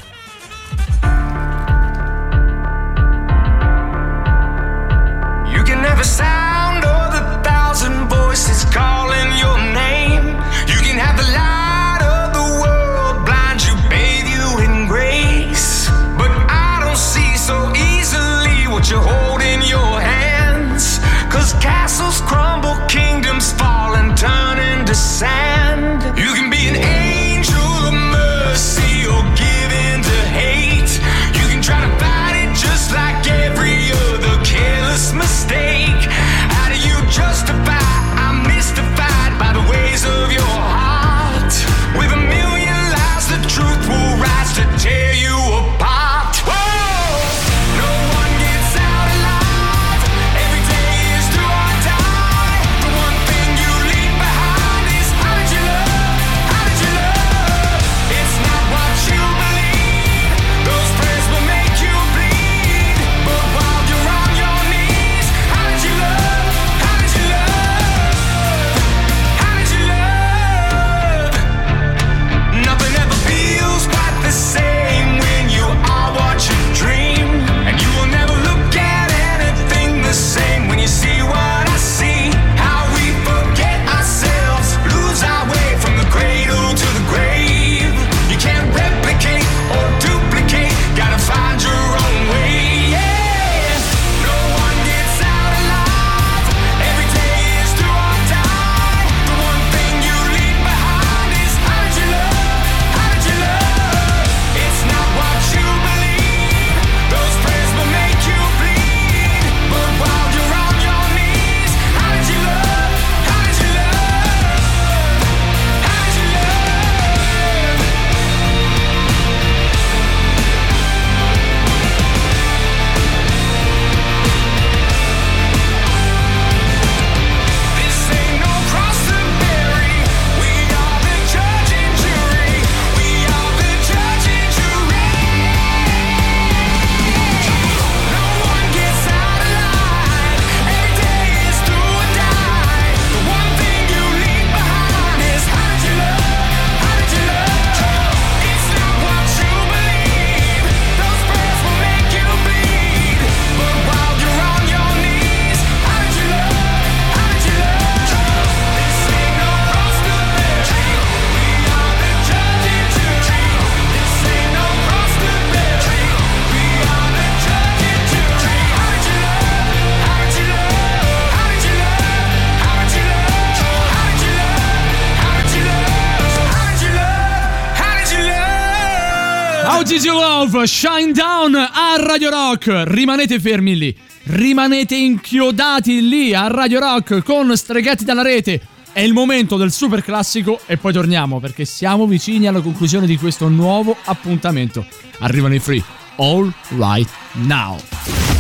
loro 180.64 180.66
Shine 180.66 181.12
Down 181.12 181.56
a 181.56 181.96
Radio 181.98 182.30
Rock. 182.30 182.84
Rimanete 182.86 183.40
fermi 183.40 183.76
lì, 183.76 183.96
rimanete 184.24 184.96
inchiodati 184.96 186.08
lì 186.08 186.34
a 186.34 186.48
Radio 186.48 186.80
Rock 186.80 187.24
con 187.24 187.56
Streghetti 187.56 188.06
dalla 188.06 188.22
rete. 188.22 188.62
È 188.92 189.00
il 189.02 189.14
momento 189.14 189.58
del 189.58 189.72
super 189.72 190.04
classico 190.04 190.60
e 190.66 190.78
poi 190.78 190.94
torniamo 190.94 191.40
perché 191.40 191.66
siamo 191.66 192.06
vicini 192.06 192.48
alla 192.48 192.62
conclusione 192.62 193.06
di 193.06 193.18
questo 193.18 193.48
nuovo 193.48 193.96
appuntamento. 194.06 194.86
Arrivano 195.20 195.56
i 195.56 195.60
free, 195.60 195.84
all 196.18 196.52
right 196.78 197.10
now. 197.34 197.78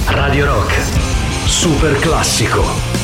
Radio 0.07 0.45
Rock, 0.45 0.81
super 1.47 1.97
classico. 1.99 3.02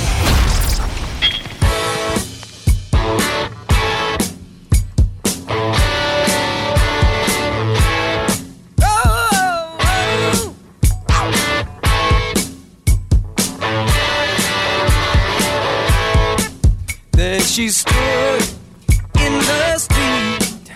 She 17.60 17.68
stood 17.68 18.42
in 19.20 19.34
the 19.34 19.78
street, 19.78 20.72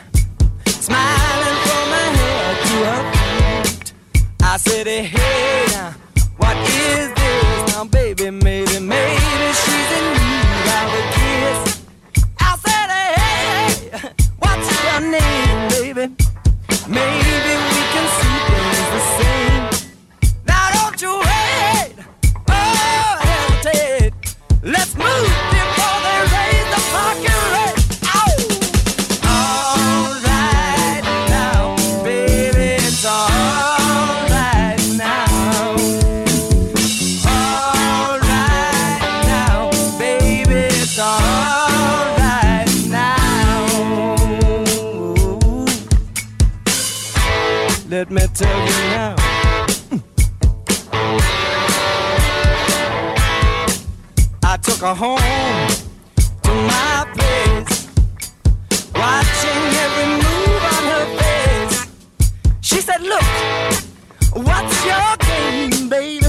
smiling 0.67 1.57
from 1.63 1.85
her 1.95 2.09
head 2.19 2.55
to 2.67 2.75
her 2.91 3.03
feet. 3.63 3.93
I 4.41 4.57
said, 4.57 4.87
Hey. 4.87 5.72
let 48.03 48.11
me 48.11 48.27
tell 48.33 48.59
you 48.65 48.77
now. 48.91 49.15
Mm. 49.91 50.03
I 54.43 54.57
took 54.57 54.79
her 54.79 54.93
home 54.93 55.19
to 56.43 56.51
my 56.71 57.05
place, 57.15 57.87
watching 58.93 59.63
every 59.85 60.09
move 60.25 60.63
on 60.73 60.83
her 60.93 61.05
face. 61.21 61.87
She 62.59 62.81
said, 62.81 63.01
Look, 63.01 63.23
what's 64.47 64.85
your 64.85 65.15
game, 65.19 65.87
baby? 65.87 66.22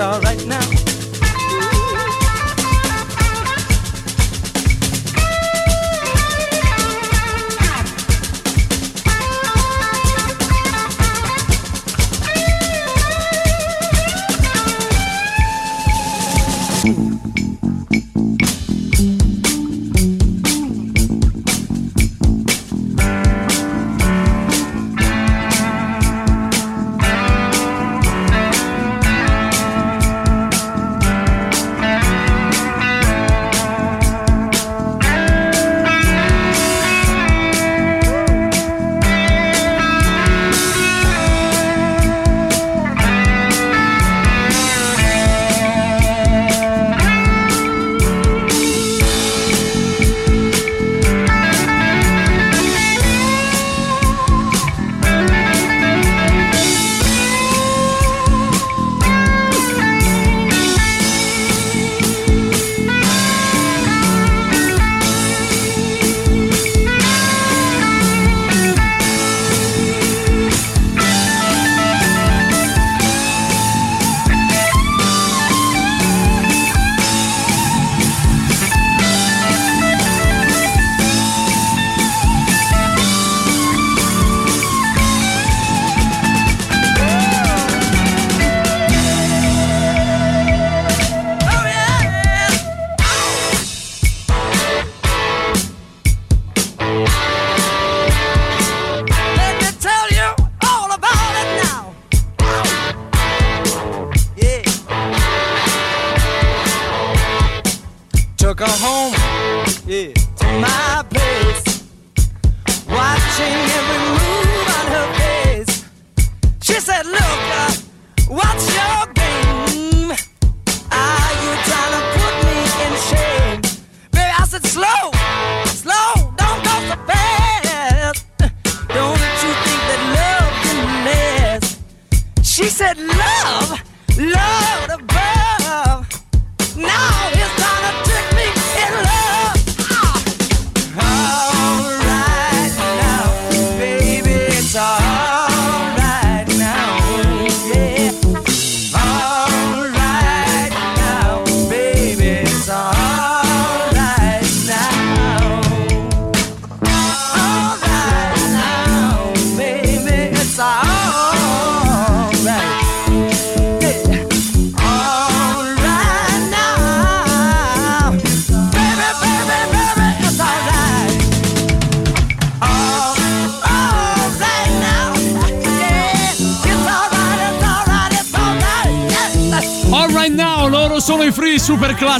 alright 0.00 0.46
now. 0.46 0.57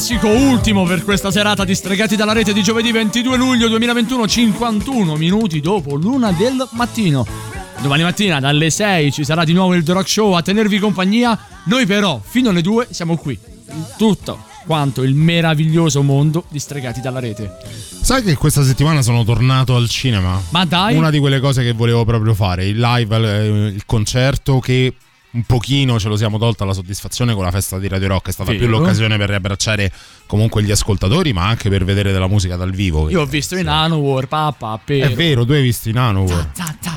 Classico, 0.08 0.28
ultimo 0.28 0.84
per 0.84 1.04
questa 1.04 1.30
serata 1.30 1.66
di 1.66 1.74
Stregati 1.74 2.16
dalla 2.16 2.32
rete 2.32 2.54
di 2.54 2.62
giovedì 2.62 2.92
22 2.92 3.36
luglio 3.36 3.68
2021, 3.68 4.26
51 4.26 5.16
minuti 5.16 5.60
dopo 5.60 5.96
l'una 5.96 6.32
del 6.32 6.66
mattino. 6.70 7.26
Domani 7.82 8.04
mattina 8.04 8.40
dalle 8.40 8.70
6 8.70 9.12
ci 9.12 9.22
sarà 9.22 9.44
di 9.44 9.52
nuovo 9.52 9.74
il 9.74 9.84
The 9.84 9.92
Rock 9.92 10.08
Show 10.08 10.32
a 10.32 10.40
tenervi 10.40 10.78
compagnia. 10.78 11.38
Noi 11.64 11.84
però, 11.84 12.18
fino 12.24 12.48
alle 12.48 12.62
2, 12.62 12.88
siamo 12.88 13.18
qui. 13.18 13.38
Tutto 13.98 14.42
quanto 14.64 15.02
il 15.02 15.12
meraviglioso 15.12 16.02
mondo 16.02 16.44
di 16.48 16.58
Stregati 16.58 17.02
dalla 17.02 17.20
rete. 17.20 17.58
Sai 18.00 18.22
che 18.22 18.34
questa 18.34 18.64
settimana 18.64 19.02
sono 19.02 19.24
tornato 19.24 19.76
al 19.76 19.90
cinema? 19.90 20.40
Ma 20.48 20.64
dai! 20.64 20.96
Una 20.96 21.10
di 21.10 21.18
quelle 21.18 21.38
cose 21.38 21.62
che 21.62 21.72
volevo 21.72 22.06
proprio 22.06 22.32
fare, 22.32 22.64
il 22.64 22.80
live, 22.80 23.14
eh, 23.14 23.66
il 23.66 23.84
concerto 23.84 24.58
che 24.58 24.94
un 25.30 25.42
pochino 25.44 25.98
ce 25.98 26.08
lo 26.08 26.16
siamo 26.16 26.38
tolta 26.38 26.64
la 26.64 26.72
soddisfazione 26.72 27.34
con 27.34 27.44
la 27.44 27.50
festa 27.50 27.78
di 27.78 27.86
Radio 27.86 28.08
Rock, 28.08 28.28
è 28.28 28.32
stata 28.32 28.50
Vero. 28.50 28.64
più 28.64 28.72
l'occasione 28.72 29.16
per 29.18 29.28
riabbracciare 29.28 29.92
comunque 30.26 30.62
gli 30.62 30.70
ascoltatori, 30.70 31.32
ma 31.34 31.46
anche 31.46 31.68
per 31.68 31.84
vedere 31.84 32.12
della 32.12 32.26
musica 32.28 32.56
dal 32.56 32.70
vivo. 32.70 33.10
Io 33.10 33.20
ho 33.20 33.26
visto 33.26 33.54
in 33.56 33.64
Nanowar, 33.64 34.26
papà, 34.26 34.80
per... 34.82 35.10
È 35.10 35.14
vero, 35.14 35.44
tu 35.44 35.52
hai 35.52 35.62
visto 35.62 35.88
in 35.90 35.96
Hannover. 35.98 36.50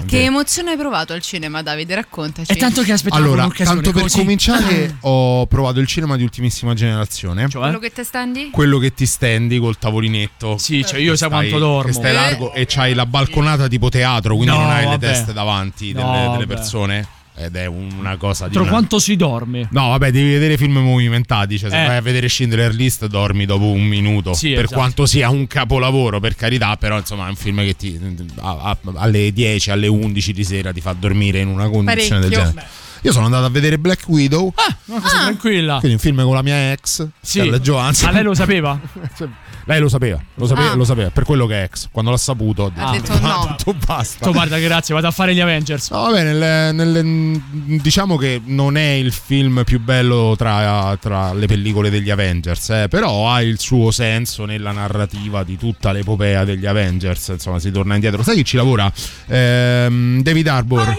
Che 0.05 0.23
emozione 0.23 0.71
hai 0.71 0.77
provato 0.77 1.13
al 1.13 1.21
cinema, 1.21 1.61
Davide? 1.61 1.95
Raccontaci. 1.95 2.51
È 2.51 2.55
tanto 2.57 2.81
che 2.83 2.93
aspettavo 2.93 3.21
Allora, 3.21 3.43
un'occasione 3.43 3.81
tanto 3.81 3.91
per 3.91 4.01
così. 4.03 4.17
cominciare, 4.19 4.97
ho 5.01 5.45
provato 5.47 5.79
il 5.79 5.87
cinema 5.87 6.15
di 6.17 6.23
ultimissima 6.23 6.73
generazione. 6.73 7.47
Quello 7.49 7.79
che 7.79 7.91
te 7.91 8.03
stendi? 8.03 8.49
Quello 8.51 8.77
che 8.79 8.93
ti 8.93 9.05
stendi 9.05 9.59
col 9.59 9.77
tavolinetto. 9.77 10.57
Sì, 10.57 10.83
cioè 10.85 10.99
io 10.99 11.15
sai 11.15 11.29
quanto 11.29 11.59
dormo. 11.59 11.87
Che 11.87 11.93
stai 11.93 12.11
Eh. 12.11 12.13
largo 12.13 12.53
e 12.53 12.65
c'hai 12.65 12.93
la 12.93 13.05
balconata 13.05 13.67
tipo 13.67 13.89
teatro, 13.89 14.35
quindi 14.35 14.55
No, 14.55 14.61
non 14.61 14.71
hai 14.71 14.85
vabbè. 14.85 15.05
le 15.05 15.11
teste 15.13 15.33
davanti 15.33 15.91
delle, 15.93 16.03
No, 16.05 16.31
delle 16.31 16.47
persone. 16.47 17.07
Ed 17.45 17.55
è 17.55 17.65
una 17.65 18.17
cosa 18.17 18.47
di. 18.47 18.53
Tra 18.53 18.61
una- 18.61 18.69
quanto 18.71 18.99
si 18.99 19.15
dorme. 19.15 19.67
No, 19.71 19.89
vabbè, 19.89 20.11
devi 20.11 20.31
vedere 20.31 20.57
film 20.57 20.77
movimentati. 20.77 21.57
Cioè, 21.57 21.69
se 21.69 21.83
Eh. 21.83 21.87
vai 21.87 21.97
a 21.97 22.01
vedere 22.01 22.27
Schindler 22.29 22.73
List, 22.73 23.05
dormi 23.07 23.45
dopo 23.45 23.65
un 23.65 23.83
minuto. 23.83 24.33
Sì, 24.33 24.49
per 24.49 24.65
esatto. 24.65 24.75
quanto 24.75 25.05
sia 25.05 25.29
un 25.29 25.47
capolavoro, 25.47 26.19
per 26.19 26.35
carità, 26.35 26.75
però 26.77 26.97
insomma 26.97 27.25
è 27.25 27.29
un 27.29 27.35
film 27.35 27.59
che 27.61 27.75
ti, 27.75 27.99
a- 28.39 28.59
a- 28.61 28.77
alle 28.95 29.31
10, 29.31 29.71
alle 29.71 29.87
11 29.87 30.33
di 30.33 30.43
sera 30.43 30.71
ti 30.71 30.81
fa 30.81 30.93
dormire 30.93 31.39
in 31.39 31.47
una 31.47 31.69
condizione 31.69 32.21
del 32.21 32.29
Parecchio. 32.31 32.51
genere. 32.53 32.67
Io 33.01 33.11
sono 33.11 33.25
andato 33.25 33.45
a 33.45 33.49
vedere 33.49 33.77
Black 33.79 34.03
Widow. 34.07 34.53
Una 34.85 34.99
cosa 35.01 35.17
tranquilla. 35.21 35.77
Quindi 35.79 35.93
un 35.95 35.99
film 35.99 36.23
con 36.23 36.35
la 36.35 36.41
mia 36.43 36.71
ex, 36.71 37.07
Sì. 37.21 37.39
Scarlett 37.39 37.61
Johansson. 37.61 38.09
Ma 38.09 38.15
lei 38.15 38.23
lo 38.23 38.33
sapeva? 38.33 38.79
Lei 39.65 39.79
lo 39.79 39.89
sapeva, 39.89 40.19
lo 40.35 40.47
sapeva, 40.47 40.71
Ah. 40.71 40.75
lo 40.75 40.83
sapeva, 40.83 41.11
per 41.11 41.23
quello 41.23 41.45
che 41.45 41.59
è 41.61 41.63
ex. 41.65 41.87
Quando 41.91 42.09
l'ha 42.09 42.17
saputo, 42.17 42.63
ho 42.63 42.69
detto, 42.69 42.83
Ha 42.87 42.91
detto 42.93 43.19
no. 43.19 43.45
"Tanto 43.45 43.75
basta. 43.85 44.25
Tu 44.25 44.31
guarda, 44.33 44.57
grazie, 44.57 44.95
vado 44.95 45.05
a 45.07 45.11
fare 45.11 45.35
gli 45.35 45.39
Avengers. 45.39 45.91
No, 45.91 46.01
vabbè, 46.01 46.23
nel- 46.33 46.73
nel- 46.75 47.41
diciamo 47.79 48.17
che 48.17 48.41
non 48.43 48.75
è 48.75 48.89
il 48.93 49.11
film 49.13 49.61
più 49.63 49.79
bello 49.79 50.33
tra, 50.35 50.97
tra 50.99 51.31
le 51.33 51.45
pellicole 51.45 51.91
degli 51.91 52.09
Avengers, 52.09 52.69
eh, 52.71 52.87
però 52.89 53.31
ha 53.31 53.43
il 53.43 53.59
suo 53.59 53.91
senso 53.91 54.45
nella 54.45 54.71
narrativa 54.71 55.43
di 55.43 55.57
tutta 55.57 55.91
l'epopea 55.91 56.43
degli 56.43 56.65
Avengers. 56.65 57.27
Insomma, 57.27 57.59
si 57.59 57.69
torna 57.71 57.93
indietro. 57.93 58.23
Sai 58.23 58.37
chi 58.37 58.43
ci 58.43 58.55
lavora? 58.57 58.91
Ehm, 59.27 60.23
David 60.23 60.47
Harbour. 60.47 60.95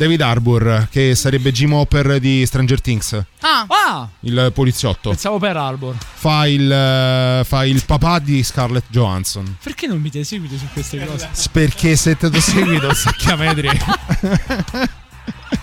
David 0.00 0.22
Harbour, 0.22 0.88
che 0.90 1.14
sarebbe 1.14 1.52
Jim 1.52 1.74
Hopper 1.74 2.18
di 2.20 2.46
Stranger 2.46 2.80
Things, 2.80 3.22
Ah, 3.40 3.66
Ah! 3.68 4.08
il 4.20 4.50
poliziotto. 4.54 5.10
Pensavo 5.10 5.38
per 5.38 5.58
Arbor. 5.58 5.94
Fa 6.14 6.46
il, 6.46 6.72
eh, 6.72 7.42
fa 7.44 7.66
il 7.66 7.84
papà 7.84 8.18
di 8.18 8.42
Scarlett 8.42 8.84
Johansson. 8.88 9.56
Perché 9.62 9.86
non 9.86 10.00
mi 10.00 10.10
te 10.10 10.24
seguito 10.24 10.56
su 10.56 10.64
queste 10.72 11.04
cose? 11.04 11.28
Perché 11.52 11.96
se 11.96 12.16
te 12.16 12.30
lo 12.30 12.40
seguito 12.40 12.92
sacchiametri. 12.94 13.68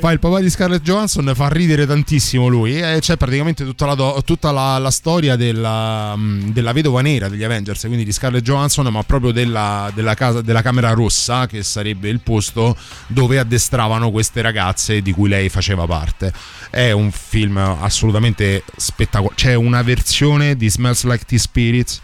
Fa 0.00 0.12
il 0.12 0.18
papà 0.18 0.40
di 0.40 0.48
Scarlett 0.48 0.82
Johansson, 0.82 1.30
fa 1.34 1.48
ridere 1.48 1.86
tantissimo 1.86 2.48
lui. 2.48 2.80
E 2.80 2.98
c'è 3.00 3.16
praticamente 3.16 3.64
tutta 3.64 3.86
la, 3.86 3.94
do- 3.94 4.22
tutta 4.24 4.50
la, 4.50 4.78
la 4.78 4.90
storia 4.90 5.36
della, 5.36 6.14
mm, 6.16 6.50
della 6.50 6.72
vedova 6.72 7.02
nera 7.02 7.28
degli 7.28 7.44
Avengers, 7.44 7.80
quindi 7.80 8.04
di 8.04 8.12
Scarlett 8.12 8.42
Johansson, 8.42 8.86
ma 8.86 9.02
proprio 9.02 9.32
della, 9.32 9.90
della 9.94 10.14
casa, 10.14 10.40
della 10.40 10.62
Camera 10.62 10.92
Rossa, 10.92 11.46
che 11.46 11.62
sarebbe 11.62 12.08
il 12.08 12.20
posto 12.20 12.76
dove 13.06 13.38
addestravano 13.38 14.10
queste 14.10 14.40
ragazze 14.40 15.02
di 15.02 15.12
cui 15.12 15.28
lei 15.28 15.48
faceva 15.48 15.86
parte. 15.86 16.32
È 16.70 16.90
un 16.90 17.10
film 17.10 17.56
assolutamente 17.56 18.64
spettacolare. 18.76 19.34
C'è 19.36 19.54
una 19.54 19.82
versione 19.82 20.56
di 20.56 20.70
Smells 20.70 21.04
Like 21.04 21.24
Teen 21.26 21.40
Spirits 21.40 22.00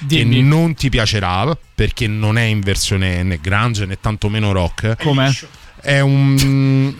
Dimmi. 0.00 0.34
che 0.36 0.42
non 0.42 0.74
ti 0.74 0.88
piacerà 0.88 1.56
perché 1.74 2.06
non 2.06 2.38
è 2.38 2.42
in 2.42 2.60
versione 2.60 3.22
né 3.22 3.38
grunge 3.40 3.86
né 3.86 3.98
tantomeno 4.00 4.52
rock. 4.52 4.96
Com'è? 5.02 5.30
È 5.80 6.00
un 6.00 6.96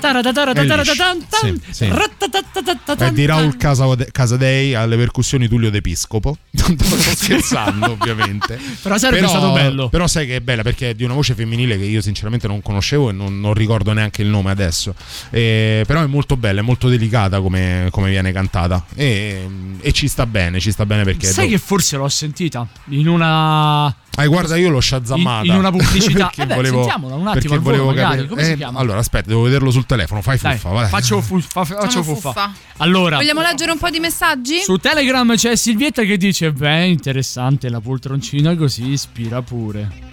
è 2.99 3.13
di 3.13 3.25
Raul 3.27 3.57
Casade- 3.57 4.09
Casadei 4.11 4.75
alle 4.75 4.97
percussioni 4.97 5.49
Tullio 5.49 5.71
D'Episcopo. 5.71 6.37
Non 6.69 6.77
sto 6.79 7.17
scherzando, 7.17 7.93
ovviamente. 7.99 8.59
Però 8.83 8.99
sarebbe 8.99 9.27
stato 9.27 9.53
bello. 9.53 9.89
Però 9.89 10.07
sai 10.07 10.27
che 10.27 10.37
è 10.37 10.41
bella 10.41 10.63
perché 10.63 10.91
è 10.91 10.95
di 10.95 11.05
una 11.05 11.15
voce 11.15 11.35
femminile 11.35 11.79
che 11.79 11.85
io 11.85 12.01
sinceramente 12.01 12.47
non 12.47 12.61
conoscevo 12.61 13.09
e 13.09 13.13
non, 13.13 13.41
non 13.41 13.55
ricordo 13.55 13.93
neanche 13.93 14.23
il 14.23 14.29
nome 14.29 14.51
adesso. 14.51 14.95
Eh, 15.31 15.85
però 15.87 16.03
è 16.03 16.07
molto 16.07 16.37
bella, 16.37 16.61
è 16.61 16.63
molto 16.63 16.89
delicata 16.89 17.41
come, 17.41 17.89
come 17.91 18.11
viene 18.11 18.33
cantata. 18.33 18.85
E, 18.95 19.47
e 19.81 19.93
ci 19.93 20.09
sta 20.09 20.27
bene, 20.27 20.61
ci 20.61 20.71
sta 20.71 20.85
bene 20.85 21.05
perché. 21.05 21.27
Sai 21.27 21.47
do- 21.47 21.53
che 21.53 21.59
forse 21.59 21.97
l'ho 21.97 22.09
sentita 22.09 22.67
in 22.89 23.09
una. 23.09 23.95
Ah, 24.21 24.27
guarda, 24.27 24.57
io 24.57 24.69
l'ho 24.69 24.81
shazammata. 24.81 25.45
In- 25.47 25.53
in 25.53 25.59
una 25.59 25.71
pubblicità. 25.71 26.27
Perché 26.35 26.43
Eh 26.43 26.47
beh, 26.47 26.55
volevo- 26.57 26.83
sentiamola 26.83 27.15
un 27.15 27.27
attimo 27.29 27.55
perché 27.55 27.55
al 27.55 27.61
volo, 27.85 27.93
capire- 27.95 28.27
Come 28.27 28.45
si 28.45 28.51
Eh, 28.51 28.57
chiama? 28.57 28.79
Allora, 28.81 28.99
aspetta, 28.99 29.29
devo 29.29 29.43
vederlo 29.43 29.71
sul 29.71 29.87
telefono. 29.87 30.23
Fai 30.23 30.39
Dai, 30.41 30.55
fuffa, 30.57 30.69
vai. 30.71 30.89
faccio, 30.89 31.21
fuffa, 31.21 31.65
faccio 31.65 32.03
fuffa. 32.03 32.33
fuffa. 32.33 32.53
Allora, 32.79 33.17
vogliamo 33.17 33.41
leggere 33.43 33.71
un 33.71 33.79
po' 33.79 33.91
di 33.91 34.01
messaggi? 34.01 34.59
su 34.61 34.77
Telegram 34.79 35.35
c'è 35.37 35.55
Silvietta 35.57 36.03
che 36.03 36.17
dice: 36.17 36.51
Beh, 36.53 36.87
interessante 36.87 37.69
la 37.69 37.81
poltroncina 37.81 38.57
così 38.57 38.89
ispira 38.89 39.41
pure. 39.43 40.07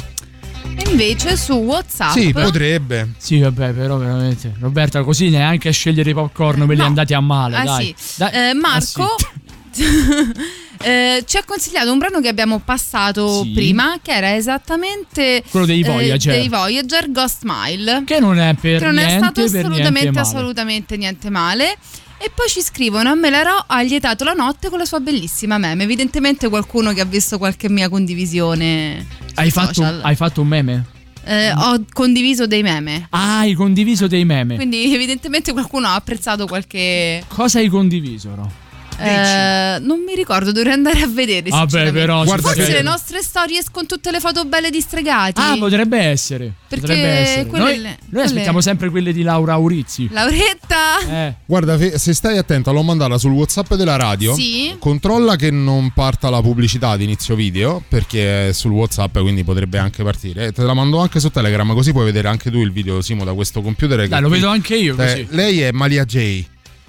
E 0.77 0.89
invece 0.89 1.37
su 1.37 1.53
WhatsApp. 1.53 2.11
Sì, 2.11 2.33
potrebbe. 2.33 3.13
Sì, 3.17 3.39
vabbè, 3.39 3.71
però 3.71 3.97
veramente. 3.97 4.53
Roberta, 4.59 5.03
così 5.03 5.29
neanche 5.29 5.69
a 5.69 5.71
scegliere 5.71 6.09
i 6.09 6.13
popcorn 6.13 6.65
ve 6.65 6.73
li 6.73 6.79
No. 6.81 6.85
andati 6.87 7.13
a 7.13 7.19
male. 7.21 7.55
Ah, 7.57 7.63
dai. 7.63 7.95
sì. 7.97 8.13
Dai. 8.17 8.49
Eh, 8.49 8.53
Marco 8.53 9.15
eh, 10.81 11.23
ci 11.25 11.37
ha 11.37 11.43
consigliato 11.45 11.91
un 11.91 11.97
brano 11.97 12.19
che 12.21 12.27
abbiamo 12.27 12.59
passato 12.59 13.43
Sì. 13.43 13.51
prima, 13.51 13.97
che 14.01 14.11
era 14.11 14.35
esattamente 14.35 15.43
Quello 15.49 15.65
dei 15.65 15.81
eh, 15.81 15.83
Voyager. 15.83 16.35
dei 16.35 16.47
Voyager 16.49 17.11
Ghost 17.11 17.41
Mile. 17.43 18.03
Che 18.05 18.19
non 18.19 18.37
è 18.39 18.53
per 18.59 18.79
che 18.79 18.85
non 18.85 18.97
è 18.97 19.05
niente, 19.05 19.17
stato 19.17 19.41
per 19.41 19.51
niente 19.51 19.67
assolutamente, 19.67 20.19
assolutamente 20.19 20.97
niente 20.97 21.29
male. 21.29 21.77
E 22.17 22.31
poi 22.33 22.47
ci 22.47 22.61
scrivono: 22.61 23.09
A 23.09 23.15
me 23.15 23.29
la 23.29 23.41
Ro 23.41 23.63
ha 23.67 23.81
lietato 23.81 24.23
la 24.23 24.33
notte 24.33 24.69
con 24.69 24.79
la 24.79 24.85
sua 24.85 24.99
bellissima 24.99 25.57
meme. 25.57 25.83
Evidentemente 25.83 26.47
qualcuno 26.49 26.93
che 26.93 27.01
ha 27.01 27.05
visto 27.05 27.37
qualche 27.37 27.69
mia 27.69 27.89
condivisione. 27.89 29.05
Hai 29.35 29.51
fatto, 29.51 29.83
hai 29.83 30.15
fatto 30.15 30.41
un 30.41 30.47
meme? 30.47 30.85
Eh, 31.27 31.51
ho 31.51 31.83
condiviso 31.91 32.45
dei 32.47 32.61
meme. 32.61 33.07
Ah, 33.09 33.39
hai 33.39 33.53
condiviso 33.53 34.07
dei 34.07 34.23
meme. 34.25 34.55
Quindi, 34.55 34.93
evidentemente, 34.93 35.51
qualcuno 35.51 35.87
ha 35.87 35.95
apprezzato 35.95 36.45
qualche. 36.47 37.23
Cosa 37.27 37.57
hai 37.59 37.67
condiviso, 37.67 38.33
no? 38.35 38.51
Eh, 38.97 39.79
non 39.81 39.99
mi 40.05 40.15
ricordo, 40.15 40.51
dovrei 40.51 40.73
andare 40.73 41.01
a 41.01 41.07
vedere. 41.07 41.49
Vabbè, 41.49 41.91
però, 41.91 42.23
Guarda 42.23 42.47
Forse 42.49 42.65
che- 42.65 42.71
le 42.73 42.81
nostre 42.81 43.21
storie 43.21 43.61
con 43.71 43.85
tutte 43.85 44.11
le 44.11 44.19
foto 44.19 44.45
belle 44.45 44.69
di 44.69 44.79
stregati. 44.81 45.41
Ah, 45.41 45.55
potrebbe 45.57 45.97
essere. 45.99 46.51
Perché 46.67 46.85
potrebbe 46.87 47.07
essere. 47.07 47.45
quelle- 47.45 47.63
Noi, 47.65 47.95
noi 48.09 48.23
aspettiamo 48.23 48.43
quelle- 48.51 48.61
sempre 48.61 48.89
quelle 48.89 49.13
di 49.13 49.21
Laura 49.23 49.53
Aurizzi. 49.53 50.07
Lauretta. 50.11 50.99
Eh. 51.09 51.33
Guarda, 51.45 51.77
se 51.97 52.13
stai 52.13 52.37
attenta, 52.37 52.71
l'ho 52.71 52.81
mandata 52.83 53.17
sul 53.17 53.31
WhatsApp 53.31 53.73
della 53.75 53.95
radio. 53.95 54.33
Sì. 54.35 54.75
Controlla 54.79 55.35
che 55.35 55.51
non 55.51 55.91
parta 55.91 56.29
la 56.29 56.41
pubblicità 56.41 56.95
di 56.97 57.03
inizio 57.03 57.35
video, 57.35 57.83
perché 57.87 58.49
è 58.49 58.53
sul 58.53 58.71
WhatsApp, 58.71 59.17
quindi 59.19 59.43
potrebbe 59.43 59.77
anche 59.77 60.03
partire. 60.03 60.51
Te 60.51 60.63
la 60.63 60.73
mando 60.73 60.99
anche 60.99 61.19
su 61.19 61.29
Telegram, 61.29 61.73
così 61.73 61.91
puoi 61.91 62.05
vedere 62.05 62.27
anche 62.27 62.49
tu 62.51 62.59
il 62.59 62.71
video, 62.71 63.01
Simo, 63.01 63.23
da 63.23 63.33
questo 63.33 63.61
computer. 63.61 63.99
che 64.01 64.07
Dai, 64.07 64.21
lo 64.21 64.27
qui- 64.27 64.37
vedo 64.39 64.49
anche 64.49 64.75
io 64.75 64.93
Eh, 64.93 64.97
così. 64.97 65.27
lei 65.31 65.61
è 65.61 65.71
Malia 65.71 66.03
J. 66.05 66.45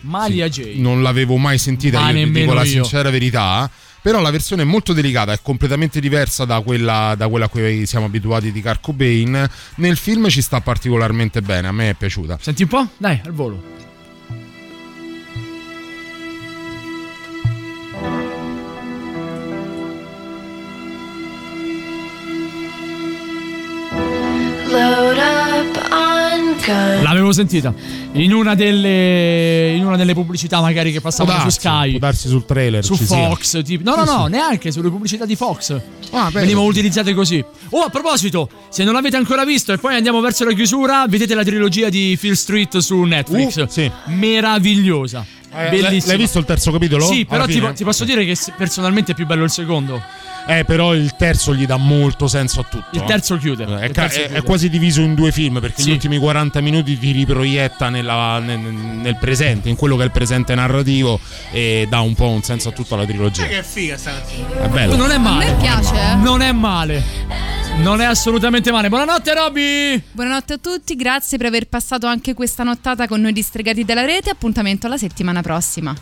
Malia 0.07 0.49
J. 0.49 0.75
Non 0.77 1.03
l'avevo 1.03 1.37
mai 1.37 1.59
sentita, 1.59 2.01
Ma 2.01 2.11
io 2.11 2.25
ti 2.27 2.31
dico 2.33 2.53
la 2.55 2.63
io. 2.63 2.71
sincera 2.71 3.11
verità. 3.11 3.71
Però 4.01 4.21
la 4.21 4.31
versione 4.31 4.63
è 4.63 4.65
molto 4.65 4.93
delicata, 4.93 5.33
è 5.33 5.39
completamente 5.43 5.99
diversa 5.99 6.45
da 6.45 6.61
quella, 6.61 7.15
da 7.17 7.27
quella 7.27 7.47
a 7.47 7.49
cui 7.49 7.87
siamo 7.87 8.07
abituati 8.07 8.53
di 8.53 8.63
Kurt 8.63 8.81
Cobain. 8.81 9.51
Nel 9.77 9.97
film 9.97 10.29
ci 10.29 10.43
sta 10.43 10.61
particolarmente 10.61 11.43
bene, 11.43 11.67
a 11.67 11.73
me 11.73 11.91
è 11.91 11.95
piaciuta. 11.95 12.39
Senti 12.41 12.63
un 12.63 12.69
po'? 12.69 12.89
Dai, 12.99 13.21
al 13.25 13.33
volo. 13.33 13.61
L'avevo 26.73 27.33
sentita 27.33 27.73
in 28.13 28.33
una 28.33 28.55
delle 28.55 29.75
in 29.75 29.85
una 29.85 29.97
delle 29.97 30.15
pubblicità 30.15 30.61
magari 30.61 30.93
che 30.93 31.01
passavano 31.01 31.39
su 31.39 31.45
darsi, 31.45 31.61
Sky. 31.61 31.91
può 31.91 31.99
darsi 31.99 32.29
sul 32.29 32.45
trailer. 32.45 32.85
Su 32.85 32.95
sia. 32.95 33.29
Fox, 33.29 33.63
tipo. 33.63 33.89
No, 33.89 33.97
no, 33.97 34.05
no, 34.05 34.25
sì. 34.25 34.31
neanche 34.31 34.71
sulle 34.73 34.91
pubblicità 34.91 35.25
di 35.25 35.37
Fox. 35.37 35.81
Ah. 36.11 36.31
Venivano 36.33 36.67
utilizzate 36.67 37.15
così. 37.15 37.45
Oh, 37.71 37.83
a 37.83 37.89
proposito, 37.89 38.49
se 38.69 38.85
non 38.85 38.95
l'avete 38.95 39.17
ancora 39.17 39.45
visto 39.45 39.73
e 39.73 39.79
poi 39.79 39.95
andiamo 39.95 40.21
verso 40.21 40.45
la 40.45 40.53
chiusura, 40.53 41.07
vedete 41.09 41.35
la 41.35 41.45
trilogia 41.45 41.89
di 41.89 42.17
Phil 42.19 42.37
Street 42.37 42.79
su 42.79 43.01
Netflix. 43.03 43.57
Uh, 43.57 43.67
sì. 43.69 43.91
Meravigliosa. 44.07 45.25
Eh, 45.57 45.69
Bellissima. 45.71 46.13
L'hai 46.13 46.17
visto 46.23 46.39
il 46.39 46.45
terzo 46.45 46.71
capitolo? 46.71 47.07
Sì, 47.07 47.25
però 47.25 47.47
ti, 47.47 47.63
ti 47.75 47.85
posso 47.85 48.05
dire 48.05 48.25
che 48.25 48.37
personalmente 48.57 49.13
è 49.13 49.15
più 49.15 49.27
bello 49.27 49.45
il 49.45 49.51
secondo. 49.51 50.03
Eh, 50.49 50.65
però 50.65 50.95
il 50.95 51.17
terzo 51.17 51.53
gli 51.57 51.67
dà 51.67 51.77
molto 51.77 52.29
senso 52.29 52.61
a 52.61 52.63
tutto. 52.63 52.87
Il 52.93 53.03
terzo 53.03 53.37
chiude. 53.37 53.65
È, 53.81 53.91
terzo 53.91 54.19
è- 54.21 54.23
chiude. 54.27 54.39
è 54.39 54.43
quasi 54.45 54.69
diviso 54.69 55.01
in 55.01 55.15
due 55.17 55.33
film 55.33 55.59
perché 55.59 55.83
Sì. 55.83 55.89
gli 55.89 55.93
ultimi 55.95 56.19
40 56.19 56.61
minuti 56.61 56.97
ti 56.97 57.11
riproietta 57.11 57.89
nella- 57.89 58.39
nel, 58.39 58.59
nel 58.61 59.17
presente, 59.17 59.69
in 59.69 59.75
quello 59.75 59.97
che 59.97 60.03
è 60.03 60.05
il 60.05 60.13
presente 60.13 60.55
narrativo 60.55 61.19
e 61.51 61.87
dà 61.91 61.99
un 62.01 62.15
po' 62.15 62.29
un 62.29 62.43
senso 62.43 62.69
a 62.69 62.73
tutta 62.73 62.95
la 62.95 63.05
trilogia. 63.05 63.45
Che 63.47 63.65
figa 63.65 63.97
sta 63.97 64.13
canzone. 64.13 64.65
È 64.65 64.69
bello. 64.69 64.95
Non 64.95 65.11
è 65.11 65.19
male. 65.19 65.47
A 65.47 65.51
me 65.51 65.57
piace, 65.57 65.95
eh. 65.95 66.15
Non 66.15 66.41
è 66.43 66.53
male. 66.53 67.05
Non 67.79 68.01
è 68.01 68.05
assolutamente 68.05 68.71
male. 68.71 68.89
Buonanotte, 68.89 69.35
Robby. 69.35 70.01
Buonanotte 70.13 70.53
a 70.55 70.59
tutti, 70.59 70.95
grazie 70.95 71.37
per 71.39 71.49
aver 71.49 71.67
passato 71.67 72.07
anche 72.07 72.33
questa 72.35 72.63
nottata 72.63 73.07
con 73.09 73.21
noi 73.21 73.33
distregati 73.33 73.85
della 73.85 74.05
rete. 74.05 74.31
Appuntamento 74.31 74.87
alla 74.87 74.97
settimana 74.97 75.41
prossima. 75.43 75.46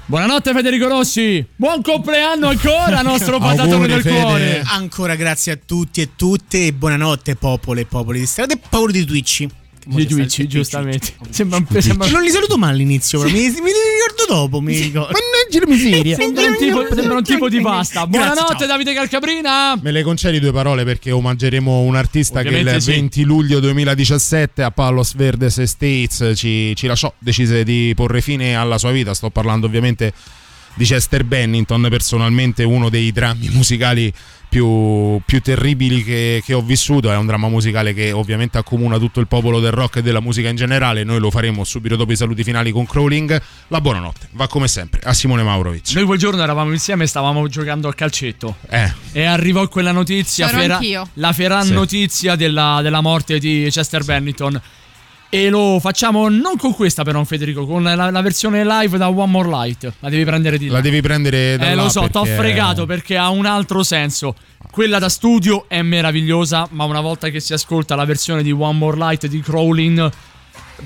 Buonanotte, 0.07 0.53
Federico 0.53 0.89
Rossi. 0.89 1.47
Buon 1.55 1.83
compleanno 1.83 2.49
ancora, 2.49 3.03
nostro 3.03 3.39
patatone 3.39 3.87
del 3.87 4.03
Fede. 4.03 4.21
cuore. 4.21 4.63
Ancora 4.67 5.15
grazie 5.15 5.53
a 5.53 5.59
tutti 5.65 6.01
e 6.01 6.11
tutte 6.17 6.67
e 6.67 6.73
buonanotte 6.73 7.37
popolo 7.37 7.81
e 7.81 7.85
popoli 7.85 8.21
di 8.21 8.27
strada 8.27 8.55
e 8.55 8.59
popolo 8.59 8.93
di 8.93 9.05
Twitch. 9.05 9.47
Di 9.87 10.07
Twitch, 10.07 10.47
giustamente. 10.47 11.15
Sembra 11.31 11.59
un 11.59 11.81
sembra... 11.81 12.09
Non 12.09 12.23
li 12.23 12.31
saluto 12.31 12.57
mai 12.57 12.71
all'inizio, 12.71 13.21
però 13.21 13.31
mi, 13.31 13.41
mi 13.41 13.49
ricordo 13.49 14.25
dopo, 14.29 14.61
mi 14.61 14.79
ricordo. 14.79 15.13
Mannaggia 15.13 15.61
la 15.61 15.67
miseria. 15.67 16.17
Sembra 16.17 16.47
un 16.47 16.57
tipo, 16.57 16.95
sembra 16.95 17.17
un 17.17 17.23
tipo 17.23 17.49
di 17.49 17.61
pasta. 17.61 18.07
Grazie, 18.07 18.19
Buonanotte, 18.19 18.59
ciao. 18.59 18.67
Davide 18.67 18.95
Calcabrina. 18.95 19.79
Me 19.81 19.91
le 19.91 20.03
concedi 20.03 20.41
due 20.41 20.53
parole 20.53 20.85
perché 20.85 21.11
omaggeremo 21.11 21.81
un 21.81 21.97
artista 21.97 22.43
che 22.43 22.49
Ovviamente 22.49 22.77
il 22.77 22.83
sì. 22.83 22.91
20 22.93 23.23
luglio 23.25 23.61
2017 23.61 24.63
a 24.63 24.71
Palos 24.71 25.15
Verdes 25.15 25.59
Estates 25.59 26.33
ci, 26.35 26.75
ci 26.75 26.87
lasciò, 26.87 27.13
decise 27.19 27.65
di 27.65 27.93
porre 27.95 28.21
fine 28.21 28.57
alla 28.57 28.79
sua 28.79 28.91
vita. 28.91 29.13
Sto 29.13 29.31
parlando 29.31 29.67
ovviamente 29.67 30.13
di 30.75 30.85
Chester 30.85 31.25
Bennington, 31.25 31.87
personalmente 31.89 32.65
uno 32.65 32.89
dei 32.89 33.13
drammi 33.13 33.49
musicali 33.51 34.13
più, 34.55 35.21
più 35.27 35.41
terribili 35.41 36.05
che, 36.05 36.41
che 36.45 36.55
ho 36.55 36.63
vissuto. 36.63 37.11
È 37.11 37.17
un 37.17 37.27
dramma 37.27 37.49
musicale 37.49 37.93
che 37.93 38.13
ovviamente 38.13 38.57
accomuna 38.57 38.99
tutto 38.99 39.19
il 39.19 39.27
popolo 39.27 39.59
del 39.59 39.73
rock 39.73 39.97
e 39.97 40.03
della 40.03 40.21
musica 40.21 40.49
in 40.49 40.55
generale. 40.55 41.03
Noi 41.03 41.19
lo 41.19 41.29
faremo 41.33 41.65
subito 41.65 41.97
dopo 41.97 42.13
i 42.13 42.17
saluti 42.17 42.45
finali 42.45 42.71
con 42.71 42.87
Crawling. 42.87 43.43
La 43.69 43.81
buonanotte 43.81 44.29
va 44.33 44.47
come 44.47 44.69
sempre 44.69 45.01
a 45.03 45.13
Simone 45.13 45.43
Maurovic. 45.43 45.91
Noi 45.95 46.05
quel 46.05 46.19
giorno 46.21 46.41
eravamo 46.41 46.71
insieme 46.71 47.03
e 47.03 47.07
stavamo 47.09 47.49
giocando 47.49 47.89
a 47.89 47.95
calcetto. 47.95 48.55
Eh. 48.69 48.93
E 49.11 49.25
arrivò 49.25 49.67
quella 49.67 49.91
notizia, 49.91 50.47
fera- 50.47 50.79
la 51.15 51.33
feran 51.33 51.65
Sì. 51.65 51.73
notizia 51.73 52.37
della, 52.37 52.79
della 52.81 53.01
morte 53.01 53.41
di 53.41 53.67
Chester 53.71 54.05
Bennington. 54.05 54.61
E 55.35 55.49
lo 55.49 55.79
facciamo 55.81 56.29
non 56.29 56.57
con 56.57 56.73
questa, 56.75 57.03
però, 57.03 57.25
Federico, 57.25 57.67
con 57.67 57.83
la, 57.83 57.95
la 58.11 58.21
versione 58.23 58.65
live 58.65 58.97
da 58.99 59.09
One 59.09 59.31
More 59.33 59.49
Light. 59.49 59.93
La 59.99 60.09
devi 60.09 60.25
prendere 60.25 60.59
di 60.59 60.69
là. 60.69 60.75
La 60.75 60.81
devi 60.81 61.01
prendere 61.01 61.57
da 61.57 61.71
Eh, 61.71 61.75
lo 61.75 61.89
so, 61.89 62.09
t'ho 62.09 62.23
perché- 62.23 62.37
fregato 62.37 62.87
perché 62.87 63.17
ha 63.17 63.31
un 63.31 63.45
altro 63.45 63.83
senso. 63.83 64.37
Quella 64.71 65.01
da 65.01 65.09
studio 65.09 65.65
è 65.69 65.83
meravigliosa, 65.83 66.69
ma 66.71 66.85
una 66.85 67.01
volta 67.01 67.31
che 67.31 67.41
si 67.41 67.53
ascolta 67.53 67.97
la 67.97 68.05
versione 68.05 68.45
di 68.45 68.53
One 68.53 68.79
More 68.79 68.97
Light 68.97 69.27
di 69.27 69.41
Crawling 69.41 70.09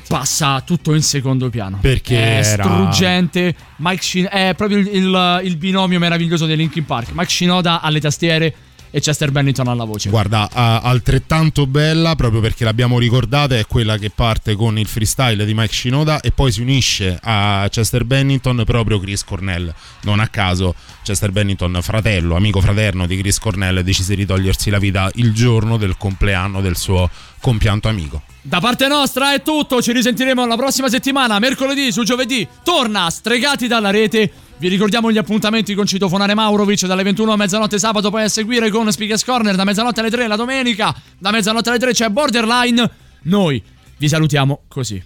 passa 0.06 0.62
tutto 0.64 0.94
in 0.94 1.02
secondo 1.02 1.50
piano. 1.50 1.78
Perché 1.82 2.16
è 2.40 2.46
era- 2.46 2.62
struggente. 2.64 3.54
Mike 3.76 4.02
Shin- 4.02 4.28
è 4.30 4.54
proprio 4.56 4.78
il, 4.78 4.88
il- 4.94 5.40
il 5.44 5.56
binomio 5.58 5.98
meraviglioso 5.98 6.46
dei 6.46 6.56
Linkin 6.56 6.86
Park. 6.86 7.08
Mike 7.12 7.28
Shinoda 7.30 7.80
alle 7.82 8.00
tastiere 8.00 8.54
e 8.90 9.00
Chester 9.00 9.30
Bennington 9.30 9.68
alla 9.68 9.84
voce. 9.84 10.08
Guarda, 10.08 10.50
altrettanto 10.50 11.66
bella 11.66 12.14
proprio 12.14 12.40
perché 12.40 12.64
l'abbiamo 12.64 12.98
ricordata 12.98 13.56
è 13.56 13.66
quella 13.66 13.98
che 13.98 14.10
parte 14.10 14.54
con 14.54 14.78
il 14.78 14.86
freestyle 14.86 15.44
di 15.44 15.54
Mike 15.54 15.72
Shinoda 15.72 16.20
e 16.20 16.30
poi 16.30 16.52
si 16.52 16.60
unisce 16.60 17.18
a 17.22 17.66
Chester 17.70 18.04
Bennington 18.04 18.62
proprio 18.64 18.98
Chris 18.98 19.24
Cornell. 19.24 19.72
Non 20.02 20.20
a 20.20 20.28
caso 20.28 20.74
Chester 21.02 21.32
Bennington, 21.32 21.78
fratello, 21.82 22.36
amico 22.36 22.60
fraterno 22.60 23.06
di 23.06 23.16
Chris 23.18 23.38
Cornell, 23.38 23.80
decise 23.80 24.14
di 24.14 24.26
togliersi 24.26 24.70
la 24.70 24.78
vita 24.78 25.10
il 25.14 25.32
giorno 25.32 25.76
del 25.76 25.96
compleanno 25.96 26.60
del 26.60 26.76
suo 26.76 27.10
compianto 27.40 27.88
amico. 27.88 28.22
Da 28.40 28.60
parte 28.60 28.88
nostra 28.88 29.34
è 29.34 29.42
tutto, 29.42 29.82
ci 29.82 29.92
risentiremo 29.92 30.46
la 30.46 30.56
prossima 30.56 30.88
settimana, 30.88 31.38
mercoledì 31.38 31.92
su 31.92 32.02
giovedì. 32.02 32.46
Torna 32.62 33.10
Stregati 33.10 33.66
dalla 33.66 33.90
rete. 33.90 34.32
Vi 34.60 34.66
ricordiamo 34.66 35.12
gli 35.12 35.18
appuntamenti 35.18 35.72
con 35.74 35.86
Citofonare 35.86 36.34
Maurovic 36.34 36.84
dalle 36.86 37.04
21 37.04 37.32
a 37.32 37.36
mezzanotte 37.36 37.78
sabato, 37.78 38.10
poi 38.10 38.24
a 38.24 38.28
seguire 38.28 38.70
con 38.70 38.90
Speakers 38.90 39.24
Corner 39.24 39.54
da 39.54 39.62
mezzanotte 39.62 40.00
alle 40.00 40.10
3 40.10 40.26
la 40.26 40.34
domenica. 40.34 40.92
Da 41.16 41.30
mezzanotte 41.30 41.68
alle 41.68 41.78
3 41.78 41.92
c'è 41.92 42.08
Borderline. 42.08 42.90
Noi 43.22 43.62
vi 43.98 44.08
salutiamo 44.08 44.62
così. 44.66 45.00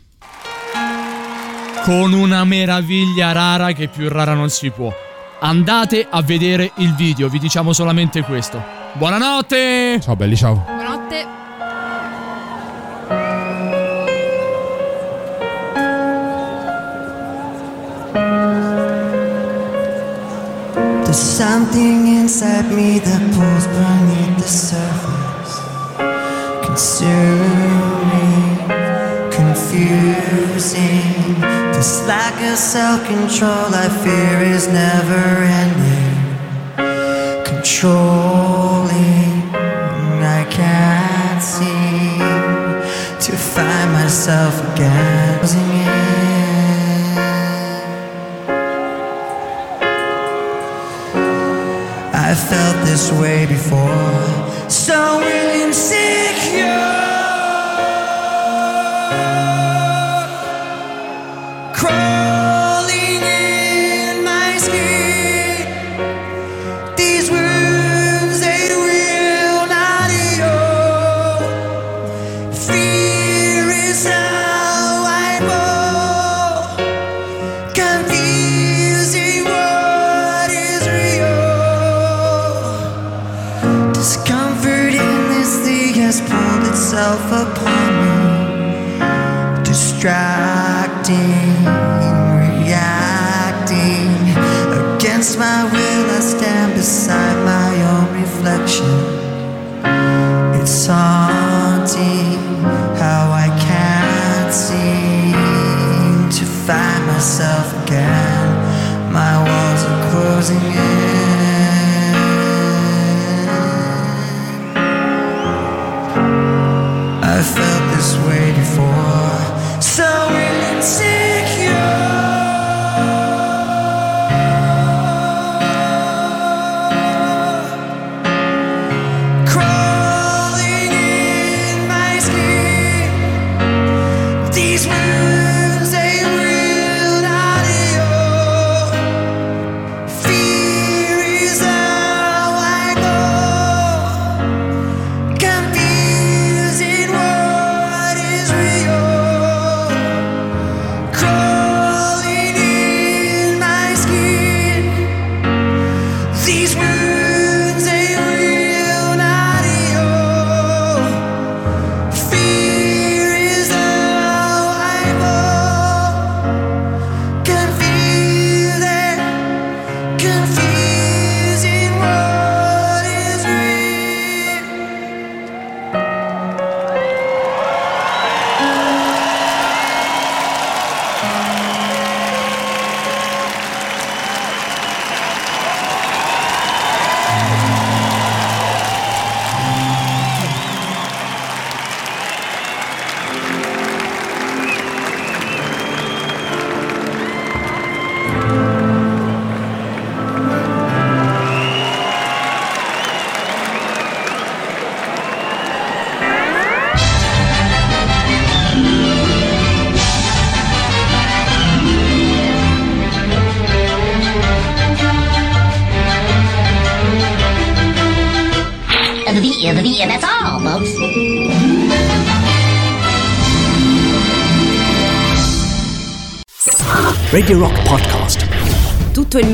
Con 1.85 2.13
una 2.15 2.45
meraviglia 2.45 3.33
rara 3.33 3.73
che 3.73 3.89
più 3.89 4.09
rara 4.09 4.33
non 4.33 4.49
si 4.49 4.71
può. 4.71 4.91
Andate 5.41 6.07
a 6.09 6.23
vedere 6.23 6.73
il 6.77 6.95
video, 6.95 7.29
vi 7.29 7.39
diciamo 7.39 7.75
solamente 7.75 8.23
questo. 8.23 8.63
Buonanotte! 8.95 10.01
Ciao 10.01 10.17
belli, 10.17 10.37
ciao. 10.37 10.65
Buonanotte. 10.65 11.42
There's 21.13 21.29
something 21.37 22.07
inside 22.07 22.73
me 22.73 22.99
that 22.99 23.23
pulls 23.37 23.67
beneath 23.67 24.37
the 24.41 24.49
surface, 24.49 25.61
consuming, 26.65 27.37
confusing. 29.31 31.13
This 31.75 32.01
lack 32.09 32.33
of 32.51 32.57
self-control 32.57 33.75
I 33.75 33.89
fear 34.03 34.41
is 34.57 34.69
never 34.69 35.45
ending, 35.61 36.17
controlling. 37.45 38.73
I 40.25 40.47
can't 40.49 41.43
seem 41.43 42.17
to 43.21 43.33
find 43.37 43.93
myself 43.93 44.55
again. 44.73 46.12
Felt 52.53 52.85
this 52.85 53.11
way 53.13 53.47
before. 53.47 54.69
So 54.69 55.23
insecure. 55.23 56.92